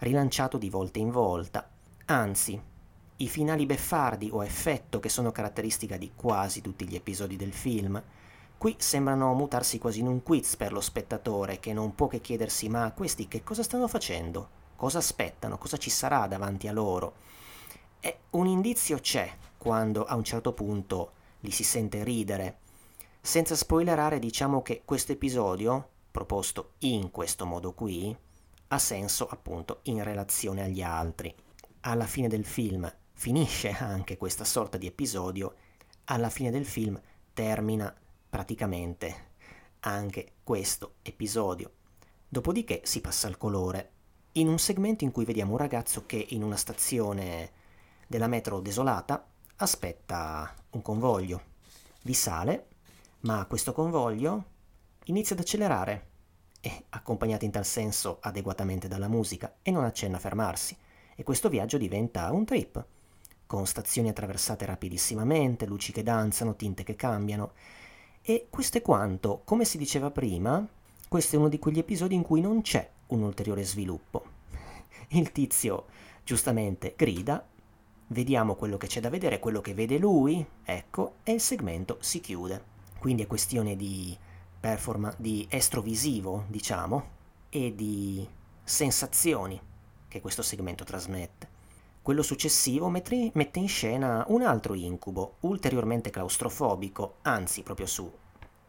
rilanciato 0.00 0.58
di 0.58 0.68
volta 0.68 0.98
in 0.98 1.10
volta. 1.10 1.66
Anzi, 2.04 2.60
i 3.16 3.28
finali 3.28 3.64
beffardi 3.64 4.28
o 4.30 4.44
effetto 4.44 5.00
che 5.00 5.08
sono 5.08 5.32
caratteristica 5.32 5.96
di 5.96 6.12
quasi 6.14 6.60
tutti 6.60 6.86
gli 6.86 6.96
episodi 6.96 7.36
del 7.36 7.54
film, 7.54 8.00
qui 8.58 8.74
sembrano 8.76 9.32
mutarsi 9.32 9.78
quasi 9.78 10.00
in 10.00 10.06
un 10.06 10.22
quiz 10.22 10.56
per 10.56 10.74
lo 10.74 10.82
spettatore 10.82 11.58
che 11.60 11.72
non 11.72 11.94
può 11.94 12.08
che 12.08 12.20
chiedersi 12.20 12.68
ma 12.68 12.92
questi 12.92 13.26
che 13.26 13.42
cosa 13.42 13.62
stanno 13.62 13.88
facendo? 13.88 14.55
Cosa 14.76 14.98
aspettano? 14.98 15.56
Cosa 15.56 15.78
ci 15.78 15.88
sarà 15.88 16.26
davanti 16.26 16.68
a 16.68 16.72
loro? 16.72 17.14
E 17.98 18.18
un 18.30 18.46
indizio 18.46 18.98
c'è 18.98 19.34
quando 19.56 20.04
a 20.04 20.14
un 20.14 20.22
certo 20.22 20.52
punto 20.52 21.12
li 21.40 21.50
si 21.50 21.64
sente 21.64 22.04
ridere. 22.04 22.58
Senza 23.20 23.56
spoilerare 23.56 24.18
diciamo 24.18 24.62
che 24.62 24.82
questo 24.84 25.12
episodio, 25.12 25.88
proposto 26.10 26.74
in 26.80 27.10
questo 27.10 27.46
modo 27.46 27.72
qui, 27.72 28.14
ha 28.68 28.78
senso 28.78 29.26
appunto 29.26 29.80
in 29.84 30.04
relazione 30.04 30.62
agli 30.62 30.82
altri. 30.82 31.34
Alla 31.80 32.06
fine 32.06 32.28
del 32.28 32.44
film 32.44 32.92
finisce 33.14 33.70
anche 33.70 34.18
questa 34.18 34.44
sorta 34.44 34.76
di 34.76 34.86
episodio, 34.86 35.54
alla 36.04 36.28
fine 36.28 36.50
del 36.50 36.66
film 36.66 37.00
termina 37.32 37.92
praticamente 38.28 39.30
anche 39.80 40.32
questo 40.44 40.96
episodio. 41.02 41.72
Dopodiché 42.28 42.82
si 42.84 43.00
passa 43.00 43.26
al 43.26 43.38
colore, 43.38 43.92
in 44.36 44.48
un 44.48 44.58
segmento 44.58 45.04
in 45.04 45.12
cui 45.12 45.24
vediamo 45.24 45.52
un 45.52 45.58
ragazzo 45.58 46.04
che 46.04 46.26
in 46.30 46.42
una 46.42 46.56
stazione 46.56 47.50
della 48.06 48.26
metro 48.26 48.60
desolata 48.60 49.26
aspetta 49.56 50.54
un 50.70 50.82
convoglio. 50.82 51.54
Vi 52.02 52.12
sale, 52.12 52.66
ma 53.20 53.46
questo 53.46 53.72
convoglio 53.72 54.44
inizia 55.04 55.34
ad 55.34 55.40
accelerare 55.40 56.06
e 56.60 56.84
accompagnato 56.90 57.46
in 57.46 57.50
tal 57.50 57.64
senso 57.64 58.18
adeguatamente 58.20 58.88
dalla 58.88 59.08
musica 59.08 59.56
e 59.62 59.70
non 59.70 59.84
accenna 59.84 60.16
a 60.16 60.20
fermarsi 60.20 60.76
e 61.14 61.22
questo 61.22 61.48
viaggio 61.48 61.78
diventa 61.78 62.30
un 62.30 62.44
trip, 62.44 62.84
con 63.46 63.66
stazioni 63.66 64.10
attraversate 64.10 64.66
rapidissimamente, 64.66 65.64
luci 65.64 65.92
che 65.92 66.02
danzano, 66.02 66.56
tinte 66.56 66.84
che 66.84 66.94
cambiano. 66.94 67.52
E 68.20 68.48
questo 68.50 68.76
è 68.76 68.82
quanto, 68.82 69.40
come 69.44 69.64
si 69.64 69.78
diceva 69.78 70.10
prima, 70.10 70.66
questo 71.08 71.36
è 71.36 71.38
uno 71.38 71.48
di 71.48 71.58
quegli 71.58 71.78
episodi 71.78 72.14
in 72.14 72.22
cui 72.22 72.42
non 72.42 72.60
c'è 72.60 72.90
un 73.08 73.22
ulteriore 73.22 73.64
sviluppo. 73.64 74.24
Il 75.08 75.32
tizio 75.32 75.86
giustamente 76.24 76.94
grida, 76.96 77.46
vediamo 78.08 78.54
quello 78.54 78.76
che 78.76 78.86
c'è 78.86 79.00
da 79.00 79.10
vedere, 79.10 79.38
quello 79.38 79.60
che 79.60 79.74
vede 79.74 79.98
lui, 79.98 80.44
ecco, 80.64 81.16
e 81.22 81.32
il 81.32 81.40
segmento 81.40 81.98
si 82.00 82.20
chiude. 82.20 82.74
Quindi 82.98 83.22
è 83.22 83.26
questione 83.26 83.76
di 83.76 84.16
performance, 84.58 85.16
di 85.20 85.46
estrovisivo, 85.48 86.44
diciamo, 86.48 87.14
e 87.50 87.74
di 87.74 88.26
sensazioni 88.64 89.60
che 90.08 90.20
questo 90.20 90.42
segmento 90.42 90.82
trasmette. 90.82 91.54
Quello 92.02 92.22
successivo 92.22 92.88
mette 92.88 93.58
in 93.58 93.68
scena 93.68 94.24
un 94.28 94.42
altro 94.42 94.74
incubo, 94.74 95.36
ulteriormente 95.40 96.10
claustrofobico, 96.10 97.16
anzi 97.22 97.62
proprio 97.62 97.86
su 97.86 98.10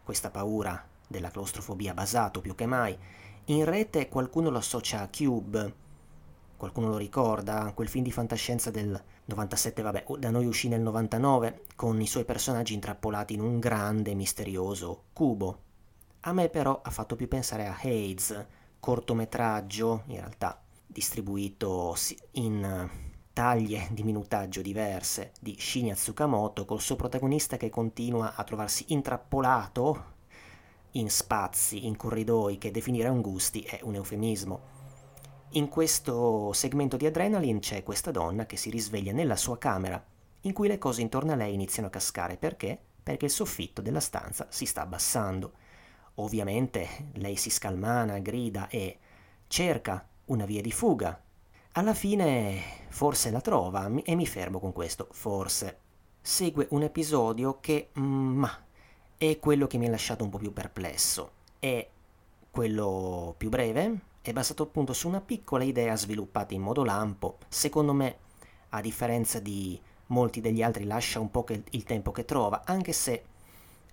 questa 0.03 0.31
paura 0.31 0.87
della 1.07 1.29
claustrofobia 1.29 1.93
basato 1.93 2.41
più 2.41 2.55
che 2.55 2.65
mai. 2.65 2.97
In 3.49 3.63
rete 3.63 4.09
qualcuno 4.09 4.49
lo 4.49 4.57
associa 4.57 4.99
a 4.99 5.07
Cube, 5.09 5.73
qualcuno 6.57 6.89
lo 6.89 6.97
ricorda, 6.97 7.71
quel 7.73 7.87
film 7.87 8.03
di 8.03 8.11
fantascienza 8.11 8.71
del 8.71 9.01
97, 9.23 9.81
vabbè, 9.81 10.03
da 10.19 10.31
noi 10.31 10.45
uscì 10.45 10.67
nel 10.67 10.81
99, 10.81 11.63
con 11.77 12.01
i 12.01 12.07
suoi 12.07 12.25
personaggi 12.25 12.73
intrappolati 12.73 13.35
in 13.35 13.39
un 13.39 13.59
grande, 13.59 14.15
misterioso 14.15 15.03
cubo. 15.13 15.59
A 16.21 16.33
me 16.33 16.49
però 16.49 16.81
ha 16.83 16.89
fatto 16.89 17.15
più 17.15 17.29
pensare 17.29 17.67
a 17.67 17.77
Hades, 17.81 18.45
cortometraggio, 18.81 20.03
in 20.07 20.17
realtà 20.17 20.61
distribuito 20.85 21.95
in 22.31 22.89
taglie 23.31 23.87
di 23.91 24.03
minutaggio 24.03 24.61
diverse 24.61 25.31
di 25.39 25.55
Shinya 25.57 25.93
Tsukamoto 25.93 26.65
col 26.65 26.81
suo 26.81 26.97
protagonista 26.97 27.55
che 27.55 27.69
continua 27.69 28.35
a 28.35 28.43
trovarsi 28.43 28.87
intrappolato 28.89 30.15
in 30.99 31.09
spazi, 31.09 31.85
in 31.85 31.95
corridoi 31.95 32.57
che 32.57 32.71
definire 32.71 33.07
angusti 33.07 33.61
è 33.61 33.79
un 33.83 33.95
eufemismo. 33.95 34.75
In 35.51 35.69
questo 35.69 36.51
segmento 36.53 36.97
di 36.97 37.05
Adrenaline 37.05 37.59
c'è 37.59 37.83
questa 37.83 38.11
donna 38.11 38.45
che 38.45 38.57
si 38.57 38.69
risveglia 38.69 39.13
nella 39.13 39.35
sua 39.35 39.57
camera, 39.57 40.03
in 40.41 40.53
cui 40.53 40.67
le 40.67 40.77
cose 40.77 41.01
intorno 41.01 41.31
a 41.31 41.35
lei 41.35 41.53
iniziano 41.53 41.87
a 41.87 41.91
cascare. 41.91 42.37
Perché? 42.37 42.77
Perché 43.01 43.25
il 43.25 43.31
soffitto 43.31 43.81
della 43.81 43.99
stanza 43.99 44.47
si 44.49 44.65
sta 44.65 44.81
abbassando. 44.81 45.53
Ovviamente 46.15 47.09
lei 47.13 47.35
si 47.37 47.49
scalmana, 47.49 48.19
grida 48.19 48.67
e 48.67 48.97
cerca 49.47 50.05
una 50.25 50.45
via 50.45 50.61
di 50.61 50.71
fuga. 50.71 51.21
Alla 51.73 51.93
fine 51.93 52.59
forse 52.89 53.29
la 53.29 53.41
trova 53.41 53.89
e 54.03 54.15
mi 54.15 54.25
fermo 54.25 54.59
con 54.59 54.73
questo, 54.73 55.07
forse. 55.11 55.79
Segue 56.19 56.67
un 56.71 56.81
episodio 56.81 57.59
che, 57.61 57.91
mm, 57.97 58.37
ma, 58.37 58.66
è 59.17 59.39
quello 59.39 59.65
che 59.65 59.77
mi 59.77 59.87
ha 59.87 59.89
lasciato 59.89 60.23
un 60.23 60.29
po' 60.29 60.37
più 60.37 60.53
perplesso. 60.53 61.31
È 61.59 61.87
quello 62.51 63.33
più 63.37 63.49
breve, 63.49 63.99
è 64.21 64.31
basato 64.31 64.63
appunto 64.63 64.93
su 64.93 65.07
una 65.07 65.21
piccola 65.21 65.63
idea 65.63 65.95
sviluppata 65.95 66.53
in 66.53 66.61
modo 66.61 66.83
lampo. 66.83 67.37
Secondo 67.47 67.93
me, 67.93 68.17
a 68.69 68.81
differenza 68.81 69.39
di 69.39 69.79
molti 70.07 70.39
degli 70.39 70.61
altri, 70.61 70.83
lascia 70.83 71.19
un 71.19 71.31
po' 71.31 71.45
il 71.71 71.83
tempo 71.83 72.11
che 72.11 72.25
trova, 72.25 72.63
anche 72.65 72.93
se 72.93 73.23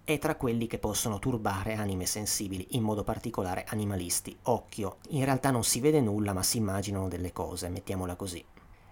è 0.05 0.19
tra 0.19 0.37
quelli 0.37 0.67
che 0.67 0.79
possono 0.79 1.19
turbare 1.19 1.75
anime 1.75 2.05
sensibili, 2.05 2.69
in 2.71 2.83
modo 2.83 3.03
particolare 3.03 3.65
animalisti. 3.67 4.37
Occhio, 4.43 4.99
in 5.11 5.25
realtà 5.25 5.51
non 5.51 5.65
si 5.65 5.81
vede 5.81 6.03
nulla, 6.03 6.35
ma 6.35 6.43
si 6.43 6.59
immaginano 6.59 7.09
delle 7.09 7.33
cose, 7.33 7.71
mettiamola 7.71 8.15
così. 8.15 8.45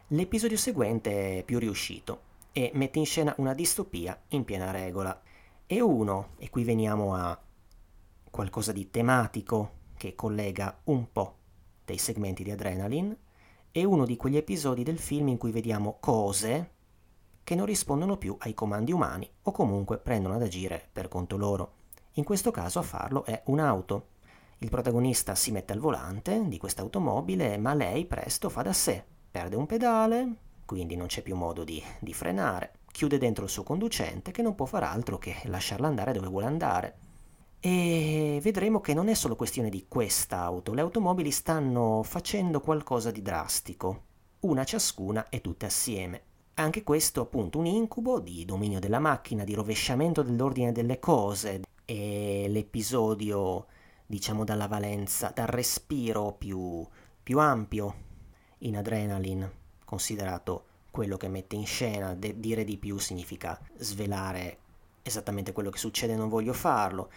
L'episodio 0.08 0.56
seguente 0.56 1.38
è 1.38 1.42
più 1.42 1.58
riuscito 1.58 2.20
e 2.52 2.70
mette 2.74 2.98
in 2.98 3.06
scena 3.06 3.34
una 3.38 3.52
distopia 3.52 4.18
in 4.28 4.44
piena 4.44 4.70
regola. 4.70 5.20
E 5.72 5.80
uno, 5.80 6.32
e 6.36 6.50
qui 6.50 6.64
veniamo 6.64 7.14
a 7.14 7.40
qualcosa 8.30 8.72
di 8.72 8.90
tematico 8.90 9.70
che 9.96 10.14
collega 10.14 10.80
un 10.84 11.10
po' 11.10 11.36
dei 11.86 11.96
segmenti 11.96 12.42
di 12.42 12.50
Adrenaline, 12.50 13.16
è 13.70 13.82
uno 13.82 14.04
di 14.04 14.18
quegli 14.18 14.36
episodi 14.36 14.82
del 14.82 14.98
film 14.98 15.28
in 15.28 15.38
cui 15.38 15.50
vediamo 15.50 15.96
cose 15.98 16.72
che 17.42 17.54
non 17.54 17.64
rispondono 17.64 18.18
più 18.18 18.36
ai 18.40 18.52
comandi 18.52 18.92
umani 18.92 19.26
o 19.44 19.50
comunque 19.50 19.96
prendono 19.96 20.34
ad 20.34 20.42
agire 20.42 20.90
per 20.92 21.08
conto 21.08 21.38
loro. 21.38 21.72
In 22.16 22.24
questo 22.24 22.50
caso 22.50 22.78
a 22.78 22.82
farlo 22.82 23.24
è 23.24 23.40
un'auto. 23.46 24.08
Il 24.58 24.68
protagonista 24.68 25.34
si 25.34 25.52
mette 25.52 25.72
al 25.72 25.78
volante 25.78 26.48
di 26.48 26.58
questa 26.58 26.82
automobile, 26.82 27.56
ma 27.56 27.72
lei 27.72 28.04
presto 28.04 28.50
fa 28.50 28.60
da 28.60 28.74
sé, 28.74 29.02
perde 29.30 29.56
un 29.56 29.64
pedale, 29.64 30.36
quindi 30.66 30.96
non 30.96 31.06
c'è 31.06 31.22
più 31.22 31.34
modo 31.34 31.64
di, 31.64 31.82
di 31.98 32.12
frenare, 32.12 32.72
chiude 32.92 33.18
dentro 33.18 33.44
il 33.44 33.50
suo 33.50 33.64
conducente 33.64 34.30
che 34.30 34.42
non 34.42 34.54
può 34.54 34.66
far 34.66 34.84
altro 34.84 35.18
che 35.18 35.34
lasciarla 35.46 35.88
andare 35.88 36.12
dove 36.12 36.28
vuole 36.28 36.46
andare. 36.46 36.96
E 37.58 38.38
vedremo 38.42 38.80
che 38.80 38.94
non 38.94 39.08
è 39.08 39.14
solo 39.14 39.34
questione 39.36 39.70
di 39.70 39.86
quest'auto, 39.88 40.74
le 40.74 40.80
automobili 40.80 41.30
stanno 41.30 42.02
facendo 42.04 42.60
qualcosa 42.60 43.10
di 43.10 43.22
drastico, 43.22 44.02
una 44.40 44.64
ciascuna 44.64 45.28
e 45.28 45.40
tutte 45.40 45.66
assieme. 45.66 46.22
Anche 46.54 46.82
questo 46.82 47.22
appunto 47.22 47.58
un 47.58 47.66
incubo 47.66 48.20
di 48.20 48.44
dominio 48.44 48.78
della 48.78 48.98
macchina, 48.98 49.44
di 49.44 49.54
rovesciamento 49.54 50.22
dell'ordine 50.22 50.70
delle 50.70 50.98
cose 50.98 51.62
e 51.84 52.46
l'episodio 52.48 53.66
diciamo 54.04 54.44
dalla 54.44 54.66
valenza, 54.66 55.32
dal 55.34 55.46
respiro 55.46 56.34
più, 56.36 56.86
più 57.22 57.38
ampio 57.38 57.94
in 58.58 58.76
Adrenaline, 58.76 59.50
considerato 59.84 60.66
quello 60.92 61.16
che 61.16 61.26
mette 61.26 61.56
in 61.56 61.66
scena, 61.66 62.14
de- 62.14 62.38
dire 62.38 62.62
di 62.62 62.76
più 62.76 62.98
significa 62.98 63.60
svelare 63.78 64.58
esattamente 65.02 65.50
quello 65.50 65.70
che 65.70 65.78
succede, 65.78 66.14
non 66.14 66.28
voglio 66.28 66.52
farlo. 66.52 67.10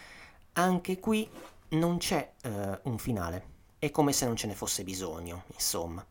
Anche 0.54 0.98
qui 0.98 1.30
non 1.68 1.98
c'è 1.98 2.32
uh, 2.44 2.90
un 2.90 2.98
finale, 2.98 3.44
è 3.78 3.92
come 3.92 4.12
se 4.12 4.26
non 4.26 4.34
ce 4.34 4.48
ne 4.48 4.54
fosse 4.54 4.82
bisogno, 4.82 5.44
insomma. 5.52 6.04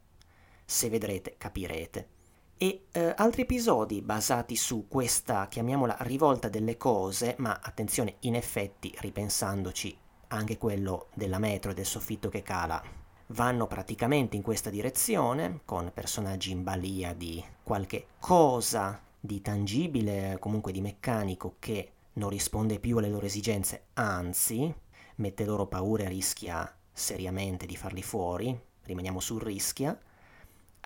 Se 0.63 0.89
vedrete, 0.89 1.35
capirete 1.37 2.13
e 2.57 2.85
eh, 2.91 3.13
altri 3.17 3.41
episodi 3.41 4.01
basati 4.01 4.55
su 4.55 4.87
questa, 4.87 5.47
chiamiamola, 5.49 5.97
rivolta 6.01 6.47
delle 6.47 6.77
cose, 6.77 7.35
ma 7.39 7.59
attenzione, 7.61 8.15
in 8.21 8.35
effetti, 8.35 8.95
ripensandoci, 8.99 9.97
anche 10.27 10.57
quello 10.57 11.07
della 11.13 11.37
metro 11.37 11.71
e 11.71 11.73
del 11.73 11.85
soffitto 11.85 12.29
che 12.29 12.43
cala, 12.43 12.81
vanno 13.27 13.67
praticamente 13.67 14.35
in 14.35 14.41
questa 14.41 14.69
direzione, 14.69 15.61
con 15.65 15.91
personaggi 15.93 16.51
in 16.51 16.63
balia 16.63 17.13
di 17.13 17.43
qualche 17.63 18.07
cosa 18.19 19.01
di 19.19 19.41
tangibile, 19.41 20.37
comunque 20.39 20.71
di 20.71 20.81
meccanico, 20.81 21.55
che 21.59 21.91
non 22.13 22.29
risponde 22.29 22.79
più 22.79 22.97
alle 22.97 23.09
loro 23.09 23.25
esigenze, 23.25 23.87
anzi, 23.93 24.73
mette 25.15 25.45
loro 25.45 25.65
paura 25.67 26.03
e 26.03 26.09
rischia 26.09 26.73
seriamente 26.91 27.65
di 27.65 27.75
farli 27.75 28.03
fuori, 28.03 28.57
rimaniamo 28.83 29.19
sul 29.19 29.41
rischia, 29.41 29.99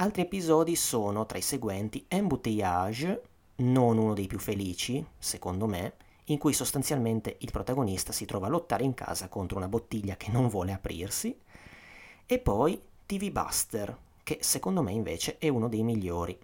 Altri 0.02 0.22
episodi 0.22 0.78
sono 0.78 1.26
tra 1.26 1.38
i 1.38 1.42
seguenti 1.42 2.06
Embouteillage, 2.08 3.22
non 3.58 3.98
uno 3.98 4.14
dei 4.14 4.28
più 4.28 4.40
felici, 4.40 5.06
secondo 5.18 5.68
me, 5.68 5.96
in 6.26 6.38
cui 6.38 6.54
sostanzialmente 6.54 7.36
il 7.42 7.52
protagonista 7.52 8.14
si 8.14 8.24
trova 8.24 8.48
a 8.48 8.50
lottare 8.50 8.86
in 8.86 8.94
casa 8.94 9.28
contro 9.28 9.58
una 9.58 9.68
bottiglia 9.68 10.16
che 10.16 10.32
non 10.32 10.48
vuole 10.48 10.72
aprirsi, 10.72 11.38
e 12.32 12.38
poi 12.38 12.80
TV 13.07 13.32
Buster, 13.32 13.97
che 14.21 14.38
secondo 14.41 14.84
me 14.84 14.91
invece 14.91 15.39
è 15.39 15.47
uno 15.47 15.67
dei 15.67 15.82
migliori. 15.82 16.38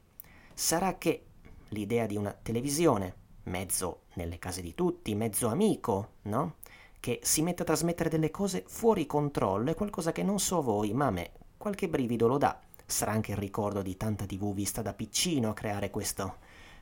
Sarà 0.52 0.98
che 0.98 1.26
l'idea 1.70 2.08
di 2.08 2.16
una 2.16 2.36
televisione, 2.42 3.14
mezzo 3.44 4.00
nelle 4.16 4.40
case 4.40 4.64
di 4.64 4.74
tutti, 4.74 5.14
mezzo 5.14 5.48
amico, 5.48 6.14
no? 6.24 6.56
Che 7.00 7.20
si 7.22 7.44
mette 7.44 7.62
a 7.62 7.66
trasmettere 7.66 8.10
delle 8.10 8.32
cose 8.32 8.64
fuori 8.66 9.06
controllo 9.06 9.70
è 9.70 9.76
qualcosa 9.76 10.12
che 10.12 10.24
non 10.24 10.40
so 10.40 10.64
voi, 10.64 10.92
ma 10.92 11.06
a 11.06 11.12
me 11.12 11.34
qualche 11.56 11.88
brivido 11.88 12.26
lo 12.26 12.40
dà. 12.40 12.60
Sarà 12.84 13.12
anche 13.12 13.34
il 13.34 13.38
ricordo 13.38 13.84
di 13.84 13.96
tanta 13.96 14.26
tv 14.26 14.56
vista 14.56 14.82
da 14.82 14.96
piccino 14.96 15.52
a 15.52 15.54
creare 15.54 15.92
questo, 15.92 16.38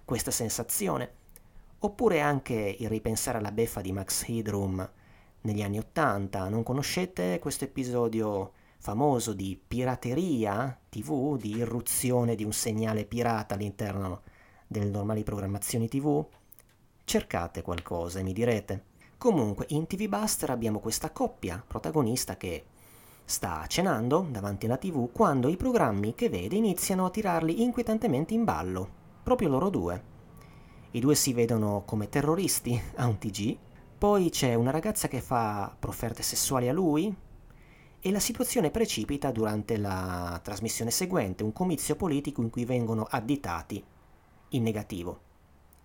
questa 0.05 0.31
sensazione. 0.31 1.11
Oppure 1.79 2.21
anche 2.21 2.77
il 2.79 2.87
ripensare 2.87 3.39
alla 3.39 3.51
beffa 3.51 3.81
di 3.81 3.91
Max 3.91 4.25
Headroom 4.29 4.89
negli 5.41 5.61
anni 5.61 5.77
Ottanta. 5.77 6.47
Non 6.47 6.63
conoscete 6.63 7.39
questo 7.39 7.65
episodio 7.65 8.61
famoso 8.84 9.31
di 9.31 9.57
pirateria 9.65 10.77
tv, 10.89 11.38
di 11.38 11.55
irruzione 11.55 12.36
di 12.36 12.43
un 12.43 12.51
segnale 12.51 13.05
pirata 13.05 13.55
all'interno 13.55 14.23
delle 14.67 14.89
normali 14.89 15.23
programmazioni 15.23 15.88
tv? 15.88 16.25
Cercate 17.05 17.61
qualcosa 17.61 18.19
e 18.19 18.23
mi 18.23 18.34
direte. 18.34 18.84
Comunque, 19.17 19.67
in 19.69 19.88
TV 19.88 20.09
Buster 20.09 20.49
abbiamo 20.49 20.79
questa 20.79 21.11
coppia 21.11 21.63
protagonista 21.65 22.36
che 22.36 22.65
Sta 23.23 23.63
cenando 23.67 24.27
davanti 24.29 24.65
alla 24.65 24.75
tv 24.75 25.09
quando 25.13 25.47
i 25.47 25.55
programmi 25.55 26.13
che 26.13 26.27
vede 26.27 26.57
iniziano 26.57 27.05
a 27.05 27.09
tirarli 27.09 27.63
inquietantemente 27.63 28.34
in 28.34 28.43
ballo, 28.43 28.89
proprio 29.23 29.47
loro 29.47 29.69
due. 29.69 30.03
I 30.91 30.99
due 30.99 31.15
si 31.15 31.31
vedono 31.31 31.84
come 31.86 32.09
terroristi 32.09 32.77
a 32.95 33.07
un 33.07 33.17
TG, 33.17 33.57
poi 33.97 34.29
c'è 34.29 34.55
una 34.55 34.71
ragazza 34.71 35.07
che 35.07 35.21
fa 35.21 35.73
profferte 35.79 36.21
sessuali 36.21 36.67
a 36.67 36.73
lui 36.73 37.15
e 38.05 38.11
la 38.11 38.19
situazione 38.19 38.69
precipita 38.69 39.31
durante 39.31 39.77
la 39.77 40.37
trasmissione 40.43 40.91
seguente, 40.91 41.41
un 41.41 41.53
comizio 41.53 41.95
politico 41.95 42.41
in 42.41 42.49
cui 42.49 42.65
vengono 42.65 43.07
additati 43.09 43.81
in 44.49 44.61
negativo 44.61 45.21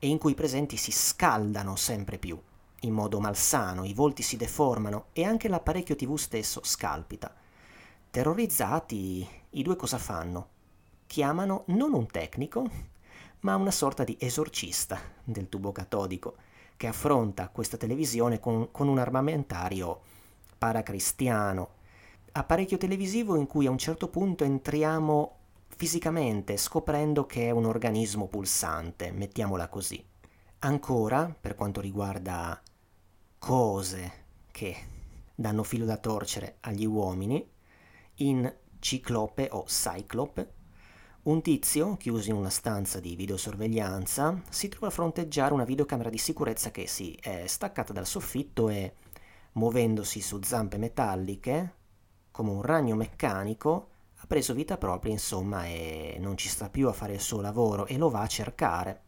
e 0.00 0.08
in 0.08 0.18
cui 0.18 0.32
i 0.32 0.34
presenti 0.34 0.76
si 0.76 0.90
scaldano 0.90 1.76
sempre 1.76 2.18
più 2.18 2.36
in 2.80 2.92
modo 2.92 3.20
malsano, 3.20 3.84
i 3.84 3.94
volti 3.94 4.22
si 4.22 4.36
deformano 4.36 5.06
e 5.12 5.24
anche 5.24 5.48
l'apparecchio 5.48 5.94
TV 5.94 6.16
stesso 6.16 6.60
scalpita. 6.64 7.32
Terrorizzati, 8.10 9.26
i 9.50 9.62
due 9.62 9.76
cosa 9.76 9.98
fanno? 9.98 10.48
Chiamano 11.06 11.62
non 11.66 11.92
un 11.92 12.06
tecnico, 12.08 12.68
ma 13.40 13.54
una 13.54 13.70
sorta 13.70 14.02
di 14.02 14.16
esorcista 14.18 14.98
del 15.22 15.48
tubo 15.48 15.70
catodico, 15.70 16.36
che 16.76 16.88
affronta 16.88 17.48
questa 17.48 17.76
televisione 17.76 18.40
con, 18.40 18.72
con 18.72 18.88
un 18.88 18.98
armamentario 18.98 20.00
paracristiano, 20.58 21.76
apparecchio 22.38 22.78
televisivo 22.78 23.36
in 23.36 23.46
cui 23.46 23.66
a 23.66 23.70
un 23.70 23.78
certo 23.78 24.08
punto 24.08 24.44
entriamo 24.44 25.36
fisicamente 25.66 26.56
scoprendo 26.56 27.26
che 27.26 27.46
è 27.46 27.50
un 27.50 27.64
organismo 27.64 28.28
pulsante, 28.28 29.10
mettiamola 29.10 29.68
così. 29.68 30.04
Ancora, 30.60 31.34
per 31.38 31.54
quanto 31.54 31.80
riguarda 31.80 32.60
cose 33.38 34.12
che 34.50 34.76
danno 35.34 35.62
filo 35.62 35.84
da 35.84 35.96
torcere 35.96 36.56
agli 36.60 36.84
uomini, 36.84 37.44
in 38.16 38.52
Ciclope 38.78 39.48
o 39.52 39.64
Cyclope, 39.64 40.54
un 41.22 41.42
tizio, 41.42 41.96
chiuso 41.96 42.30
in 42.30 42.36
una 42.36 42.50
stanza 42.50 43.00
di 43.00 43.14
videosorveglianza, 43.16 44.42
si 44.48 44.68
trova 44.68 44.86
a 44.86 44.90
fronteggiare 44.90 45.52
una 45.52 45.64
videocamera 45.64 46.08
di 46.08 46.18
sicurezza 46.18 46.70
che 46.70 46.86
si 46.86 47.12
è 47.20 47.46
staccata 47.46 47.92
dal 47.92 48.06
soffitto 48.06 48.68
e, 48.68 48.94
muovendosi 49.52 50.20
su 50.20 50.40
zampe 50.42 50.78
metalliche, 50.78 51.74
come 52.38 52.52
un 52.52 52.62
ragno 52.62 52.94
meccanico, 52.94 53.88
ha 54.14 54.26
preso 54.28 54.54
vita 54.54 54.78
propria, 54.78 55.10
insomma, 55.10 55.66
e 55.66 56.18
non 56.20 56.36
ci 56.36 56.48
sta 56.48 56.68
più 56.68 56.86
a 56.86 56.92
fare 56.92 57.14
il 57.14 57.20
suo 57.20 57.40
lavoro 57.40 57.84
e 57.86 57.98
lo 57.98 58.10
va 58.10 58.20
a 58.20 58.28
cercare. 58.28 59.00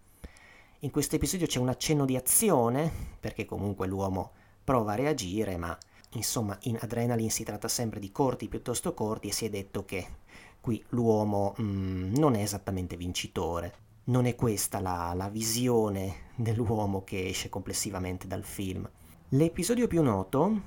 In 0.80 0.90
questo 0.90 1.14
episodio 1.14 1.46
c'è 1.46 1.60
un 1.60 1.68
accenno 1.68 2.04
di 2.04 2.16
azione, 2.16 2.90
perché 3.20 3.44
comunque 3.44 3.86
l'uomo 3.86 4.32
prova 4.64 4.94
a 4.94 4.96
reagire, 4.96 5.56
ma 5.56 5.78
insomma 6.14 6.58
in 6.62 6.76
Adrenaline 6.80 7.30
si 7.30 7.44
tratta 7.44 7.68
sempre 7.68 8.00
di 8.00 8.10
corti 8.10 8.48
piuttosto 8.48 8.94
corti 8.94 9.28
e 9.28 9.32
si 9.32 9.44
è 9.44 9.48
detto 9.48 9.84
che 9.84 10.04
qui 10.60 10.84
l'uomo 10.88 11.54
mm, 11.60 12.16
non 12.16 12.34
è 12.34 12.42
esattamente 12.42 12.96
vincitore. 12.96 13.74
Non 14.06 14.26
è 14.26 14.34
questa 14.34 14.80
la, 14.80 15.12
la 15.14 15.28
visione 15.28 16.32
dell'uomo 16.34 17.04
che 17.04 17.28
esce 17.28 17.48
complessivamente 17.48 18.26
dal 18.26 18.42
film. 18.42 18.90
L'episodio 19.28 19.86
più 19.86 20.02
noto, 20.02 20.60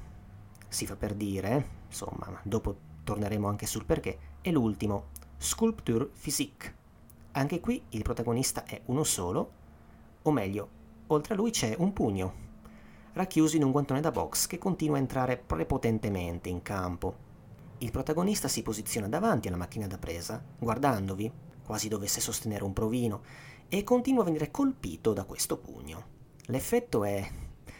si 0.70 0.86
fa 0.86 0.95
per 0.95 1.14
dire, 1.14 1.82
insomma, 1.93 2.39
dopo 2.41 2.75
torneremo 3.03 3.47
anche 3.47 3.67
sul 3.67 3.85
perché, 3.85 4.17
è 4.41 4.49
l'ultimo, 4.49 5.09
Sculpture 5.37 6.09
Physique. 6.19 6.81
Anche 7.33 7.59
qui 7.59 7.83
il 7.89 8.01
protagonista 8.01 8.63
è 8.63 8.81
uno 8.85 9.03
solo, 9.03 9.51
o 10.23 10.31
meglio, 10.31 10.69
oltre 11.07 11.35
a 11.35 11.37
lui 11.37 11.51
c'è 11.51 11.75
un 11.77 11.93
pugno, 11.93 12.33
racchiuso 13.13 13.55
in 13.55 13.63
un 13.63 13.71
guantone 13.71 14.01
da 14.01 14.09
box 14.09 14.47
che 14.47 14.57
continua 14.57 14.97
a 14.97 14.99
entrare 14.99 15.37
prepotentemente 15.37 16.49
in 16.49 16.63
campo. 16.63 17.31
il 17.83 17.91
protagonista 17.91 18.47
si 18.47 18.61
posiziona 18.61 19.09
davanti 19.09 19.49
alla 19.49 19.57
macchina 19.57 19.87
da 19.87 19.97
presa, 19.97 20.41
guardandovi, 20.57 21.31
quasi 21.65 21.89
dovesse 21.89 22.21
sostenere 22.21 22.63
un 22.63 22.71
provino, 22.71 23.21
e 23.67 23.83
continua 23.83 24.21
a 24.21 24.25
venire 24.25 24.51
colpito 24.51 25.11
da 25.11 25.25
questo 25.25 25.57
pugno. 25.57 26.11
L'effetto 26.45 27.03
è 27.03 27.27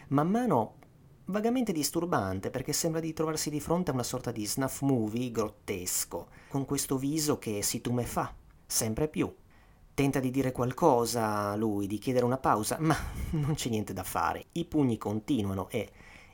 man 0.10 0.30
mano 0.30 0.76
vagamente 1.26 1.72
disturbante 1.72 2.50
perché 2.50 2.74
sembra 2.74 3.00
di 3.00 3.14
trovarsi 3.14 3.50
di 3.50 3.60
fronte 3.60 3.92
a 3.92 3.94
una 3.94 4.04
sorta 4.04 4.32
di 4.32 4.46
snuff 4.46 4.82
movie 4.82 5.32
grottesco, 5.32 6.28
con 6.50 6.66
questo 6.66 6.98
viso 6.98 7.38
che 7.38 7.62
si 7.62 7.82
tumefà 7.82 8.34
sempre 8.66 9.08
più. 9.08 9.34
Tenta 9.94 10.20
di 10.20 10.32
dire 10.32 10.52
qualcosa 10.52 11.56
lui, 11.56 11.86
di 11.88 12.00
chiedere 12.00 12.26
una 12.26 12.38
pausa, 12.38 12.78
ma 12.80 12.98
non 13.32 13.54
c'è 13.54 13.70
niente 13.70 13.94
da 13.94 14.04
fare. 14.04 14.46
I 14.54 14.66
pugni 14.66 14.98
continuano 14.98 15.70
e 15.70 15.90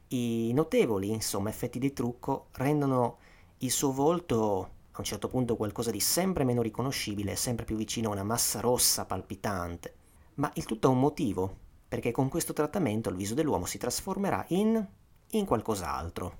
i 0.09 0.51
notevoli, 0.53 1.11
insomma, 1.11 1.49
effetti 1.49 1.77
di 1.77 1.93
trucco 1.93 2.47
rendono 2.53 3.17
il 3.59 3.71
suo 3.71 3.91
volto 3.91 4.77
a 4.91 4.99
un 4.99 5.03
certo 5.03 5.27
punto 5.27 5.55
qualcosa 5.55 5.91
di 5.91 5.99
sempre 5.99 6.45
meno 6.45 6.61
riconoscibile, 6.61 7.35
sempre 7.35 7.65
più 7.65 7.75
vicino 7.75 8.09
a 8.09 8.13
una 8.13 8.23
massa 8.23 8.59
rossa 8.59 9.05
palpitante. 9.05 9.93
Ma 10.35 10.49
il 10.55 10.65
tutto 10.65 10.87
ha 10.87 10.91
un 10.91 10.99
motivo, 10.99 11.55
perché 11.89 12.11
con 12.11 12.29
questo 12.29 12.53
trattamento 12.53 13.09
il 13.09 13.15
viso 13.15 13.33
dell'uomo 13.33 13.65
si 13.65 13.79
trasformerà 13.79 14.45
in... 14.49 14.87
in 15.31 15.45
qualcos'altro. 15.45 16.37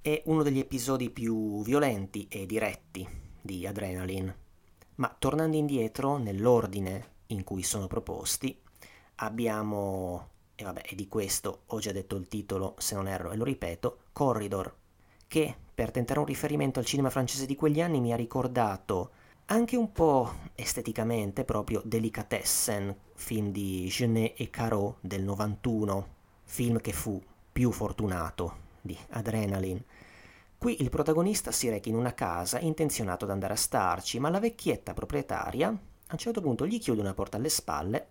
È 0.00 0.22
uno 0.24 0.42
degli 0.42 0.58
episodi 0.58 1.10
più 1.10 1.62
violenti 1.62 2.26
e 2.28 2.46
diretti 2.46 3.06
di 3.42 3.66
Adrenaline. 3.66 4.36
Ma 4.96 5.14
tornando 5.16 5.56
indietro 5.56 6.16
nell'ordine 6.16 7.10
in 7.26 7.44
cui 7.44 7.62
sono 7.62 7.86
proposti, 7.86 8.58
abbiamo, 9.16 10.28
e 10.54 10.64
vabbè, 10.64 10.82
e 10.86 10.94
di 10.94 11.08
questo 11.08 11.64
ho 11.66 11.78
già 11.78 11.92
detto 11.92 12.16
il 12.16 12.28
titolo, 12.28 12.74
se 12.78 12.94
non 12.94 13.06
erro, 13.06 13.30
e 13.30 13.36
lo 13.36 13.44
ripeto, 13.44 13.98
Corridor, 14.12 14.74
che 15.28 15.54
per 15.74 15.90
tentare 15.90 16.20
un 16.20 16.26
riferimento 16.26 16.78
al 16.78 16.86
cinema 16.86 17.10
francese 17.10 17.44
di 17.44 17.54
quegli 17.54 17.82
anni 17.82 18.00
mi 18.00 18.14
ha 18.14 18.16
ricordato 18.16 19.10
anche 19.46 19.76
un 19.76 19.92
po' 19.92 20.32
esteticamente 20.54 21.44
proprio 21.44 21.82
Delicatessen, 21.84 22.96
film 23.16 23.50
di 23.50 23.86
Genet 23.88 24.34
e 24.40 24.50
Caro 24.50 24.98
del 25.00 25.22
91, 25.22 26.06
film 26.44 26.80
che 26.80 26.92
fu 26.92 27.20
più 27.52 27.72
fortunato 27.72 28.64
di 28.80 28.96
Adrenaline. 29.10 29.84
Qui 30.56 30.80
il 30.80 30.90
protagonista 30.90 31.50
si 31.50 31.68
reca 31.68 31.88
in 31.88 31.96
una 31.96 32.14
casa 32.14 32.60
intenzionato 32.60 33.24
ad 33.24 33.30
andare 33.30 33.54
a 33.54 33.56
starci, 33.56 34.18
ma 34.20 34.30
la 34.30 34.40
vecchietta 34.40 34.94
proprietaria 34.94 35.68
a 35.68 36.12
un 36.12 36.18
certo 36.18 36.40
punto 36.40 36.66
gli 36.66 36.78
chiude 36.78 37.00
una 37.00 37.14
porta 37.14 37.36
alle 37.36 37.48
spalle 37.48 38.08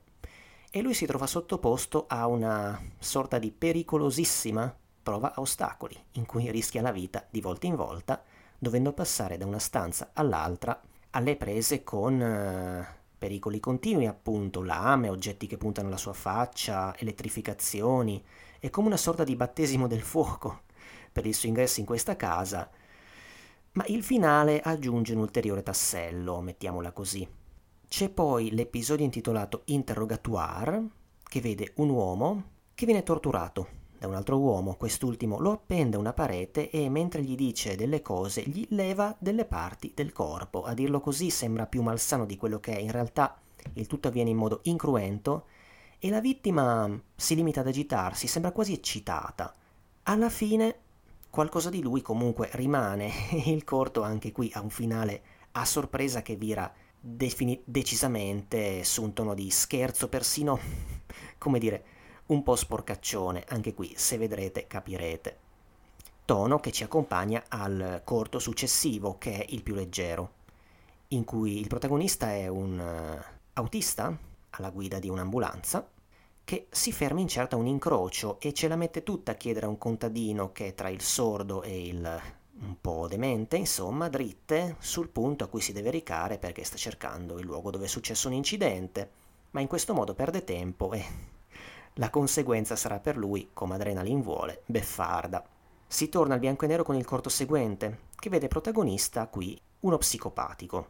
e 0.69 0.81
lui 0.81 0.93
si 0.93 1.05
trova 1.05 1.27
sottoposto 1.27 2.05
a 2.07 2.27
una 2.27 2.77
sorta 2.99 3.39
di 3.39 3.51
pericolosissima 3.51 4.75
prova 5.01 5.33
a 5.33 5.39
ostacoli, 5.39 5.97
in 6.13 6.25
cui 6.25 6.51
rischia 6.51 6.81
la 6.81 6.91
vita 6.91 7.25
di 7.29 7.39
volta 7.39 7.67
in 7.67 7.75
volta, 7.75 8.21
dovendo 8.57 8.91
passare 8.91 9.37
da 9.37 9.45
una 9.45 9.59
stanza 9.59 10.09
all'altra 10.13 10.81
alle 11.11 11.37
prese 11.37 11.83
con 11.83 12.21
eh, 12.21 12.85
pericoli 13.25 13.59
continui, 13.59 14.05
appunto, 14.05 14.61
lame, 14.61 15.09
oggetti 15.09 15.47
che 15.47 15.57
puntano 15.57 15.87
alla 15.87 15.97
sua 15.97 16.13
faccia, 16.13 16.95
elettrificazioni, 16.95 18.23
è 18.59 18.69
come 18.69 18.85
una 18.85 18.97
sorta 18.97 19.23
di 19.23 19.35
battesimo 19.35 19.87
del 19.87 20.03
fuoco 20.03 20.61
per 21.11 21.25
il 21.25 21.33
suo 21.33 21.47
ingresso 21.47 21.79
in 21.79 21.87
questa 21.87 22.15
casa, 22.15 22.69
ma 23.71 23.83
il 23.87 24.03
finale 24.03 24.61
aggiunge 24.61 25.13
un 25.13 25.21
ulteriore 25.21 25.63
tassello, 25.63 26.39
mettiamola 26.39 26.91
così. 26.91 27.27
C'è 27.87 28.09
poi 28.09 28.51
l'episodio 28.51 29.05
intitolato 29.05 29.63
Interrogatoire, 29.65 30.83
che 31.23 31.41
vede 31.41 31.73
un 31.77 31.89
uomo 31.89 32.43
che 32.75 32.85
viene 32.85 33.01
torturato 33.01 33.83
da 33.97 34.07
un 34.07 34.15
altro 34.15 34.37
uomo, 34.39 34.75
quest'ultimo 34.75 35.39
lo 35.39 35.51
appende 35.51 35.95
a 35.95 35.99
una 35.99 36.13
parete 36.13 36.69
e 36.69 36.89
mentre 36.89 37.21
gli 37.23 37.35
dice 37.35 37.75
delle 37.75 38.01
cose 38.01 38.41
gli 38.43 38.65
leva 38.69 39.15
delle 39.19 39.45
parti 39.45 39.91
del 39.95 40.11
corpo. 40.11 40.63
A 40.63 40.73
dirlo 40.73 40.99
così 40.99 41.29
sembra 41.29 41.65
più 41.65 41.81
malsano 41.81 42.25
di 42.25 42.37
quello 42.37 42.59
che 42.59 42.75
è, 42.75 42.79
in 42.79 42.91
realtà 42.91 43.39
il 43.73 43.87
tutto 43.87 44.07
avviene 44.07 44.29
in 44.29 44.37
modo 44.37 44.59
incruento 44.63 45.45
e 45.99 46.09
la 46.09 46.19
vittima 46.19 47.01
si 47.15 47.35
limita 47.35 47.61
ad 47.61 47.67
agitarsi, 47.67 48.27
sembra 48.27 48.51
quasi 48.51 48.73
eccitata. 48.73 49.55
Alla 50.03 50.29
fine 50.29 50.79
qualcosa 51.29 51.69
di 51.69 51.81
lui 51.81 52.01
comunque 52.01 52.49
rimane 52.53 53.11
e 53.31 53.49
il 53.51 53.63
corto 53.63 54.03
anche 54.03 54.31
qui 54.31 54.51
ha 54.53 54.61
un 54.61 54.69
finale 54.69 55.23
a 55.51 55.65
sorpresa 55.65 56.21
che 56.21 56.35
vira 56.35 56.71
defini- 56.99 57.61
decisamente 57.65 58.83
su 58.83 59.03
un 59.03 59.13
tono 59.13 59.33
di 59.33 59.49
scherzo, 59.49 60.09
persino, 60.09 60.59
come 61.37 61.59
dire, 61.59 61.85
un 62.27 62.43
po' 62.43 62.55
sporcaccione, 62.55 63.43
anche 63.49 63.73
qui 63.73 63.93
se 63.95 64.17
vedrete 64.17 64.67
capirete. 64.67 65.37
Tono 66.25 66.59
che 66.59 66.71
ci 66.71 66.83
accompagna 66.83 67.43
al 67.47 68.01
corto 68.03 68.39
successivo, 68.39 69.17
che 69.17 69.43
è 69.43 69.45
il 69.49 69.61
più 69.61 69.75
leggero, 69.75 70.31
in 71.09 71.23
cui 71.23 71.59
il 71.59 71.67
protagonista 71.67 72.31
è 72.31 72.47
un 72.47 72.79
uh, 72.79 73.35
autista 73.53 74.17
alla 74.51 74.71
guida 74.71 74.97
di 74.99 75.09
un'ambulanza 75.09 75.87
che 76.43 76.67
si 76.69 76.91
ferma 76.91 77.19
in 77.19 77.27
certa 77.27 77.55
un 77.55 77.67
incrocio 77.67 78.39
e 78.39 78.53
ce 78.53 78.67
la 78.67 78.75
mette 78.75 79.03
tutta 79.03 79.31
a 79.31 79.35
chiedere 79.35 79.65
a 79.65 79.69
un 79.69 79.77
contadino 79.77 80.51
che 80.51 80.67
è 80.67 80.75
tra 80.75 80.89
il 80.89 81.01
sordo 81.01 81.63
e 81.63 81.87
il 81.87 82.21
un 82.57 82.79
po' 82.79 83.07
demente, 83.07 83.57
insomma, 83.57 84.07
dritte 84.07 84.77
sul 84.79 85.09
punto 85.09 85.43
a 85.43 85.47
cui 85.47 85.59
si 85.59 85.73
deve 85.73 85.91
recare 85.91 86.37
perché 86.37 86.63
sta 86.63 86.77
cercando 86.77 87.37
il 87.37 87.45
luogo 87.45 87.69
dove 87.69 87.85
è 87.85 87.87
successo 87.89 88.27
un 88.27 88.33
incidente, 88.33 89.09
ma 89.51 89.59
in 89.59 89.67
questo 89.67 89.93
modo 89.93 90.13
perde 90.13 90.43
tempo 90.43 90.93
e 90.93 91.03
la 91.97 92.09
conseguenza 92.09 92.75
sarà 92.75 92.99
per 92.99 93.15
lui, 93.15 93.51
come 93.53 93.75
Adrenaline 93.75 94.21
vuole, 94.21 94.63
beffarda. 94.65 95.45
Si 95.87 96.09
torna 96.09 96.33
al 96.33 96.41
bianco 96.41 96.65
e 96.65 96.67
nero 96.67 96.83
con 96.83 96.95
il 96.95 97.05
corto 97.05 97.29
seguente, 97.29 98.07
che 98.17 98.29
vede 98.29 98.49
protagonista 98.49 99.27
qui 99.27 99.57
uno 99.81 99.97
psicopatico. 99.97 100.87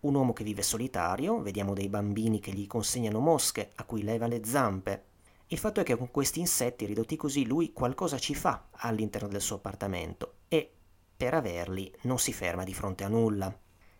Un 0.00 0.14
uomo 0.14 0.32
che 0.32 0.44
vive 0.44 0.62
solitario, 0.62 1.40
vediamo 1.40 1.72
dei 1.72 1.88
bambini 1.88 2.38
che 2.38 2.52
gli 2.52 2.68
consegnano 2.68 3.18
mosche, 3.18 3.70
a 3.74 3.84
cui 3.84 4.04
leva 4.04 4.28
le 4.28 4.44
zampe. 4.44 5.04
Il 5.48 5.58
fatto 5.58 5.80
è 5.80 5.82
che 5.82 5.96
con 5.96 6.12
questi 6.12 6.38
insetti 6.38 6.86
ridotti 6.86 7.16
così 7.16 7.44
lui 7.44 7.72
qualcosa 7.72 8.18
ci 8.18 8.36
fa 8.36 8.68
all'interno 8.70 9.26
del 9.26 9.40
suo 9.40 9.56
appartamento 9.56 10.34
e 10.46 10.70
per 11.16 11.34
averli 11.34 11.92
non 12.02 12.20
si 12.20 12.32
ferma 12.32 12.62
di 12.62 12.74
fronte 12.74 13.02
a 13.02 13.08
nulla. 13.08 13.52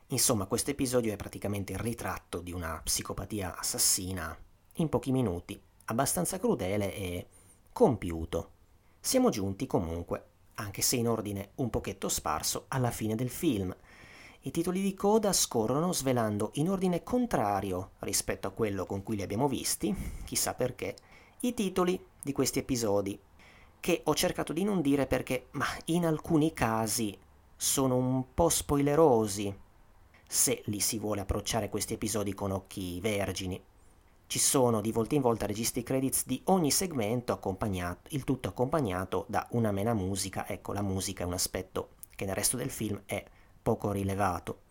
Insomma, 0.09 0.47
questo 0.47 0.71
episodio 0.71 1.13
è 1.13 1.17
praticamente 1.17 1.73
il 1.73 1.81
ritratto 1.81 2.41
di 2.41 2.53
una 2.53 2.81
psicopatia 2.85 3.57
assassina 3.59 4.37
in 4.75 4.89
pochi 4.89 5.11
minuti 5.11 5.61
abbastanza 5.87 6.39
crudele 6.39 6.95
e 6.95 7.27
compiuto. 7.73 8.51
Siamo 9.01 9.31
giunti 9.31 9.67
comunque, 9.67 10.25
anche 10.55 10.83
se 10.83 10.97
in 10.97 11.09
ordine 11.09 11.51
un 11.57 11.71
pochetto 11.71 12.09
sparso, 12.09 12.65
alla 12.69 12.91
fine 12.91 13.15
del 13.15 13.31
film. 13.31 13.75
I 14.41 14.51
titoli 14.51 14.81
di 14.81 14.95
coda 14.95 15.33
scorrono 15.33 15.93
svelando 15.93 16.51
in 16.55 16.71
ordine 16.71 17.03
contrario 17.03 17.93
rispetto 18.01 18.47
a 18.47 18.53
quello 18.53 18.87
con 18.87 19.03
cui 19.03 19.17
li 19.17 19.23
abbiamo 19.23 19.49
visti, 19.49 19.95
chissà 20.25 20.55
perché, 20.55 20.97
i 21.41 21.53
titoli 21.55 22.03
di 22.23 22.33
questi 22.33 22.61
episodi, 22.61 23.19
che 23.81 24.01
ho 24.05 24.15
cercato 24.15 24.53
di 24.53 24.65
non 24.65 24.81
dire 24.81 25.07
perché, 25.07 25.49
ma 25.53 25.67
in 25.87 26.07
alcuni 26.07 26.53
casi 26.53 27.17
sono 27.57 27.97
un 27.97 28.35
po' 28.35 28.49
spoilerosi 28.49 29.57
se 30.27 30.63
li 30.67 30.81
si 30.81 30.99
vuole 30.99 31.21
approcciare 31.21 31.69
questi 31.69 31.95
episodi 31.95 32.35
con 32.35 32.51
occhi 32.51 33.01
vergini. 33.01 33.63
Ci 34.29 34.41
sono 34.41 34.81
di 34.81 34.91
volta 34.91 35.15
in 35.15 35.21
volta 35.21 35.47
registri 35.47 35.85
credits 35.85 36.27
di 36.27 36.41
ogni 36.47 36.73
segmento, 36.73 37.41
il 38.09 38.25
tutto 38.25 38.49
accompagnato 38.49 39.25
da 39.29 39.47
una 39.53 39.71
mena 39.71 39.95
musica. 39.95 40.49
Ecco, 40.49 40.73
la 40.73 40.83
musica 40.83 41.23
è 41.23 41.27
un 41.27 41.33
aspetto 41.33 41.91
che 42.17 42.25
nel 42.25 42.35
resto 42.35 42.57
del 42.57 42.71
film 42.71 43.01
è 43.07 43.25
poco 43.63 43.93
rilevato. 43.93 44.63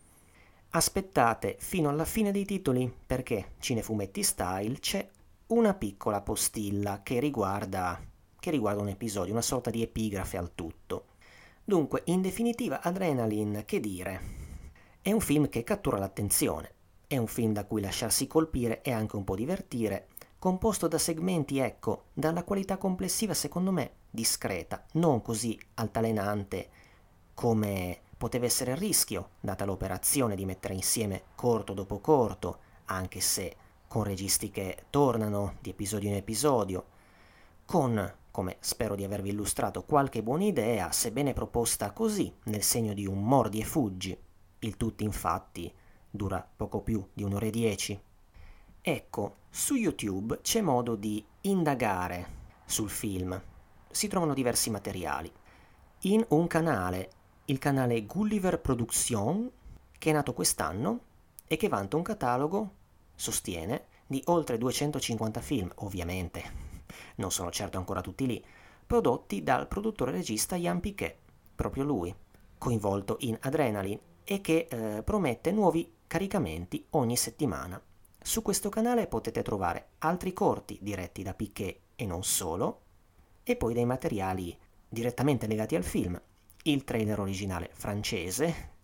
Aspettate 0.70 1.56
fino 1.58 1.88
alla 1.88 2.04
fine 2.04 2.32
dei 2.32 2.44
titoli 2.44 2.92
perché 3.06 3.54
Cinefumetti 3.58 4.22
Style 4.22 4.78
c'è 4.78 5.08
una 5.46 5.72
piccola 5.72 6.20
postilla 6.20 7.00
che 7.02 7.18
riguarda, 7.18 7.98
che 8.38 8.50
riguarda 8.50 8.82
un 8.82 8.88
episodio, 8.88 9.32
una 9.32 9.40
sorta 9.40 9.70
di 9.70 9.80
epigrafe 9.80 10.36
al 10.36 10.54
tutto. 10.54 11.06
Dunque, 11.64 12.02
in 12.06 12.20
definitiva, 12.20 12.82
Adrenaline, 12.82 13.64
che 13.64 13.80
dire? 13.80 14.20
È 15.00 15.10
un 15.12 15.20
film 15.20 15.48
che 15.48 15.64
cattura 15.64 15.98
l'attenzione 15.98 16.74
è 17.06 17.16
un 17.16 17.26
film 17.26 17.52
da 17.52 17.64
cui 17.64 17.80
lasciarsi 17.80 18.26
colpire 18.26 18.82
e 18.82 18.90
anche 18.90 19.16
un 19.16 19.24
po' 19.24 19.36
divertire, 19.36 20.08
composto 20.38 20.88
da 20.88 20.98
segmenti, 20.98 21.58
ecco, 21.58 22.06
dalla 22.12 22.44
qualità 22.44 22.78
complessiva 22.78 23.34
secondo 23.34 23.70
me 23.70 23.92
discreta, 24.10 24.84
non 24.92 25.22
così 25.22 25.58
altalenante 25.74 26.68
come 27.34 28.00
poteva 28.16 28.46
essere 28.46 28.72
il 28.72 28.78
rischio, 28.78 29.30
data 29.40 29.64
l'operazione 29.64 30.34
di 30.34 30.44
mettere 30.44 30.74
insieme 30.74 31.24
corto 31.34 31.74
dopo 31.74 32.00
corto, 32.00 32.60
anche 32.86 33.20
se 33.20 33.56
con 33.86 34.02
registi 34.02 34.50
che 34.50 34.84
tornano 34.90 35.56
di 35.60 35.70
episodio 35.70 36.08
in 36.08 36.16
episodio, 36.16 36.86
con, 37.64 38.14
come 38.30 38.56
spero 38.60 38.94
di 38.94 39.04
avervi 39.04 39.30
illustrato, 39.30 39.84
qualche 39.84 40.22
buona 40.22 40.44
idea, 40.44 40.90
sebbene 40.92 41.34
proposta 41.34 41.92
così, 41.92 42.32
nel 42.44 42.62
segno 42.62 42.94
di 42.94 43.06
un 43.06 43.22
mordi 43.22 43.60
e 43.60 43.64
fuggi. 43.64 44.16
Il 44.60 44.76
tutto 44.76 45.02
infatti 45.02 45.72
dura 46.16 46.46
poco 46.56 46.80
più 46.80 47.06
di 47.12 47.22
un'ora 47.22 47.46
e 47.46 47.50
dieci. 47.50 48.00
Ecco, 48.80 49.36
su 49.50 49.74
YouTube 49.74 50.40
c'è 50.42 50.60
modo 50.60 50.96
di 50.96 51.24
indagare 51.42 52.44
sul 52.64 52.90
film. 52.90 53.40
Si 53.90 54.08
trovano 54.08 54.34
diversi 54.34 54.70
materiali. 54.70 55.30
In 56.00 56.24
un 56.28 56.46
canale 56.46 57.10
il 57.46 57.58
canale 57.58 58.04
Gulliver 58.06 58.60
Production, 58.60 59.50
che 59.98 60.10
è 60.10 60.12
nato 60.12 60.32
quest'anno 60.34 61.00
e 61.46 61.56
che 61.56 61.68
vanta 61.68 61.96
un 61.96 62.02
catalogo, 62.02 62.74
sostiene, 63.14 63.86
di 64.06 64.20
oltre 64.26 64.58
250 64.58 65.40
film, 65.40 65.70
ovviamente, 65.76 66.42
non 67.16 67.30
sono 67.30 67.50
certo 67.50 67.78
ancora 67.78 68.00
tutti 68.00 68.26
lì, 68.26 68.44
prodotti 68.84 69.42
dal 69.42 69.68
produttore 69.68 70.10
regista 70.10 70.56
Ian 70.56 70.80
Piquet, 70.80 71.16
proprio 71.54 71.84
lui, 71.84 72.14
coinvolto 72.58 73.16
in 73.20 73.36
Adrenaline 73.40 74.00
e 74.24 74.40
che 74.40 74.66
eh, 74.68 75.02
promette 75.02 75.52
nuovi 75.52 75.92
caricamenti 76.06 76.86
ogni 76.90 77.16
settimana. 77.16 77.80
Su 78.22 78.42
questo 78.42 78.68
canale 78.68 79.06
potete 79.06 79.42
trovare 79.42 79.90
altri 79.98 80.32
corti 80.32 80.78
diretti 80.80 81.22
da 81.22 81.34
Piquet 81.34 81.78
e 81.96 82.06
non 82.06 82.24
solo, 82.24 82.82
e 83.42 83.56
poi 83.56 83.74
dei 83.74 83.84
materiali 83.84 84.56
direttamente 84.88 85.46
legati 85.46 85.76
al 85.76 85.84
film, 85.84 86.20
il 86.62 86.84
trailer 86.84 87.20
originale 87.20 87.70
francese, 87.72 88.74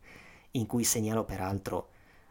in 0.52 0.66
cui 0.66 0.84
segnalo 0.84 1.24
peraltro 1.24 1.88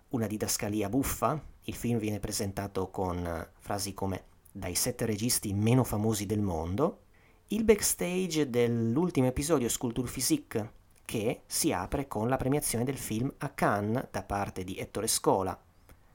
una 0.10 0.28
didascalia 0.28 0.90
buffa, 0.90 1.42
il 1.64 1.76
film 1.76 2.00
viene 2.00 2.20
presentato 2.20 2.90
con 2.90 3.48
frasi 3.60 3.94
come 3.94 4.26
dai 4.52 4.76
sette 4.76 5.06
registi 5.06 5.54
meno 5.54 5.84
famosi 5.84 6.26
del 6.26 6.42
mondo, 6.42 7.04
il 7.48 7.64
backstage 7.64 8.50
dell'ultimo 8.50 9.28
episodio 9.28 9.68
Sculpture 9.68 10.10
Physique, 10.10 10.72
che 11.12 11.42
si 11.46 11.74
apre 11.74 12.08
con 12.08 12.30
la 12.30 12.38
premiazione 12.38 12.86
del 12.86 12.98
film 12.98 13.30
a 13.40 13.50
Cannes 13.50 14.08
da 14.12 14.24
parte 14.24 14.64
di 14.64 14.78
Ettore 14.78 15.08
Scola. 15.08 15.60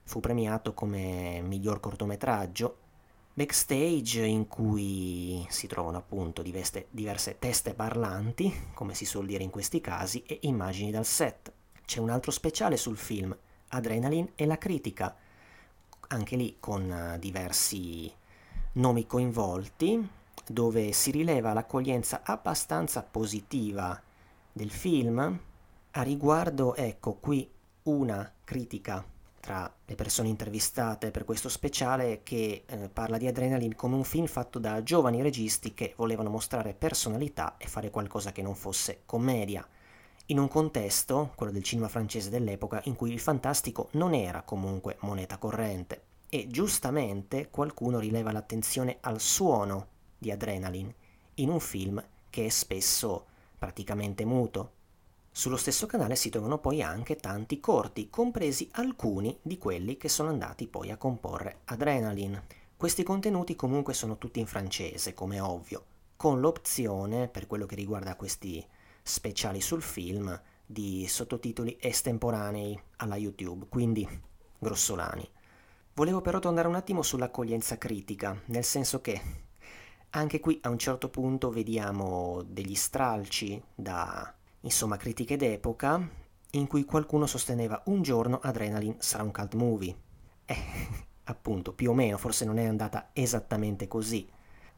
Fu 0.04 0.20
premiato 0.20 0.72
come 0.72 1.42
miglior 1.42 1.80
cortometraggio 1.80 2.78
backstage 3.34 4.24
in 4.24 4.48
cui 4.48 5.44
si 5.50 5.66
trovano 5.66 5.98
appunto 5.98 6.40
diverse, 6.40 6.86
diverse, 6.88 7.38
teste 7.38 7.74
parlanti, 7.74 8.70
come 8.72 8.94
si 8.94 9.04
suol 9.04 9.26
dire 9.26 9.44
in 9.44 9.50
questi 9.50 9.82
casi, 9.82 10.22
e 10.22 10.38
immagini 10.44 10.90
dal 10.90 11.04
set. 11.04 11.52
C'è 11.84 12.00
un 12.00 12.08
altro 12.08 12.30
speciale 12.30 12.78
sul 12.78 12.96
film, 12.96 13.36
Adrenaline 13.68 14.32
e 14.34 14.46
la 14.46 14.56
critica, 14.56 15.14
anche 16.08 16.36
lì 16.36 16.56
con 16.58 16.88
uh, 16.88 17.18
diversi 17.18 18.10
nomi 18.72 19.06
coinvolti, 19.06 20.08
dove 20.46 20.92
si 20.92 21.10
rileva 21.10 21.52
l'accoglienza 21.52 22.22
abbastanza 22.24 23.02
positiva 23.02 24.00
del 24.56 24.70
film. 24.70 25.38
A 25.90 26.02
riguardo, 26.02 26.74
ecco 26.74 27.16
qui 27.16 27.48
una 27.82 28.32
critica 28.42 29.04
tra 29.38 29.72
le 29.84 29.94
persone 29.94 30.28
intervistate 30.28 31.10
per 31.10 31.24
questo 31.24 31.50
speciale 31.50 32.22
che 32.22 32.64
eh, 32.66 32.88
parla 32.88 33.18
di 33.18 33.26
Adrenaline 33.26 33.76
come 33.76 33.94
un 33.94 34.02
film 34.02 34.26
fatto 34.26 34.58
da 34.58 34.82
giovani 34.82 35.20
registi 35.20 35.74
che 35.74 35.92
volevano 35.96 36.30
mostrare 36.30 36.72
personalità 36.72 37.56
e 37.58 37.66
fare 37.66 37.90
qualcosa 37.90 38.32
che 38.32 38.40
non 38.40 38.54
fosse 38.54 39.02
commedia, 39.04 39.64
in 40.28 40.38
un 40.38 40.48
contesto, 40.48 41.32
quello 41.36 41.52
del 41.52 41.62
cinema 41.62 41.88
francese 41.88 42.30
dell'epoca, 42.30 42.80
in 42.84 42.96
cui 42.96 43.12
il 43.12 43.20
fantastico 43.20 43.88
non 43.92 44.14
era 44.14 44.42
comunque 44.42 44.96
moneta 45.00 45.36
corrente. 45.36 46.02
E 46.30 46.48
giustamente 46.48 47.50
qualcuno 47.50 47.98
rileva 47.98 48.32
l'attenzione 48.32 48.96
al 49.00 49.20
suono 49.20 49.88
di 50.18 50.30
Adrenaline 50.32 50.94
in 51.34 51.50
un 51.50 51.60
film 51.60 52.02
che 52.30 52.46
è 52.46 52.48
spesso 52.48 53.26
praticamente 53.66 54.24
muto, 54.24 54.74
sullo 55.32 55.56
stesso 55.56 55.86
canale 55.86 56.14
si 56.14 56.30
trovano 56.30 56.58
poi 56.58 56.82
anche 56.82 57.16
tanti 57.16 57.58
corti, 57.58 58.08
compresi 58.08 58.68
alcuni 58.74 59.36
di 59.42 59.58
quelli 59.58 59.96
che 59.96 60.08
sono 60.08 60.28
andati 60.28 60.68
poi 60.68 60.92
a 60.92 60.96
comporre 60.96 61.62
Adrenaline. 61.64 62.44
Questi 62.76 63.02
contenuti 63.02 63.56
comunque 63.56 63.92
sono 63.92 64.18
tutti 64.18 64.38
in 64.38 64.46
francese, 64.46 65.14
come 65.14 65.40
ovvio, 65.40 65.84
con 66.14 66.38
l'opzione, 66.38 67.26
per 67.26 67.48
quello 67.48 67.66
che 67.66 67.74
riguarda 67.74 68.14
questi 68.14 68.64
speciali 69.02 69.60
sul 69.60 69.82
film, 69.82 70.40
di 70.64 71.04
sottotitoli 71.08 71.76
estemporanei 71.80 72.80
alla 72.98 73.16
YouTube, 73.16 73.66
quindi 73.68 74.08
grossolani. 74.60 75.28
Volevo 75.94 76.20
però 76.20 76.38
tornare 76.38 76.68
un 76.68 76.76
attimo 76.76 77.02
sull'accoglienza 77.02 77.78
critica, 77.78 78.40
nel 78.46 78.64
senso 78.64 79.00
che 79.00 79.20
anche 80.16 80.40
qui 80.40 80.58
a 80.62 80.70
un 80.70 80.78
certo 80.78 81.08
punto 81.08 81.50
vediamo 81.50 82.42
degli 82.48 82.74
stralci 82.74 83.62
da 83.74 84.32
insomma 84.60 84.96
critiche 84.96 85.36
d'epoca, 85.36 86.08
in 86.52 86.66
cui 86.66 86.84
qualcuno 86.84 87.26
sosteneva 87.26 87.82
un 87.86 88.02
giorno 88.02 88.40
Adrenaline 88.42 88.96
sarà 88.98 89.22
un 89.22 89.30
cult 89.30 89.54
movie. 89.54 89.94
Eh, 90.46 90.56
appunto, 91.24 91.72
più 91.72 91.90
o 91.90 91.94
meno, 91.94 92.16
forse 92.16 92.44
non 92.44 92.58
è 92.58 92.64
andata 92.64 93.10
esattamente 93.12 93.86
così. 93.88 94.26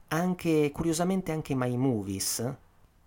Anche, 0.08 0.70
curiosamente, 0.72 1.32
anche 1.32 1.54
My 1.54 1.76
Movies, 1.76 2.54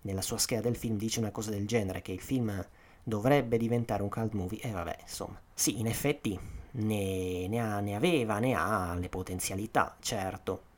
nella 0.02 0.22
sua 0.22 0.38
scheda 0.38 0.62
del 0.62 0.76
film, 0.76 0.96
dice 0.96 1.18
una 1.18 1.32
cosa 1.32 1.50
del 1.50 1.66
genere, 1.66 2.00
che 2.00 2.12
il 2.12 2.20
film 2.20 2.66
dovrebbe 3.02 3.58
diventare 3.58 4.02
un 4.02 4.08
cult 4.08 4.32
movie, 4.32 4.60
e 4.60 4.70
vabbè, 4.70 4.98
insomma. 5.02 5.40
Sì, 5.52 5.80
in 5.80 5.86
effetti 5.86 6.38
ne, 6.72 7.46
ne, 7.48 7.60
ha, 7.60 7.80
ne 7.80 7.94
aveva, 7.94 8.38
ne 8.38 8.54
ha 8.54 8.94
le 8.94 9.08
potenzialità, 9.08 9.96
certo. 10.00 10.70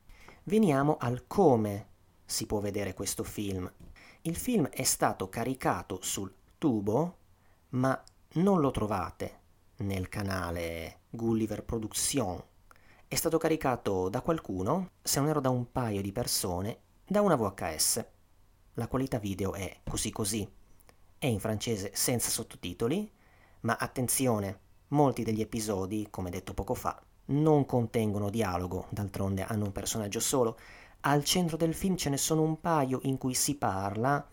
Veniamo 0.46 0.98
al 0.98 1.26
come 1.26 1.88
si 2.26 2.44
può 2.44 2.60
vedere 2.60 2.92
questo 2.92 3.24
film. 3.24 3.70
Il 4.20 4.36
film 4.36 4.68
è 4.68 4.82
stato 4.82 5.30
caricato 5.30 6.00
sul 6.02 6.34
tubo, 6.58 7.16
ma 7.70 7.98
non 8.34 8.60
lo 8.60 8.70
trovate 8.70 9.40
nel 9.76 10.10
canale 10.10 11.00
Gulliver 11.08 11.64
Production. 11.64 12.42
È 13.08 13.14
stato 13.14 13.38
caricato 13.38 14.10
da 14.10 14.20
qualcuno, 14.20 14.90
se 15.00 15.18
non 15.18 15.30
ero 15.30 15.40
da 15.40 15.48
un 15.48 15.72
paio 15.72 16.02
di 16.02 16.12
persone, 16.12 16.80
da 17.06 17.22
una 17.22 17.36
VHS. 17.36 18.04
La 18.74 18.86
qualità 18.86 19.18
video 19.18 19.54
è 19.54 19.80
così 19.82 20.10
così. 20.10 20.46
È 21.16 21.26
in 21.26 21.40
francese 21.40 21.92
senza 21.94 22.28
sottotitoli, 22.28 23.10
ma 23.60 23.76
attenzione, 23.76 24.60
molti 24.88 25.22
degli 25.22 25.40
episodi, 25.40 26.08
come 26.10 26.28
detto 26.28 26.52
poco 26.52 26.74
fa, 26.74 27.02
non 27.26 27.64
contengono 27.66 28.30
dialogo, 28.30 28.86
d'altronde 28.90 29.44
hanno 29.44 29.64
un 29.64 29.72
personaggio 29.72 30.20
solo, 30.20 30.58
al 31.00 31.24
centro 31.24 31.56
del 31.56 31.74
film 31.74 31.96
ce 31.96 32.10
ne 32.10 32.16
sono 32.16 32.42
un 32.42 32.60
paio 32.60 33.00
in 33.02 33.18
cui 33.18 33.34
si 33.34 33.56
parla, 33.56 34.26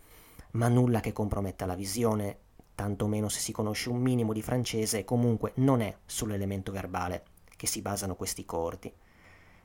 ma 0.52 0.68
nulla 0.68 1.00
che 1.00 1.14
comprometta 1.14 1.66
la 1.66 1.76
visione, 1.76 2.38
tantomeno 2.76 3.30
se 3.30 3.40
si 3.40 3.52
conosce 3.52 3.90
un 3.90 4.00
minimo 4.00 4.34
di 4.34 4.42
francese 4.42 5.04
comunque 5.04 5.52
non 5.56 5.82
è 5.82 5.96
sull'elemento 6.06 6.72
verbale 6.72 7.24
che 7.56 7.68
si 7.68 7.82
basano 7.82 8.16
questi 8.16 8.46
corti. 8.46 8.92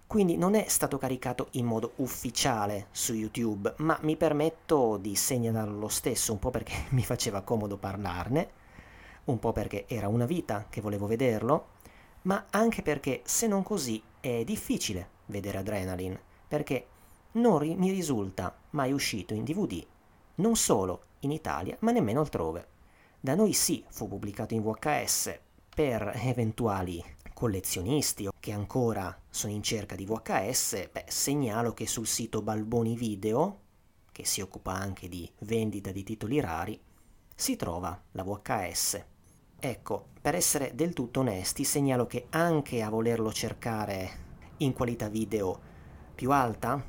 Quindi 0.07 0.37
non 0.37 0.55
è 0.55 0.67
stato 0.69 0.99
caricato 0.99 1.49
in 1.53 1.65
modo 1.65 1.93
ufficiale 1.97 2.89
su 2.93 3.13
YouTube, 3.15 3.75
ma 3.79 3.99
mi 4.03 4.17
permetto 4.17 4.99
di 4.99 5.17
segnalarlo 5.17 5.79
lo 5.79 5.89
stesso, 5.89 6.33
un 6.33 6.39
po' 6.39 6.51
perché 6.51 6.75
mi 6.91 7.03
faceva 7.03 7.41
comodo 7.41 7.77
parlarne, 7.77 8.51
un 9.25 9.39
po' 9.39 9.53
perché 9.53 9.87
era 9.89 10.09
una 10.09 10.27
vita 10.27 10.67
che 10.69 10.81
volevo 10.81 11.07
vederlo, 11.07 11.75
ma 12.27 12.47
anche 12.51 12.83
perché 12.83 13.23
se 13.25 13.47
non 13.47 13.63
così 13.63 14.03
è 14.21 14.45
difficile 14.45 15.11
vedere 15.27 15.59
Adrenaline, 15.59 16.21
perché 16.49 16.87
non 17.33 17.59
ri- 17.59 17.77
mi 17.77 17.91
risulta 17.91 18.57
mai 18.71 18.93
uscito 18.93 19.35
in 19.35 19.45
DVD, 19.45 19.85
non 20.37 20.57
solo 20.57 21.03
in 21.21 21.31
Italia, 21.31 21.77
ma 21.81 21.93
nemmeno 21.93 22.21
altrove. 22.21 22.75
Da 23.21 23.35
noi 23.35 23.53
sì, 23.53 23.85
fu 23.89 24.09
pubblicato 24.09 24.55
in 24.55 24.63
VHS 24.63 25.39
per 25.75 26.13
eventuali 26.23 27.03
collezionisti 27.33 28.29
che 28.41 28.53
ancora 28.53 29.17
sono 29.29 29.53
in 29.53 29.63
cerca 29.63 29.95
di 29.95 30.07
VHS, 30.07 30.91
beh, 30.91 31.05
segnalo 31.09 31.75
che 31.75 31.87
sul 31.87 32.07
sito 32.07 32.43
Balboni 32.43 32.97
Video, 32.97 33.61
che 34.11 34.25
si 34.25 34.41
occupa 34.41 34.73
anche 34.73 35.09
di 35.09 35.31
vendita 35.41 35.93
di 35.93 36.03
titoli 36.03 36.41
rari, 36.41 36.81
si 37.35 37.55
trova 37.57 38.01
la 38.13 38.23
VHS. 38.25 39.05
Ecco, 39.59 40.09
per 40.21 40.35
essere 40.35 40.75
del 40.75 40.93
tutto 40.93 41.21
onesti, 41.21 41.65
segnalo 41.65 42.07
che 42.07 42.27
anche 42.31 42.83
a 42.83 42.91
volerlo 42.91 43.33
cercare 43.33 44.25
in 44.59 44.75
qualità 44.75 45.09
video 45.09 45.59
più 46.15 46.31
alta, 46.31 46.83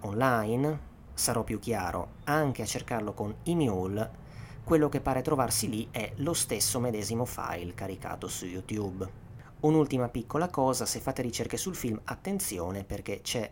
online, 0.00 0.92
sarò 1.12 1.44
più 1.44 1.58
chiaro, 1.58 2.14
anche 2.24 2.62
a 2.62 2.66
cercarlo 2.66 3.12
con 3.12 3.34
Imule, 3.44 4.22
quello 4.64 4.88
che 4.88 5.02
pare 5.02 5.20
trovarsi 5.20 5.68
lì 5.68 5.88
è 5.90 6.12
lo 6.16 6.32
stesso 6.32 6.80
medesimo 6.80 7.26
file 7.26 7.74
caricato 7.74 8.28
su 8.28 8.46
YouTube. 8.46 9.22
Un'ultima 9.60 10.08
piccola 10.08 10.48
cosa, 10.48 10.86
se 10.86 11.00
fate 11.00 11.20
ricerche 11.20 11.58
sul 11.58 11.76
film, 11.76 12.00
attenzione 12.04 12.84
perché 12.84 13.20
c'è 13.20 13.50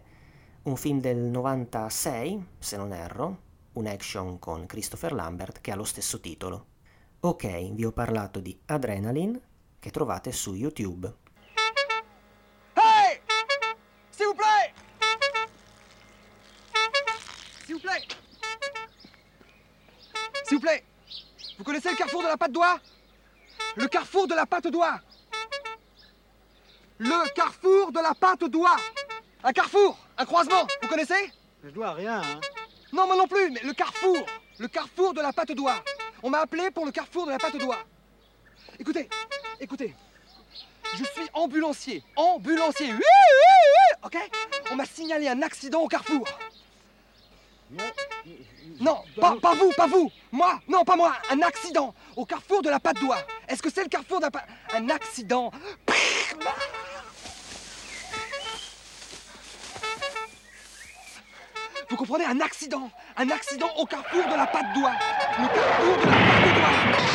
un 0.62 0.76
film 0.76 1.00
del 1.00 1.18
96, 1.18 2.46
se 2.58 2.76
non 2.78 2.92
erro, 2.92 3.38
un 3.74 3.86
action 3.86 4.38
con 4.38 4.64
Christopher 4.64 5.12
Lambert 5.12 5.60
che 5.60 5.72
ha 5.72 5.76
lo 5.76 5.84
stesso 5.84 6.20
titolo. 6.20 6.71
Ok, 7.24 7.44
vi 7.74 7.84
ho 7.84 7.92
parlato 7.92 8.40
di 8.40 8.60
Adrenaline 8.66 9.40
che 9.78 9.90
trovate 9.90 10.32
su 10.32 10.54
YouTube. 10.54 11.06
Hey! 12.74 13.20
S'il 14.10 14.26
vous 14.26 14.34
plaît 14.34 14.74
S'il 17.64 17.74
vous 17.76 17.80
plaît 17.80 18.02
S'il 20.42 20.56
vous 20.56 20.60
plaît 20.60 20.84
Vous 21.58 21.62
connaissez 21.62 21.90
le 21.90 21.96
carrefour 21.96 22.22
de 22.22 22.26
la 22.26 22.36
pâte 22.36 22.50
d'oie? 22.50 22.80
Le 23.76 23.86
carrefour 23.86 24.26
de 24.26 24.34
la 24.34 24.44
pâte 24.44 24.66
d'oie! 24.66 25.00
Le 26.98 27.32
carrefour 27.34 27.92
de 27.92 28.00
la 28.00 28.14
pâte 28.16 28.50
d'oie! 28.50 28.76
Un 29.44 29.52
carrefour! 29.52 29.96
Un 30.18 30.24
croisement! 30.24 30.66
Vous 30.82 30.88
connaissez? 30.88 31.32
Je 31.62 31.70
dois 31.70 31.92
rien, 31.92 32.20
hein. 32.20 32.40
Non, 32.92 33.06
moi 33.06 33.14
non 33.14 33.28
plus, 33.28 33.48
mais 33.52 33.62
le 33.62 33.74
carrefour! 33.74 34.26
Le 34.58 34.66
carrefour 34.66 35.14
de 35.14 35.20
la 35.20 35.32
pâte 35.32 35.52
d'oie 35.52 35.84
On 36.22 36.30
m'a 36.30 36.40
appelé 36.40 36.70
pour 36.70 36.86
le 36.86 36.92
carrefour 36.92 37.26
de 37.26 37.32
la 37.32 37.38
pâte 37.38 37.54
aux 37.54 37.58
doigts. 37.58 37.84
Écoutez, 38.78 39.08
écoutez. 39.60 39.94
Je 40.94 41.04
suis 41.04 41.28
ambulancier. 41.32 42.04
Ambulancier. 42.16 42.86
Oui, 42.86 42.92
oui, 42.92 43.00
oui. 43.00 43.98
Ok? 44.04 44.16
On 44.70 44.76
m'a 44.76 44.84
signalé 44.84 45.28
un 45.28 45.42
accident 45.42 45.80
au 45.80 45.88
carrefour. 45.88 46.26
Non, 48.80 49.02
pas, 49.20 49.54
vous, 49.54 49.72
pas 49.76 49.86
vous. 49.86 50.10
Moi, 50.30 50.60
non, 50.68 50.84
pas 50.84 50.96
moi. 50.96 51.12
Un 51.30 51.40
accident 51.40 51.94
au 52.16 52.26
carrefour 52.26 52.62
de 52.62 52.68
la 52.68 52.78
pâte 52.78 52.98
d'oie. 52.98 53.18
Est-ce 53.48 53.62
que 53.62 53.70
c'est 53.70 53.82
le 53.82 53.88
carrefour 53.88 54.18
de 54.18 54.24
la 54.24 54.30
pâte? 54.30 54.46
Un 54.74 54.90
accident. 54.90 55.50
Vous 61.92 61.98
comprenez 61.98 62.24
Un 62.24 62.40
accident. 62.40 62.90
Un 63.18 63.28
accident 63.28 63.68
au 63.76 63.84
carrefour 63.84 64.24
de 64.24 64.34
la 64.34 64.46
pâte 64.46 64.64
d'oie. 64.74 64.92
Le 65.38 65.46
carrefour 65.46 65.96
de 65.98 66.06
la 66.06 66.16
pâte 66.16 66.96
d'oie. 66.96 67.11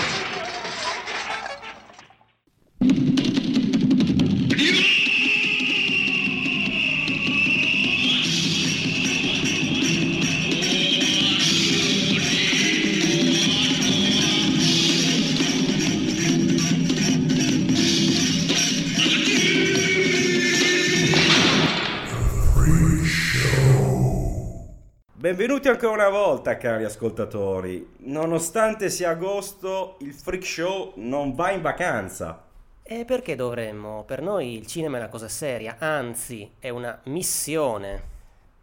Benvenuti 25.28 25.68
ancora 25.68 26.08
una 26.08 26.18
volta, 26.18 26.56
cari 26.56 26.86
ascoltatori. 26.86 27.96
Nonostante 28.04 28.90
sia 28.90 29.10
agosto, 29.10 29.98
il 30.00 30.14
Freak 30.14 30.46
Show 30.46 30.94
non 30.96 31.36
va 31.36 31.52
in 31.52 31.62
vacanza. 31.62 32.46
E 32.82 33.04
perché 33.04 33.36
dovremmo? 33.36 34.06
Per 34.06 34.22
noi 34.22 34.56
il 34.56 34.66
cinema 34.66 34.96
è 34.96 35.00
una 35.02 35.10
cosa 35.10 35.28
seria, 35.28 35.76
anzi 35.80 36.50
è 36.58 36.70
una 36.70 36.98
missione. 37.08 38.02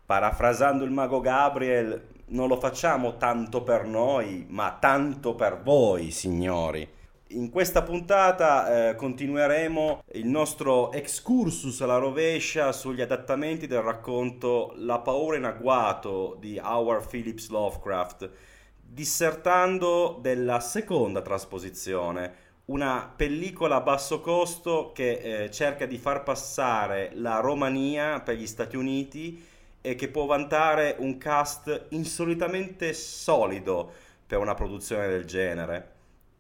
Parafrasando 0.07 0.85
il 0.85 0.91
mago 0.91 1.21
Gabriel, 1.21 2.03
non 2.29 2.49
lo 2.49 2.59
facciamo 2.59 3.19
tanto 3.19 3.63
per 3.63 3.85
noi, 3.85 4.47
ma 4.49 4.75
tanto 4.81 5.35
per 5.35 5.61
voi, 5.63 6.11
signori. 6.11 6.89
In 7.29 7.49
questa 7.49 7.83
puntata 7.83 8.91
eh, 8.91 8.97
continueremo 8.97 10.05
il 10.13 10.27
nostro 10.27 10.93
excursus 10.93 11.81
alla 11.81 11.97
rovescia 11.97 12.71
sugli 12.71 13.01
adattamenti 13.01 13.67
del 13.67 13.81
racconto 13.81 14.75
La 14.77 14.99
paura 14.99 15.39
in 15.39 15.45
agguato 15.45 16.37
di 16.39 16.61
Howard 16.63 17.09
Phillips 17.09 17.49
Lovecraft, 17.49 18.31
dissertando 18.79 20.19
della 20.21 20.61
seconda 20.61 21.23
trasposizione, 21.23 22.35
una 22.67 23.11
pellicola 23.17 23.77
a 23.77 23.81
basso 23.81 24.21
costo 24.21 24.93
che 24.95 25.45
eh, 25.45 25.51
cerca 25.51 25.87
di 25.87 25.97
far 25.97 26.25
passare 26.25 27.11
la 27.15 27.41
Romania 27.41 28.21
per 28.21 28.37
gli 28.37 28.47
Stati 28.47 28.77
Uniti 28.77 29.43
e 29.81 29.95
che 29.95 30.09
può 30.09 30.27
vantare 30.27 30.97
un 30.99 31.17
cast 31.17 31.87
insolitamente 31.91 32.93
solido 32.93 33.91
per 34.27 34.39
una 34.39 34.55
produzione 34.55 35.09
del 35.09 35.25
genere. 35.25 35.94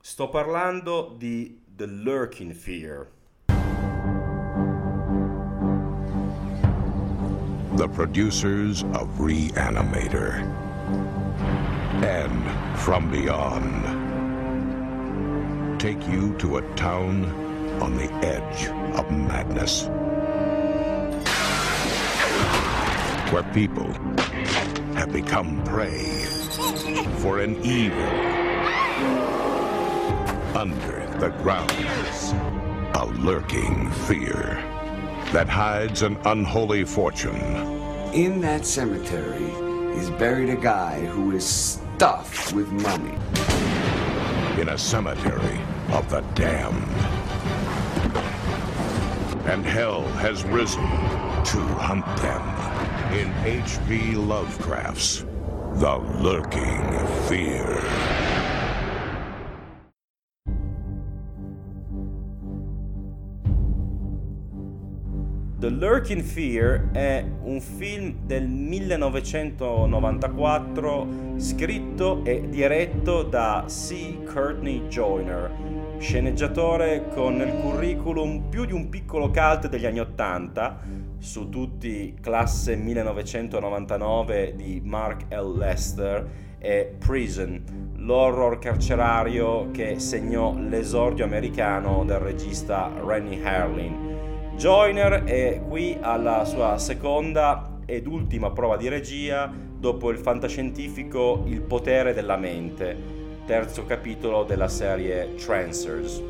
Sto 0.07 0.28
parlando 0.28 1.16
di 1.16 1.57
The 1.76 1.86
Lurking 1.86 2.52
Fear. 2.52 3.09
The 7.76 7.88
producers 7.88 8.82
of 8.92 9.09
Reanimator 9.18 10.44
and 12.05 12.44
From 12.80 13.11
Beyond 13.11 13.80
take 15.80 16.07
you 16.07 16.36
to 16.36 16.59
a 16.59 16.62
town 16.76 17.24
on 17.80 17.96
the 17.96 18.12
edge 18.20 18.68
of 18.98 19.11
madness. 19.11 19.88
Where 23.32 23.42
people 23.55 23.90
have 24.96 25.14
become 25.14 25.64
prey 25.64 26.26
for 27.22 27.40
an 27.40 27.57
evil 27.64 28.34
under 30.55 31.07
the 31.18 31.30
ground. 31.42 31.70
A 32.96 33.07
lurking 33.20 33.90
fear 34.07 34.62
that 35.32 35.48
hides 35.48 36.02
an 36.02 36.16
unholy 36.24 36.84
fortune. 36.84 37.40
In 38.12 38.40
that 38.42 38.64
cemetery 38.64 39.50
is 39.98 40.11
buried 40.11 40.50
a 40.50 40.57
guy 40.57 41.05
who 41.07 41.32
is 41.32 41.44
stuffed 41.44 42.52
with 42.52 42.68
money. 42.70 43.18
In 44.61 44.68
a 44.68 44.78
cemetery 44.78 45.61
of 45.90 46.09
the 46.09 46.20
damned. 46.34 46.84
And 49.46 49.64
hell 49.64 50.02
has 50.18 50.44
risen 50.44 50.82
to 50.82 51.61
hunt 51.78 52.07
them 52.18 52.42
in 53.12 53.32
H.P. 53.44 54.12
Lovecraft's 54.14 55.24
The 55.74 55.96
Lurking 56.20 57.07
Fear. 57.28 58.24
The 65.64 65.70
Lurking 65.70 66.20
Fear 66.20 66.90
è 66.92 67.24
un 67.44 67.58
film 67.58 68.26
del 68.26 68.46
1994 68.46 71.08
scritto 71.38 72.22
e 72.22 72.50
diretto 72.50 73.22
da 73.22 73.64
C. 73.66 74.22
Courtney 74.24 74.86
Joyner, 74.88 75.50
sceneggiatore 75.96 77.08
con 77.14 77.36
nel 77.36 77.54
curriculum 77.62 78.50
più 78.50 78.66
di 78.66 78.74
un 78.74 78.90
piccolo 78.90 79.30
cult 79.30 79.70
degli 79.70 79.86
anni 79.86 80.00
80, 80.00 80.80
su 81.16 81.48
tutti 81.48 82.14
classe 82.20 82.76
1999 82.76 84.52
di 84.56 84.82
Mark 84.84 85.32
L. 85.32 85.56
Lester 85.56 86.28
e 86.58 86.94
Prison, 86.98 87.94
l'horror 87.96 88.58
carcerario 88.58 89.70
che 89.70 89.98
segnò 89.98 90.54
l'esordio 90.58 91.24
americano 91.24 92.04
del 92.04 92.18
regista 92.18 92.92
Rennie 93.02 93.42
Harlin. 93.42 94.13
Joyner 94.57 95.24
è 95.24 95.61
qui 95.68 95.98
alla 96.00 96.44
sua 96.44 96.78
seconda 96.78 97.80
ed 97.84 98.07
ultima 98.07 98.50
prova 98.50 98.76
di 98.76 98.88
regia 98.88 99.52
dopo 99.52 100.11
il 100.11 100.16
fantascientifico 100.16 101.42
Il 101.46 101.61
potere 101.61 102.14
della 102.14 102.36
mente, 102.36 102.96
terzo 103.46 103.84
capitolo 103.84 104.44
della 104.44 104.68
serie 104.68 105.34
Trancers. 105.34 106.22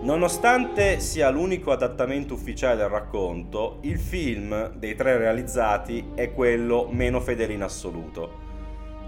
Nonostante 0.00 1.00
sia 1.00 1.28
l'unico 1.28 1.72
adattamento 1.72 2.34
ufficiale 2.34 2.76
del 2.76 2.88
racconto, 2.88 3.78
il 3.82 3.98
film 3.98 4.72
dei 4.74 4.94
tre 4.94 5.18
realizzati 5.18 6.12
è 6.14 6.32
quello 6.32 6.88
meno 6.90 7.20
fedele 7.20 7.52
in 7.52 7.62
assoluto. 7.62 8.44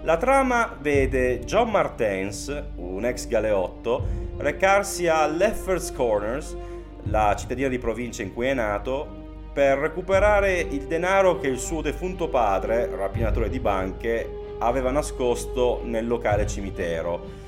La 0.03 0.17
trama 0.17 0.77
vede 0.79 1.39
John 1.39 1.71
Martens, 1.71 2.63
un 2.75 3.05
ex 3.05 3.27
galeotto, 3.27 4.05
recarsi 4.37 5.07
a 5.07 5.25
Lefferts 5.27 5.91
Corners, 5.93 6.55
la 7.03 7.35
cittadina 7.37 7.67
di 7.67 7.79
provincia 7.79 8.21
in 8.21 8.33
cui 8.33 8.47
è 8.47 8.53
nato, 8.53 9.27
per 9.53 9.77
recuperare 9.77 10.59
il 10.59 10.85
denaro 10.87 11.39
che 11.39 11.47
il 11.47 11.59
suo 11.59 11.81
defunto 11.81 12.29
padre, 12.29 12.89
rapinatore 12.95 13.49
di 13.49 13.59
banche, 13.59 14.55
aveva 14.59 14.91
nascosto 14.91 15.81
nel 15.83 16.07
locale 16.07 16.45
cimitero, 16.45 17.47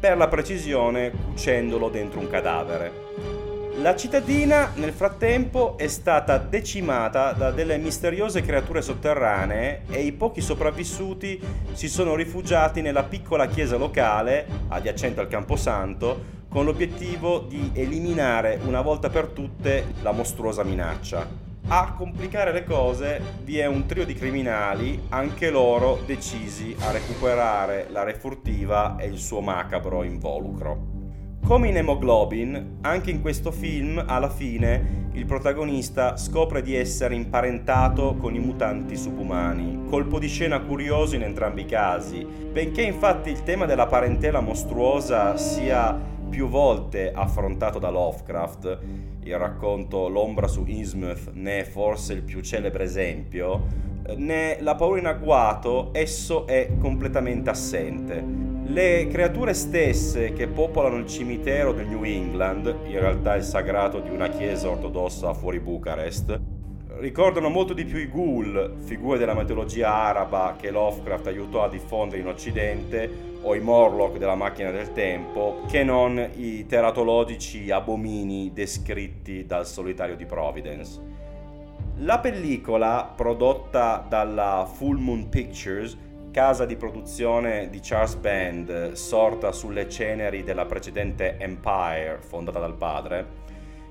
per 0.00 0.16
la 0.16 0.28
precisione 0.28 1.10
cucendolo 1.10 1.88
dentro 1.88 2.20
un 2.20 2.28
cadavere. 2.28 3.38
La 3.80 3.94
cittadina 3.94 4.72
nel 4.74 4.92
frattempo 4.92 5.78
è 5.78 5.86
stata 5.86 6.36
decimata 6.38 7.30
da 7.30 7.52
delle 7.52 7.78
misteriose 7.78 8.42
creature 8.42 8.82
sotterranee 8.82 9.82
e 9.88 10.00
i 10.00 10.10
pochi 10.10 10.40
sopravvissuti 10.40 11.40
si 11.74 11.88
sono 11.88 12.16
rifugiati 12.16 12.80
nella 12.80 13.04
piccola 13.04 13.46
chiesa 13.46 13.76
locale, 13.76 14.46
adiacente 14.66 15.20
al 15.20 15.28
Camposanto, 15.28 16.37
con 16.48 16.64
l'obiettivo 16.64 17.40
di 17.40 17.70
eliminare 17.74 18.58
una 18.64 18.80
volta 18.80 19.10
per 19.10 19.26
tutte 19.26 19.92
la 20.02 20.12
mostruosa 20.12 20.64
minaccia. 20.64 21.46
A 21.70 21.92
complicare 21.92 22.52
le 22.52 22.64
cose 22.64 23.20
vi 23.44 23.58
è 23.58 23.66
un 23.66 23.84
trio 23.84 24.06
di 24.06 24.14
criminali, 24.14 24.98
anche 25.10 25.50
loro 25.50 26.00
decisi 26.06 26.74
a 26.80 26.90
recuperare 26.90 27.88
la 27.90 28.04
re 28.04 28.14
furtiva 28.14 28.96
e 28.96 29.06
il 29.06 29.18
suo 29.18 29.40
macabro 29.40 30.02
involucro. 30.02 30.96
Come 31.44 31.68
in 31.68 31.76
Hemoglobin, 31.76 32.78
anche 32.80 33.10
in 33.10 33.20
questo 33.20 33.50
film, 33.50 34.02
alla 34.06 34.30
fine, 34.30 35.08
il 35.12 35.26
protagonista 35.26 36.16
scopre 36.16 36.62
di 36.62 36.74
essere 36.74 37.14
imparentato 37.14 38.16
con 38.18 38.34
i 38.34 38.38
mutanti 38.38 38.96
subumani. 38.96 39.86
Colpo 39.88 40.18
di 40.18 40.28
scena 40.28 40.60
curioso 40.60 41.16
in 41.16 41.22
entrambi 41.22 41.62
i 41.62 41.66
casi. 41.66 42.24
Benché 42.24 42.82
infatti 42.82 43.30
il 43.30 43.42
tema 43.42 43.66
della 43.66 43.86
parentela 43.86 44.40
mostruosa 44.40 45.36
sia 45.36 46.16
più 46.28 46.48
volte 46.48 47.12
affrontato 47.12 47.78
da 47.78 47.90
Lovecraft, 47.90 48.78
il 49.22 49.38
racconto 49.38 50.08
L'ombra 50.08 50.46
su 50.46 50.64
Innsmouth 50.66 51.32
ne 51.32 51.60
è 51.60 51.64
forse 51.64 52.12
il 52.12 52.22
più 52.22 52.40
celebre 52.40 52.84
esempio, 52.84 53.66
né 54.16 54.58
La 54.60 54.74
paura 54.74 54.98
in 54.98 55.06
agguato 55.06 55.90
esso 55.92 56.46
è 56.46 56.70
completamente 56.78 57.50
assente. 57.50 58.24
Le 58.64 59.06
creature 59.08 59.54
stesse 59.54 60.32
che 60.32 60.46
popolano 60.46 60.96
il 60.96 61.06
cimitero 61.06 61.72
del 61.72 61.86
New 61.86 62.04
England, 62.04 62.66
in 62.86 62.98
realtà 62.98 63.34
il 63.34 63.42
sagrato 63.42 64.00
di 64.00 64.10
una 64.10 64.28
chiesa 64.28 64.68
ortodossa 64.68 65.32
fuori 65.34 65.58
Bucarest, 65.58 66.57
ricordano 66.98 67.48
molto 67.48 67.72
di 67.72 67.84
più 67.84 67.98
i 67.98 68.08
ghoul, 68.08 68.76
figure 68.84 69.18
della 69.18 69.34
mitologia 69.34 69.92
araba 69.92 70.56
che 70.58 70.70
Lovecraft 70.70 71.28
aiutò 71.28 71.62
a 71.62 71.68
diffondere 71.68 72.20
in 72.20 72.26
Occidente, 72.26 73.26
o 73.42 73.54
i 73.54 73.60
Morlock 73.60 74.18
della 74.18 74.34
macchina 74.34 74.70
del 74.70 74.92
tempo, 74.92 75.62
che 75.68 75.84
non 75.84 76.30
i 76.34 76.66
teratologici 76.66 77.70
abomini 77.70 78.52
descritti 78.52 79.46
dal 79.46 79.66
solitario 79.66 80.16
di 80.16 80.26
Providence. 80.26 81.00
La 81.98 82.18
pellicola, 82.18 83.12
prodotta 83.14 84.04
dalla 84.08 84.68
Full 84.70 84.98
Moon 84.98 85.28
Pictures, 85.28 85.96
casa 86.30 86.66
di 86.66 86.76
produzione 86.76 87.68
di 87.70 87.80
Charles 87.80 88.14
Band, 88.16 88.92
sorta 88.92 89.52
sulle 89.52 89.88
ceneri 89.88 90.42
della 90.42 90.66
precedente 90.66 91.36
Empire, 91.38 92.18
fondata 92.20 92.58
dal 92.58 92.74
padre, 92.74 93.46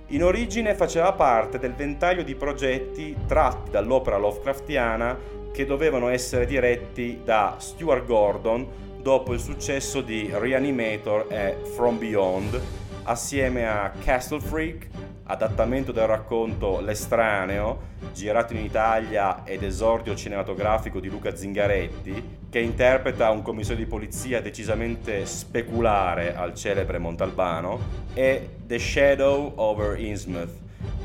in 0.09 0.23
origine 0.23 0.73
faceva 0.73 1.11
parte 1.11 1.59
del 1.59 1.73
ventaglio 1.73 2.23
di 2.23 2.35
progetti 2.35 3.15
tratti 3.27 3.71
dall'opera 3.71 4.17
Lovecraftiana 4.17 5.17
che 5.51 5.65
dovevano 5.65 6.07
essere 6.07 6.45
diretti 6.45 7.21
da 7.23 7.55
Stuart 7.59 8.05
Gordon 8.05 8.67
dopo 9.01 9.33
il 9.33 9.39
successo 9.39 10.01
di 10.01 10.29
Reanimator 10.31 11.25
e 11.29 11.57
From 11.75 11.97
Beyond, 11.97 12.61
assieme 13.07 13.65
a 13.65 13.91
Castle 14.03 14.41
Freak, 14.41 14.87
adattamento 15.23 15.93
del 15.93 16.07
racconto 16.07 16.81
L'estraneo, 16.81 17.95
girato 18.13 18.53
in 18.53 18.59
Italia 18.59 19.43
ed 19.45 19.63
esordio 19.63 20.13
cinematografico 20.13 20.99
di 20.99 21.09
Luca 21.09 21.33
Zingaretti, 21.33 22.37
che 22.49 22.59
interpreta 22.59 23.29
un 23.31 23.41
commissario 23.41 23.83
di 23.83 23.89
polizia 23.89 24.41
decisamente 24.41 25.25
speculare 25.25 26.35
al 26.35 26.53
celebre 26.53 26.97
Montalbano, 26.97 27.79
e 28.13 28.57
The 28.65 28.77
Shadow 28.77 29.53
over 29.55 29.97
Innsmouth, 29.99 30.53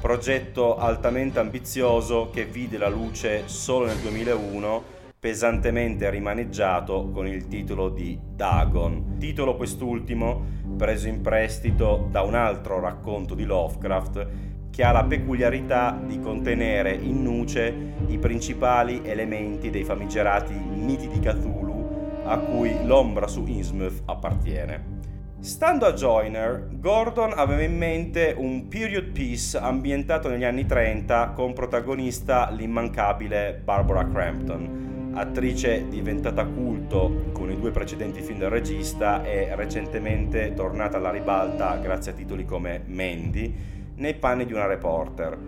progetto 0.01 0.79
altamente 0.79 1.39
ambizioso 1.39 2.31
che 2.31 2.45
vide 2.45 2.79
la 2.79 2.89
luce 2.89 3.45
solo 3.47 3.87
nel 3.87 3.99
2001 3.99 5.01
pesantemente 5.23 6.11
rimaneggiato 6.11 7.11
con 7.13 7.29
il 7.29 7.47
titolo 7.47 7.91
di 7.91 8.19
Dagon, 8.35 9.19
titolo 9.21 9.55
quest'ultimo 9.55 10.45
preso 10.77 11.07
in 11.07 11.21
prestito 11.21 12.09
da 12.11 12.23
un 12.23 12.35
altro 12.35 12.81
racconto 12.81 13.37
di 13.37 13.45
Lovecraft 13.45 14.27
che 14.73 14.83
ha 14.83 14.91
la 14.91 15.05
peculiarità 15.05 15.97
di 16.05 16.19
contenere 16.19 16.91
in 16.95 17.23
nuce 17.23 17.73
i 18.09 18.19
principali 18.19 19.03
elementi 19.05 19.71
dei 19.71 19.85
famigerati 19.85 20.55
miti 20.55 21.07
di 21.07 21.21
Cthulhu 21.21 22.23
a 22.25 22.39
cui 22.39 22.85
l'ombra 22.85 23.29
su 23.29 23.47
Innsmouth 23.47 24.03
appartiene. 24.07 24.99
Stando 25.39 25.87
a 25.87 25.93
Joyner, 25.93 26.67
Gordon 26.73 27.33
aveva 27.37 27.63
in 27.63 27.77
mente 27.77 28.35
un 28.37 28.67
period 28.67 29.13
piece 29.13 29.57
ambientato 29.57 30.29
negli 30.29 30.43
anni 30.43 30.67
30 30.67 31.29
con 31.29 31.53
protagonista 31.53 32.51
l'immancabile 32.51 33.61
Barbara 33.63 34.05
Crampton, 34.09 34.83
attrice 35.15 35.89
diventata 35.89 36.45
culto 36.45 37.31
con 37.33 37.51
i 37.51 37.59
due 37.59 37.71
precedenti 37.71 38.21
film 38.23 38.39
del 38.39 38.51
regista 38.51 39.25
e 39.25 39.55
recentemente 39.55 40.55
tornata 40.55 40.97
alla 40.97 41.11
ribalta 41.11 41.77
grazie 41.77 42.13
a 42.13 42.15
titoli 42.15 42.45
come 42.45 42.83
Mandy 42.87 43.55
nei 43.97 44.15
panni 44.15 44.47
di 44.47 44.53
una 44.53 44.67
reporter. 44.67 45.39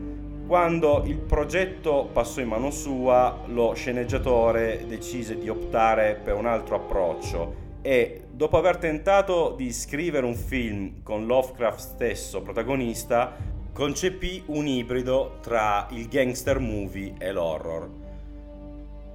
Quando 0.47 1.03
il 1.07 1.17
progetto 1.17 2.11
passò 2.13 2.41
in 2.41 2.49
mano 2.49 2.71
sua, 2.71 3.45
lo 3.47 3.73
sceneggiatore 3.73 4.85
decise 4.87 5.39
di 5.39 5.49
optare 5.49 6.21
per 6.23 6.35
un 6.35 6.45
altro 6.45 6.77
approccio 6.77 7.63
e 7.81 8.25
dopo 8.31 8.59
aver 8.59 8.77
tentato 8.77 9.55
di 9.57 9.73
scrivere 9.73 10.27
un 10.27 10.35
film 10.35 11.03
con 11.03 11.27
Lovecraft 11.27 11.79
stesso 11.79 12.43
protagonista, 12.43 13.35
concepì 13.73 14.43
un 14.47 14.67
ibrido 14.67 15.39
tra 15.41 15.87
il 15.91 16.09
gangster 16.09 16.59
movie 16.59 17.15
e 17.19 17.33
l'horror. 17.33 17.91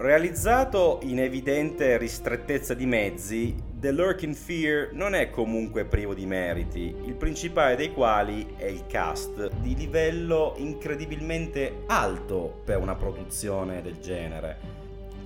Realizzato 0.02 1.00
in 1.04 1.20
evidente 1.20 1.98
ristrettezza 1.98 2.74
di 2.74 2.86
mezzi, 2.86 3.54
The 3.70 3.92
Lurking 3.92 4.34
Fear 4.34 4.92
non 4.94 5.14
è 5.14 5.30
comunque 5.30 5.84
privo 5.84 6.14
di 6.14 6.26
meriti, 6.26 6.96
il 7.04 7.16
principale 7.16 7.76
dei 7.76 7.92
quali 7.92 8.54
è 8.56 8.64
il 8.64 8.86
cast, 8.88 9.52
di 9.56 9.76
livello 9.76 10.54
incredibilmente 10.56 11.84
alto 11.88 12.62
per 12.64 12.78
una 12.78 12.96
produzione 12.96 13.82
del 13.82 14.00
genere. 14.00 14.79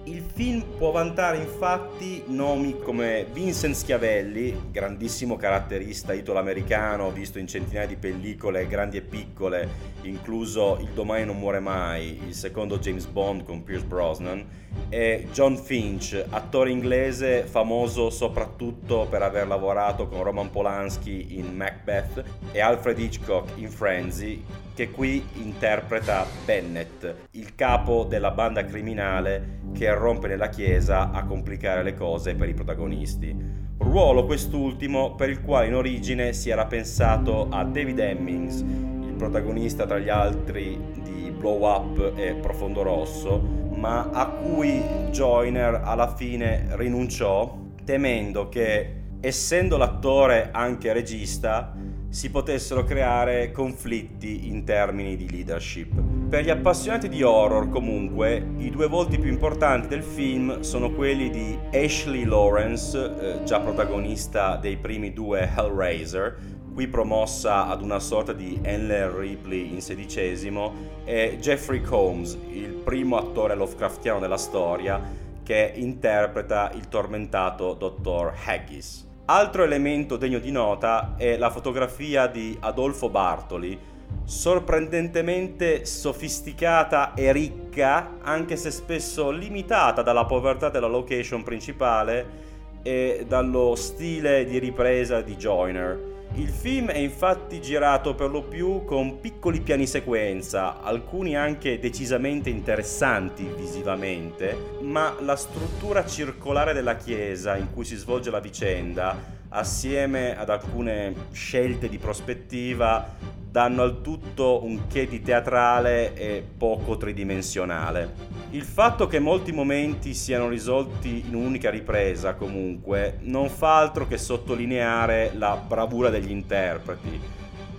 Il 0.06 0.22
film 0.22 0.64
può 0.78 0.92
vantare 0.92 1.38
infatti 1.38 2.24
nomi 2.28 2.78
come 2.78 3.26
Vincent 3.32 3.74
Schiavelli, 3.74 4.70
grandissimo 4.70 5.38
caratterista 5.38 6.12
italo-americano 6.12 7.10
visto 7.10 7.40
in 7.40 7.48
centinaia 7.48 7.88
di 7.88 7.96
pellicole 7.96 8.68
grandi 8.68 8.98
e 8.98 9.02
piccole, 9.02 9.70
incluso 10.02 10.78
Il 10.82 10.90
domani 10.90 11.24
non 11.24 11.40
muore 11.40 11.62
mai, 11.62 12.20
il 12.28 12.34
secondo 12.34 12.80
James 12.80 13.06
Bond 13.06 13.46
con 13.46 13.64
Pierce 13.64 13.86
Brosnan, 13.86 14.46
e 14.90 15.28
John 15.32 15.56
Finch, 15.56 16.22
attore 16.30 16.72
inglese 16.72 17.44
famoso 17.44 18.10
soprattutto 18.10 19.08
per 19.10 19.22
aver 19.22 19.48
lavorato 19.48 20.08
con 20.08 20.22
Roman 20.24 20.50
Polanski 20.50 21.38
in 21.38 21.56
Macbeth 21.56 22.24
e 22.52 22.60
Alfred 22.60 23.00
Hitchcock 23.00 23.52
in 23.56 23.70
Frenzy, 23.70 24.44
che 24.74 24.90
qui 24.90 25.24
interpreta 25.34 26.26
Bennett, 26.46 27.06
il 27.32 27.54
capo 27.56 28.06
della 28.06 28.32
banda 28.32 28.66
criminale 28.66 29.60
che 29.74 29.86
irrompe 29.86 30.28
nella 30.28 30.50
chiesa 30.50 31.12
a 31.12 31.26
complicare 31.26 31.84
le 31.84 31.94
cose 31.94 32.34
per 32.36 32.50
i 32.50 32.54
protagonisti. 32.54 33.62
Ruolo 33.78 34.26
quest'ultimo 34.26 35.14
per 35.16 35.30
il 35.30 35.42
quale 35.42 35.68
in 35.68 35.76
origine 35.76 36.34
si 36.34 36.50
era 36.50 36.66
pensato 36.66 37.50
a 37.50 37.64
David 37.64 38.00
Hemmings, 38.00 38.60
il 38.62 39.14
protagonista 39.18 39.86
tra 39.86 40.00
gli 40.00 40.10
altri 40.10 40.80
di 41.04 41.32
Blow 41.32 41.64
Up 41.64 42.14
e 42.16 42.34
Profondo 42.34 42.82
Rosso, 42.82 43.40
ma 43.76 44.10
a 44.12 44.28
cui 44.28 44.82
Joyner 45.12 45.82
alla 45.84 46.16
fine 46.16 46.68
rinunciò 46.72 47.60
temendo 47.84 48.50
che, 48.50 49.02
essendo 49.20 49.78
l'attore 49.78 50.50
anche 50.52 50.94
regista, 50.94 51.76
si 52.14 52.30
potessero 52.30 52.84
creare 52.84 53.52
conflitti 53.52 54.48
in 54.48 54.64
termini 54.64 55.16
di 55.16 55.32
leadership. 55.32 56.00
Per 56.30 56.44
gli 56.44 56.52
appassionati 56.52 57.10
di 57.10 57.24
horror, 57.24 57.70
comunque, 57.70 58.52
i 58.58 58.70
due 58.70 58.88
volti 58.88 59.18
più 59.18 59.32
importanti 59.32 59.88
del 59.88 60.04
film 60.04 60.60
sono 60.60 60.92
quelli 60.92 61.32
di 61.32 61.58
Ashley 61.74 62.24
Lawrence, 62.24 62.98
eh, 63.20 63.44
già 63.44 63.60
protagonista 63.62 64.58
dei 64.58 64.78
primi 64.78 65.12
due 65.12 65.50
Hellraiser, 65.58 66.38
qui 66.72 66.88
promossa 66.88 67.68
ad 67.68 67.82
una 67.82 68.00
sorta 68.00 68.32
di 68.32 68.60
Enler 68.62 69.10
Ripley 69.12 69.74
in 69.74 69.82
sedicesimo, 69.82 70.72
e 71.06 71.40
Jeffrey 71.42 71.82
Combs, 71.82 72.38
il 72.52 72.74
primo 72.74 73.18
attore 73.18 73.56
Lovecraftiano 73.56 74.20
della 74.20 74.38
storia, 74.38 75.02
che 75.42 75.72
interpreta 75.74 76.72
il 76.76 76.88
tormentato 76.90 77.74
dottor 77.74 78.36
Haggis. 78.46 79.10
Altro 79.26 79.64
elemento 79.64 80.18
degno 80.18 80.38
di 80.38 80.52
nota 80.52 81.14
è 81.16 81.38
la 81.38 81.50
fotografia 81.50 82.28
di 82.28 82.58
Adolfo 82.60 83.08
Bartoli, 83.08 83.80
sorprendentemente 84.26 85.86
sofisticata 85.86 87.14
e 87.14 87.32
ricca, 87.32 88.18
anche 88.22 88.58
se 88.58 88.70
spesso 88.70 89.32
limitata 89.32 90.02
dalla 90.02 90.26
povertà 90.26 90.68
della 90.68 90.88
location 90.88 91.42
principale 91.42 92.42
e 92.84 93.24
dallo 93.26 93.76
stile 93.76 94.44
di 94.44 94.60
ripresa 94.60 95.22
di 95.22 95.38
Joyner. 95.38 96.13
Il 96.36 96.50
film 96.50 96.90
è 96.90 96.98
infatti 96.98 97.62
girato 97.62 98.16
per 98.16 98.32
lo 98.32 98.42
più 98.42 98.84
con 98.86 99.20
piccoli 99.20 99.62
piani 99.62 99.86
sequenza, 99.86 100.82
alcuni 100.82 101.36
anche 101.36 101.78
decisamente 101.78 102.50
interessanti 102.50 103.48
visivamente, 103.56 104.58
ma 104.82 105.16
la 105.20 105.36
struttura 105.36 106.04
circolare 106.08 106.74
della 106.74 106.96
chiesa 106.96 107.56
in 107.56 107.72
cui 107.72 107.86
si 107.86 107.96
svolge 107.96 108.32
la 108.32 108.40
vicenda, 108.40 109.16
assieme 109.50 110.36
ad 110.36 110.50
alcune 110.50 111.14
scelte 111.34 111.88
di 111.88 112.00
prospettiva, 112.00 113.08
danno 113.54 113.84
al 113.84 114.02
tutto 114.02 114.66
un 114.66 114.88
che 114.88 115.06
di 115.06 115.22
teatrale 115.22 116.16
e 116.16 116.44
poco 116.58 116.98
tridimensionale. 116.98 118.12
Il 118.50 118.64
fatto 118.64 119.06
che 119.06 119.20
molti 119.20 119.52
momenti 119.52 120.16
siano 120.16 120.50
risolti 120.50 121.26
in 121.28 121.36
un'unica 121.36 121.70
ripresa, 121.70 122.34
comunque, 122.34 123.20
non 123.22 123.50
fa 123.50 123.78
altro 123.78 124.08
che 124.08 124.18
sottolineare 124.18 125.34
la 125.36 125.56
bravura 125.56 126.10
degli 126.10 126.32
interpreti, 126.32 127.22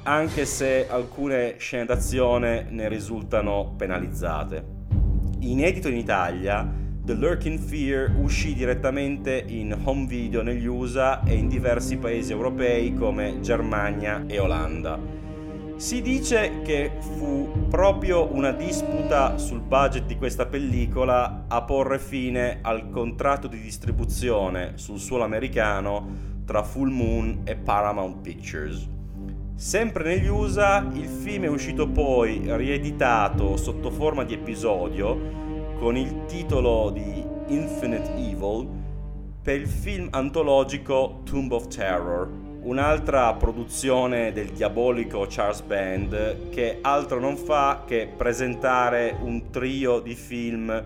anche 0.05 0.45
se 0.45 0.87
alcune 0.89 1.57
scene 1.59 1.87
d'azione 1.87 2.69
ne 2.71 2.89
risultano 2.89 3.75
penalizzate. 3.77 4.65
Inedito 5.41 5.89
in 5.89 5.97
Italia, 5.97 6.73
The 7.03 7.15
Lurking 7.15 7.59
Fear 7.59 8.15
uscì 8.21 8.55
direttamente 8.55 9.43
in 9.45 9.77
home 9.83 10.07
video 10.07 10.41
negli 10.43 10.67
USA 10.67 11.25
e 11.25 11.35
in 11.35 11.49
diversi 11.49 11.97
paesi 11.97 12.31
europei 12.31 12.95
come 12.95 13.41
Germania 13.41 14.23
e 14.29 14.39
Olanda. 14.39 15.24
Si 15.77 16.01
dice 16.03 16.63
che 16.63 16.93
fu 17.01 17.67
proprio 17.69 18.33
una 18.33 18.53
disputa 18.53 19.37
sul 19.39 19.61
budget 19.61 20.07
di 20.07 20.17
questa 20.17 20.47
pellicola 20.47 21.47
a 21.49 21.63
porre 21.63 21.99
fine 21.99 22.61
al 22.63 22.91
contratto 22.91 23.49
di 23.49 23.61
distribuzione 23.61 24.73
sul 24.77 25.01
suolo 25.01 25.25
americano 25.25 26.33
tra 26.45 26.63
Full 26.63 26.91
Moon 26.91 27.41
e 27.45 27.57
Paramount 27.57 28.21
Pictures. 28.21 28.89
Sempre 29.57 30.05
negli 30.05 30.29
USA 30.29 30.87
il 30.93 31.09
film 31.09 31.45
è 31.45 31.49
uscito 31.49 31.89
poi 31.89 32.43
rieditato 32.45 33.57
sotto 33.57 33.91
forma 33.91 34.25
di 34.25 34.35
episodio 34.35 35.43
con 35.79 35.97
il 35.97 36.25
titolo 36.27 36.91
di 36.91 37.25
Infinite 37.49 38.15
Evil 38.15 38.69
per 39.43 39.61
il 39.61 39.69
film 39.69 40.09
antologico 40.11 41.21
Tomb 41.25 41.53
of 41.53 41.67
Terror, 41.67 42.29
un'altra 42.65 43.35
produzione 43.35 44.33
del 44.33 44.49
diabolico 44.49 45.27
Charles 45.29 45.61
Band 45.63 46.49
che 46.49 46.79
altro 46.81 47.21
non 47.21 47.37
fa 47.37 47.85
che 47.87 48.09
presentare 48.17 49.17
un 49.21 49.51
trio 49.51 50.01
di 50.01 50.15
film 50.15 50.85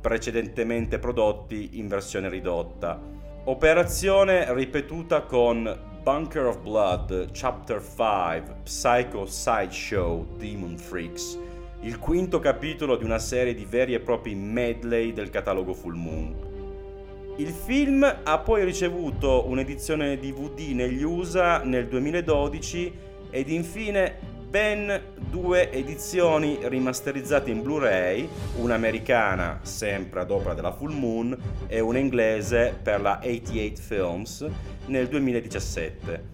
precedentemente 0.00 0.98
prodotti 0.98 1.78
in 1.78 1.88
versione 1.88 2.30
ridotta. 2.30 2.98
Operazione 3.44 4.52
ripetuta 4.54 5.22
con 5.22 5.78
Bunker 6.02 6.46
of 6.46 6.60
Blood, 6.60 7.32
Chapter 7.32 7.82
5, 7.82 8.62
Psycho 8.62 9.26
Sideshow, 9.26 10.36
Demon 10.38 10.78
Freaks, 10.78 11.38
il 11.82 11.98
quinto 11.98 12.38
capitolo 12.38 12.96
di 12.96 13.04
una 13.04 13.18
serie 13.18 13.54
di 13.54 13.66
veri 13.66 13.92
e 13.92 14.00
propri 14.00 14.34
medley 14.34 15.12
del 15.12 15.28
catalogo 15.28 15.74
Full 15.74 15.94
Moon. 15.94 16.49
Il 17.40 17.54
film 17.54 18.04
ha 18.22 18.38
poi 18.40 18.66
ricevuto 18.66 19.48
un'edizione 19.48 20.18
DVD 20.18 20.74
negli 20.74 21.02
USA 21.02 21.62
nel 21.64 21.88
2012 21.88 22.92
ed 23.30 23.48
infine 23.48 24.14
ben 24.46 25.00
due 25.16 25.72
edizioni 25.72 26.58
rimasterizzate 26.60 27.50
in 27.50 27.62
Blu-ray, 27.62 28.28
una 28.56 28.74
americana 28.74 29.60
sempre 29.62 30.20
ad 30.20 30.30
opera 30.30 30.52
della 30.52 30.72
Full 30.72 30.92
Moon 30.92 31.34
e 31.66 31.80
una 31.80 31.96
inglese 31.96 32.78
per 32.82 33.00
la 33.00 33.22
88 33.24 33.80
Films 33.80 34.46
nel 34.88 35.08
2017. 35.08 36.24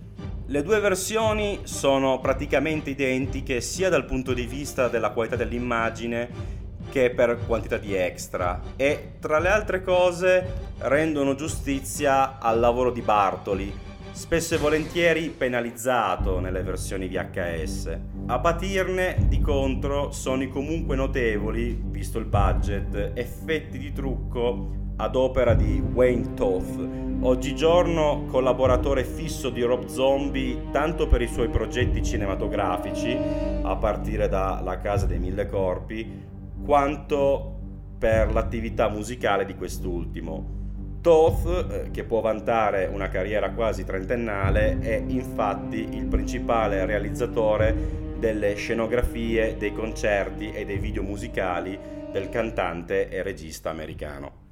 Le 0.46 0.62
due 0.62 0.80
versioni 0.80 1.61
sono 1.62 2.18
praticamente 2.18 2.90
identiche 2.90 3.61
sia 3.61 3.88
dal 3.88 4.07
punto 4.07 4.32
di 4.32 4.44
vista 4.44 4.88
della 4.88 5.11
qualità 5.11 5.36
dell'immagine 5.36 6.64
che 6.91 7.11
per 7.11 7.39
quantità 7.47 7.76
di 7.76 7.95
extra 7.95 8.61
e 8.76 9.14
tra 9.20 9.39
le 9.39 9.49
altre 9.49 9.82
cose 9.82 10.74
rendono 10.78 11.34
giustizia 11.34 12.39
al 12.39 12.59
lavoro 12.59 12.91
di 12.91 13.01
Bartoli 13.01 13.84
spesso 14.16 14.55
e 14.55 14.59
volentieri 14.59 15.28
penalizzato 15.28 16.41
nelle 16.41 16.62
versioni 16.62 17.07
VHS. 17.07 17.99
A 18.28 18.39
patirne, 18.39 19.26
di 19.28 19.41
contro, 19.43 20.11
sono 20.11 20.43
i 20.43 20.49
comunque 20.49 20.97
notevoli, 20.97 21.78
visto 21.91 22.18
il 22.18 22.24
budget, 22.24 23.12
effetti 23.12 23.76
di 23.76 23.93
trucco 23.93 24.70
ad 24.97 25.16
opera 25.16 25.53
di 25.53 25.78
Wayne 25.93 26.32
Toth, 26.32 26.89
oggigiorno 27.20 28.24
collaboratore 28.30 29.05
fisso 29.05 29.51
di 29.51 29.61
Rob 29.61 29.84
Zombie 29.84 30.70
tanto 30.72 31.07
per 31.07 31.20
i 31.20 31.28
suoi 31.28 31.51
progetti 31.51 32.03
cinematografici, 32.03 33.14
a 33.62 33.76
partire 33.76 34.28
da 34.28 34.62
La 34.64 34.78
Casa 34.78 35.05
dei 35.05 35.18
Mille 35.18 35.47
Corpi, 35.47 36.34
quanto 36.64 37.54
per 37.98 38.32
l'attività 38.32 38.88
musicale 38.88 39.44
di 39.44 39.54
quest'ultimo. 39.54 40.54
Toth, 41.00 41.70
eh, 41.70 41.90
che 41.90 42.04
può 42.04 42.20
vantare 42.20 42.86
una 42.86 43.09
carriera 43.09 43.52
quasi 43.52 43.84
trentennale, 43.84 44.78
è 44.80 45.02
infatti 45.07 45.94
il 45.96 46.07
principale 46.07 46.84
realizzatore 46.84 48.14
delle 48.18 48.54
scenografie, 48.54 49.57
dei 49.57 49.72
concerti 49.72 50.50
e 50.52 50.64
dei 50.64 50.78
video 50.78 51.02
musicali 51.02 51.78
del 52.11 52.28
cantante 52.28 53.09
e 53.09 53.22
regista 53.22 53.70
americano. 53.70 54.44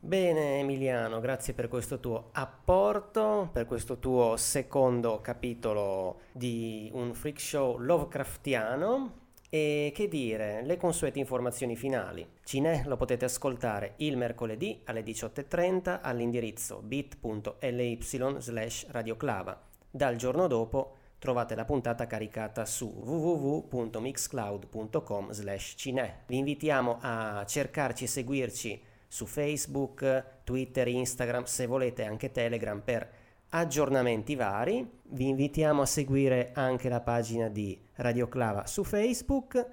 Bene 0.00 0.58
Emiliano, 0.58 1.18
grazie 1.20 1.54
per 1.54 1.68
questo 1.68 1.98
tuo 1.98 2.28
apporto, 2.32 3.48
per 3.52 3.64
questo 3.64 3.98
tuo 3.98 4.36
secondo 4.36 5.20
capitolo 5.22 6.20
di 6.32 6.90
un 6.92 7.14
freak 7.14 7.40
show 7.40 7.78
Lovecraftiano. 7.78 9.23
E 9.54 9.92
che 9.94 10.08
dire, 10.08 10.62
le 10.64 10.76
consuete 10.76 11.20
informazioni 11.20 11.76
finali. 11.76 12.28
Cine 12.42 12.82
lo 12.86 12.96
potete 12.96 13.26
ascoltare 13.26 13.92
il 13.98 14.16
mercoledì 14.16 14.80
alle 14.86 15.04
18.30 15.04 16.00
all'indirizzo 16.02 16.82
bit.ly 16.82 17.98
slash 18.38 18.86
radioclava. 18.88 19.62
Dal 19.88 20.16
giorno 20.16 20.48
dopo 20.48 20.96
trovate 21.20 21.54
la 21.54 21.64
puntata 21.64 22.08
caricata 22.08 22.64
su 22.64 22.86
www.mixcloud.com 22.86 25.30
slash 25.30 25.74
cine. 25.76 26.24
Vi 26.26 26.36
invitiamo 26.36 26.98
a 27.00 27.44
cercarci 27.46 28.02
e 28.02 28.08
seguirci 28.08 28.82
su 29.06 29.24
Facebook, 29.24 30.40
Twitter, 30.42 30.88
Instagram, 30.88 31.44
se 31.44 31.66
volete 31.66 32.02
anche 32.02 32.32
Telegram 32.32 32.80
per 32.80 33.08
aggiornamenti 33.54 34.34
vari. 34.34 34.88
Vi 35.02 35.28
invitiamo 35.28 35.82
a 35.82 35.86
seguire 35.86 36.50
anche 36.54 36.88
la 36.88 37.00
pagina 37.00 37.48
di 37.48 37.80
Radio 37.94 38.28
Clava 38.28 38.66
su 38.66 38.84
Facebook 38.84 39.66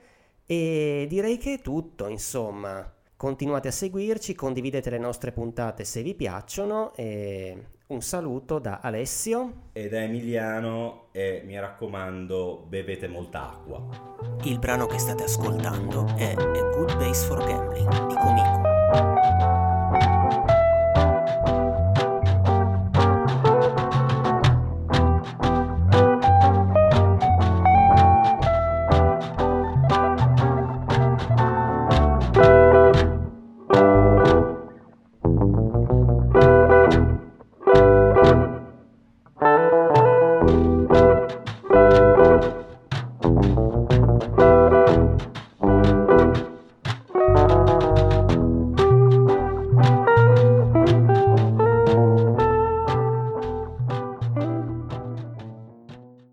e 0.46 1.06
direi 1.10 1.38
che 1.38 1.56
è 1.56 1.60
tutto, 1.60 2.08
insomma. 2.08 2.94
Continuate 3.16 3.68
a 3.68 3.72
seguirci, 3.72 4.34
condividete 4.34 4.90
le 4.90 4.98
nostre 4.98 5.32
puntate 5.32 5.84
se 5.84 6.02
vi 6.02 6.16
piacciono 6.16 6.94
e 6.96 7.66
un 7.88 8.02
saluto 8.02 8.58
da 8.58 8.80
Alessio 8.82 9.70
e 9.74 9.90
da 9.90 10.02
Emiliano 10.02 11.10
e 11.12 11.44
mi 11.46 11.60
raccomando 11.60 12.66
bevete 12.68 13.08
molta 13.08 13.52
acqua. 13.52 13.88
Il 14.44 14.58
brano 14.58 14.88
che 14.88 14.98
state 14.98 15.24
ascoltando 15.24 16.08
è 16.16 16.34
A 16.34 16.70
Good 16.76 16.98
Base 16.98 17.26
for 17.28 17.46
Gambling 17.46 18.08
di 18.08 18.16
Comico. 18.16 18.71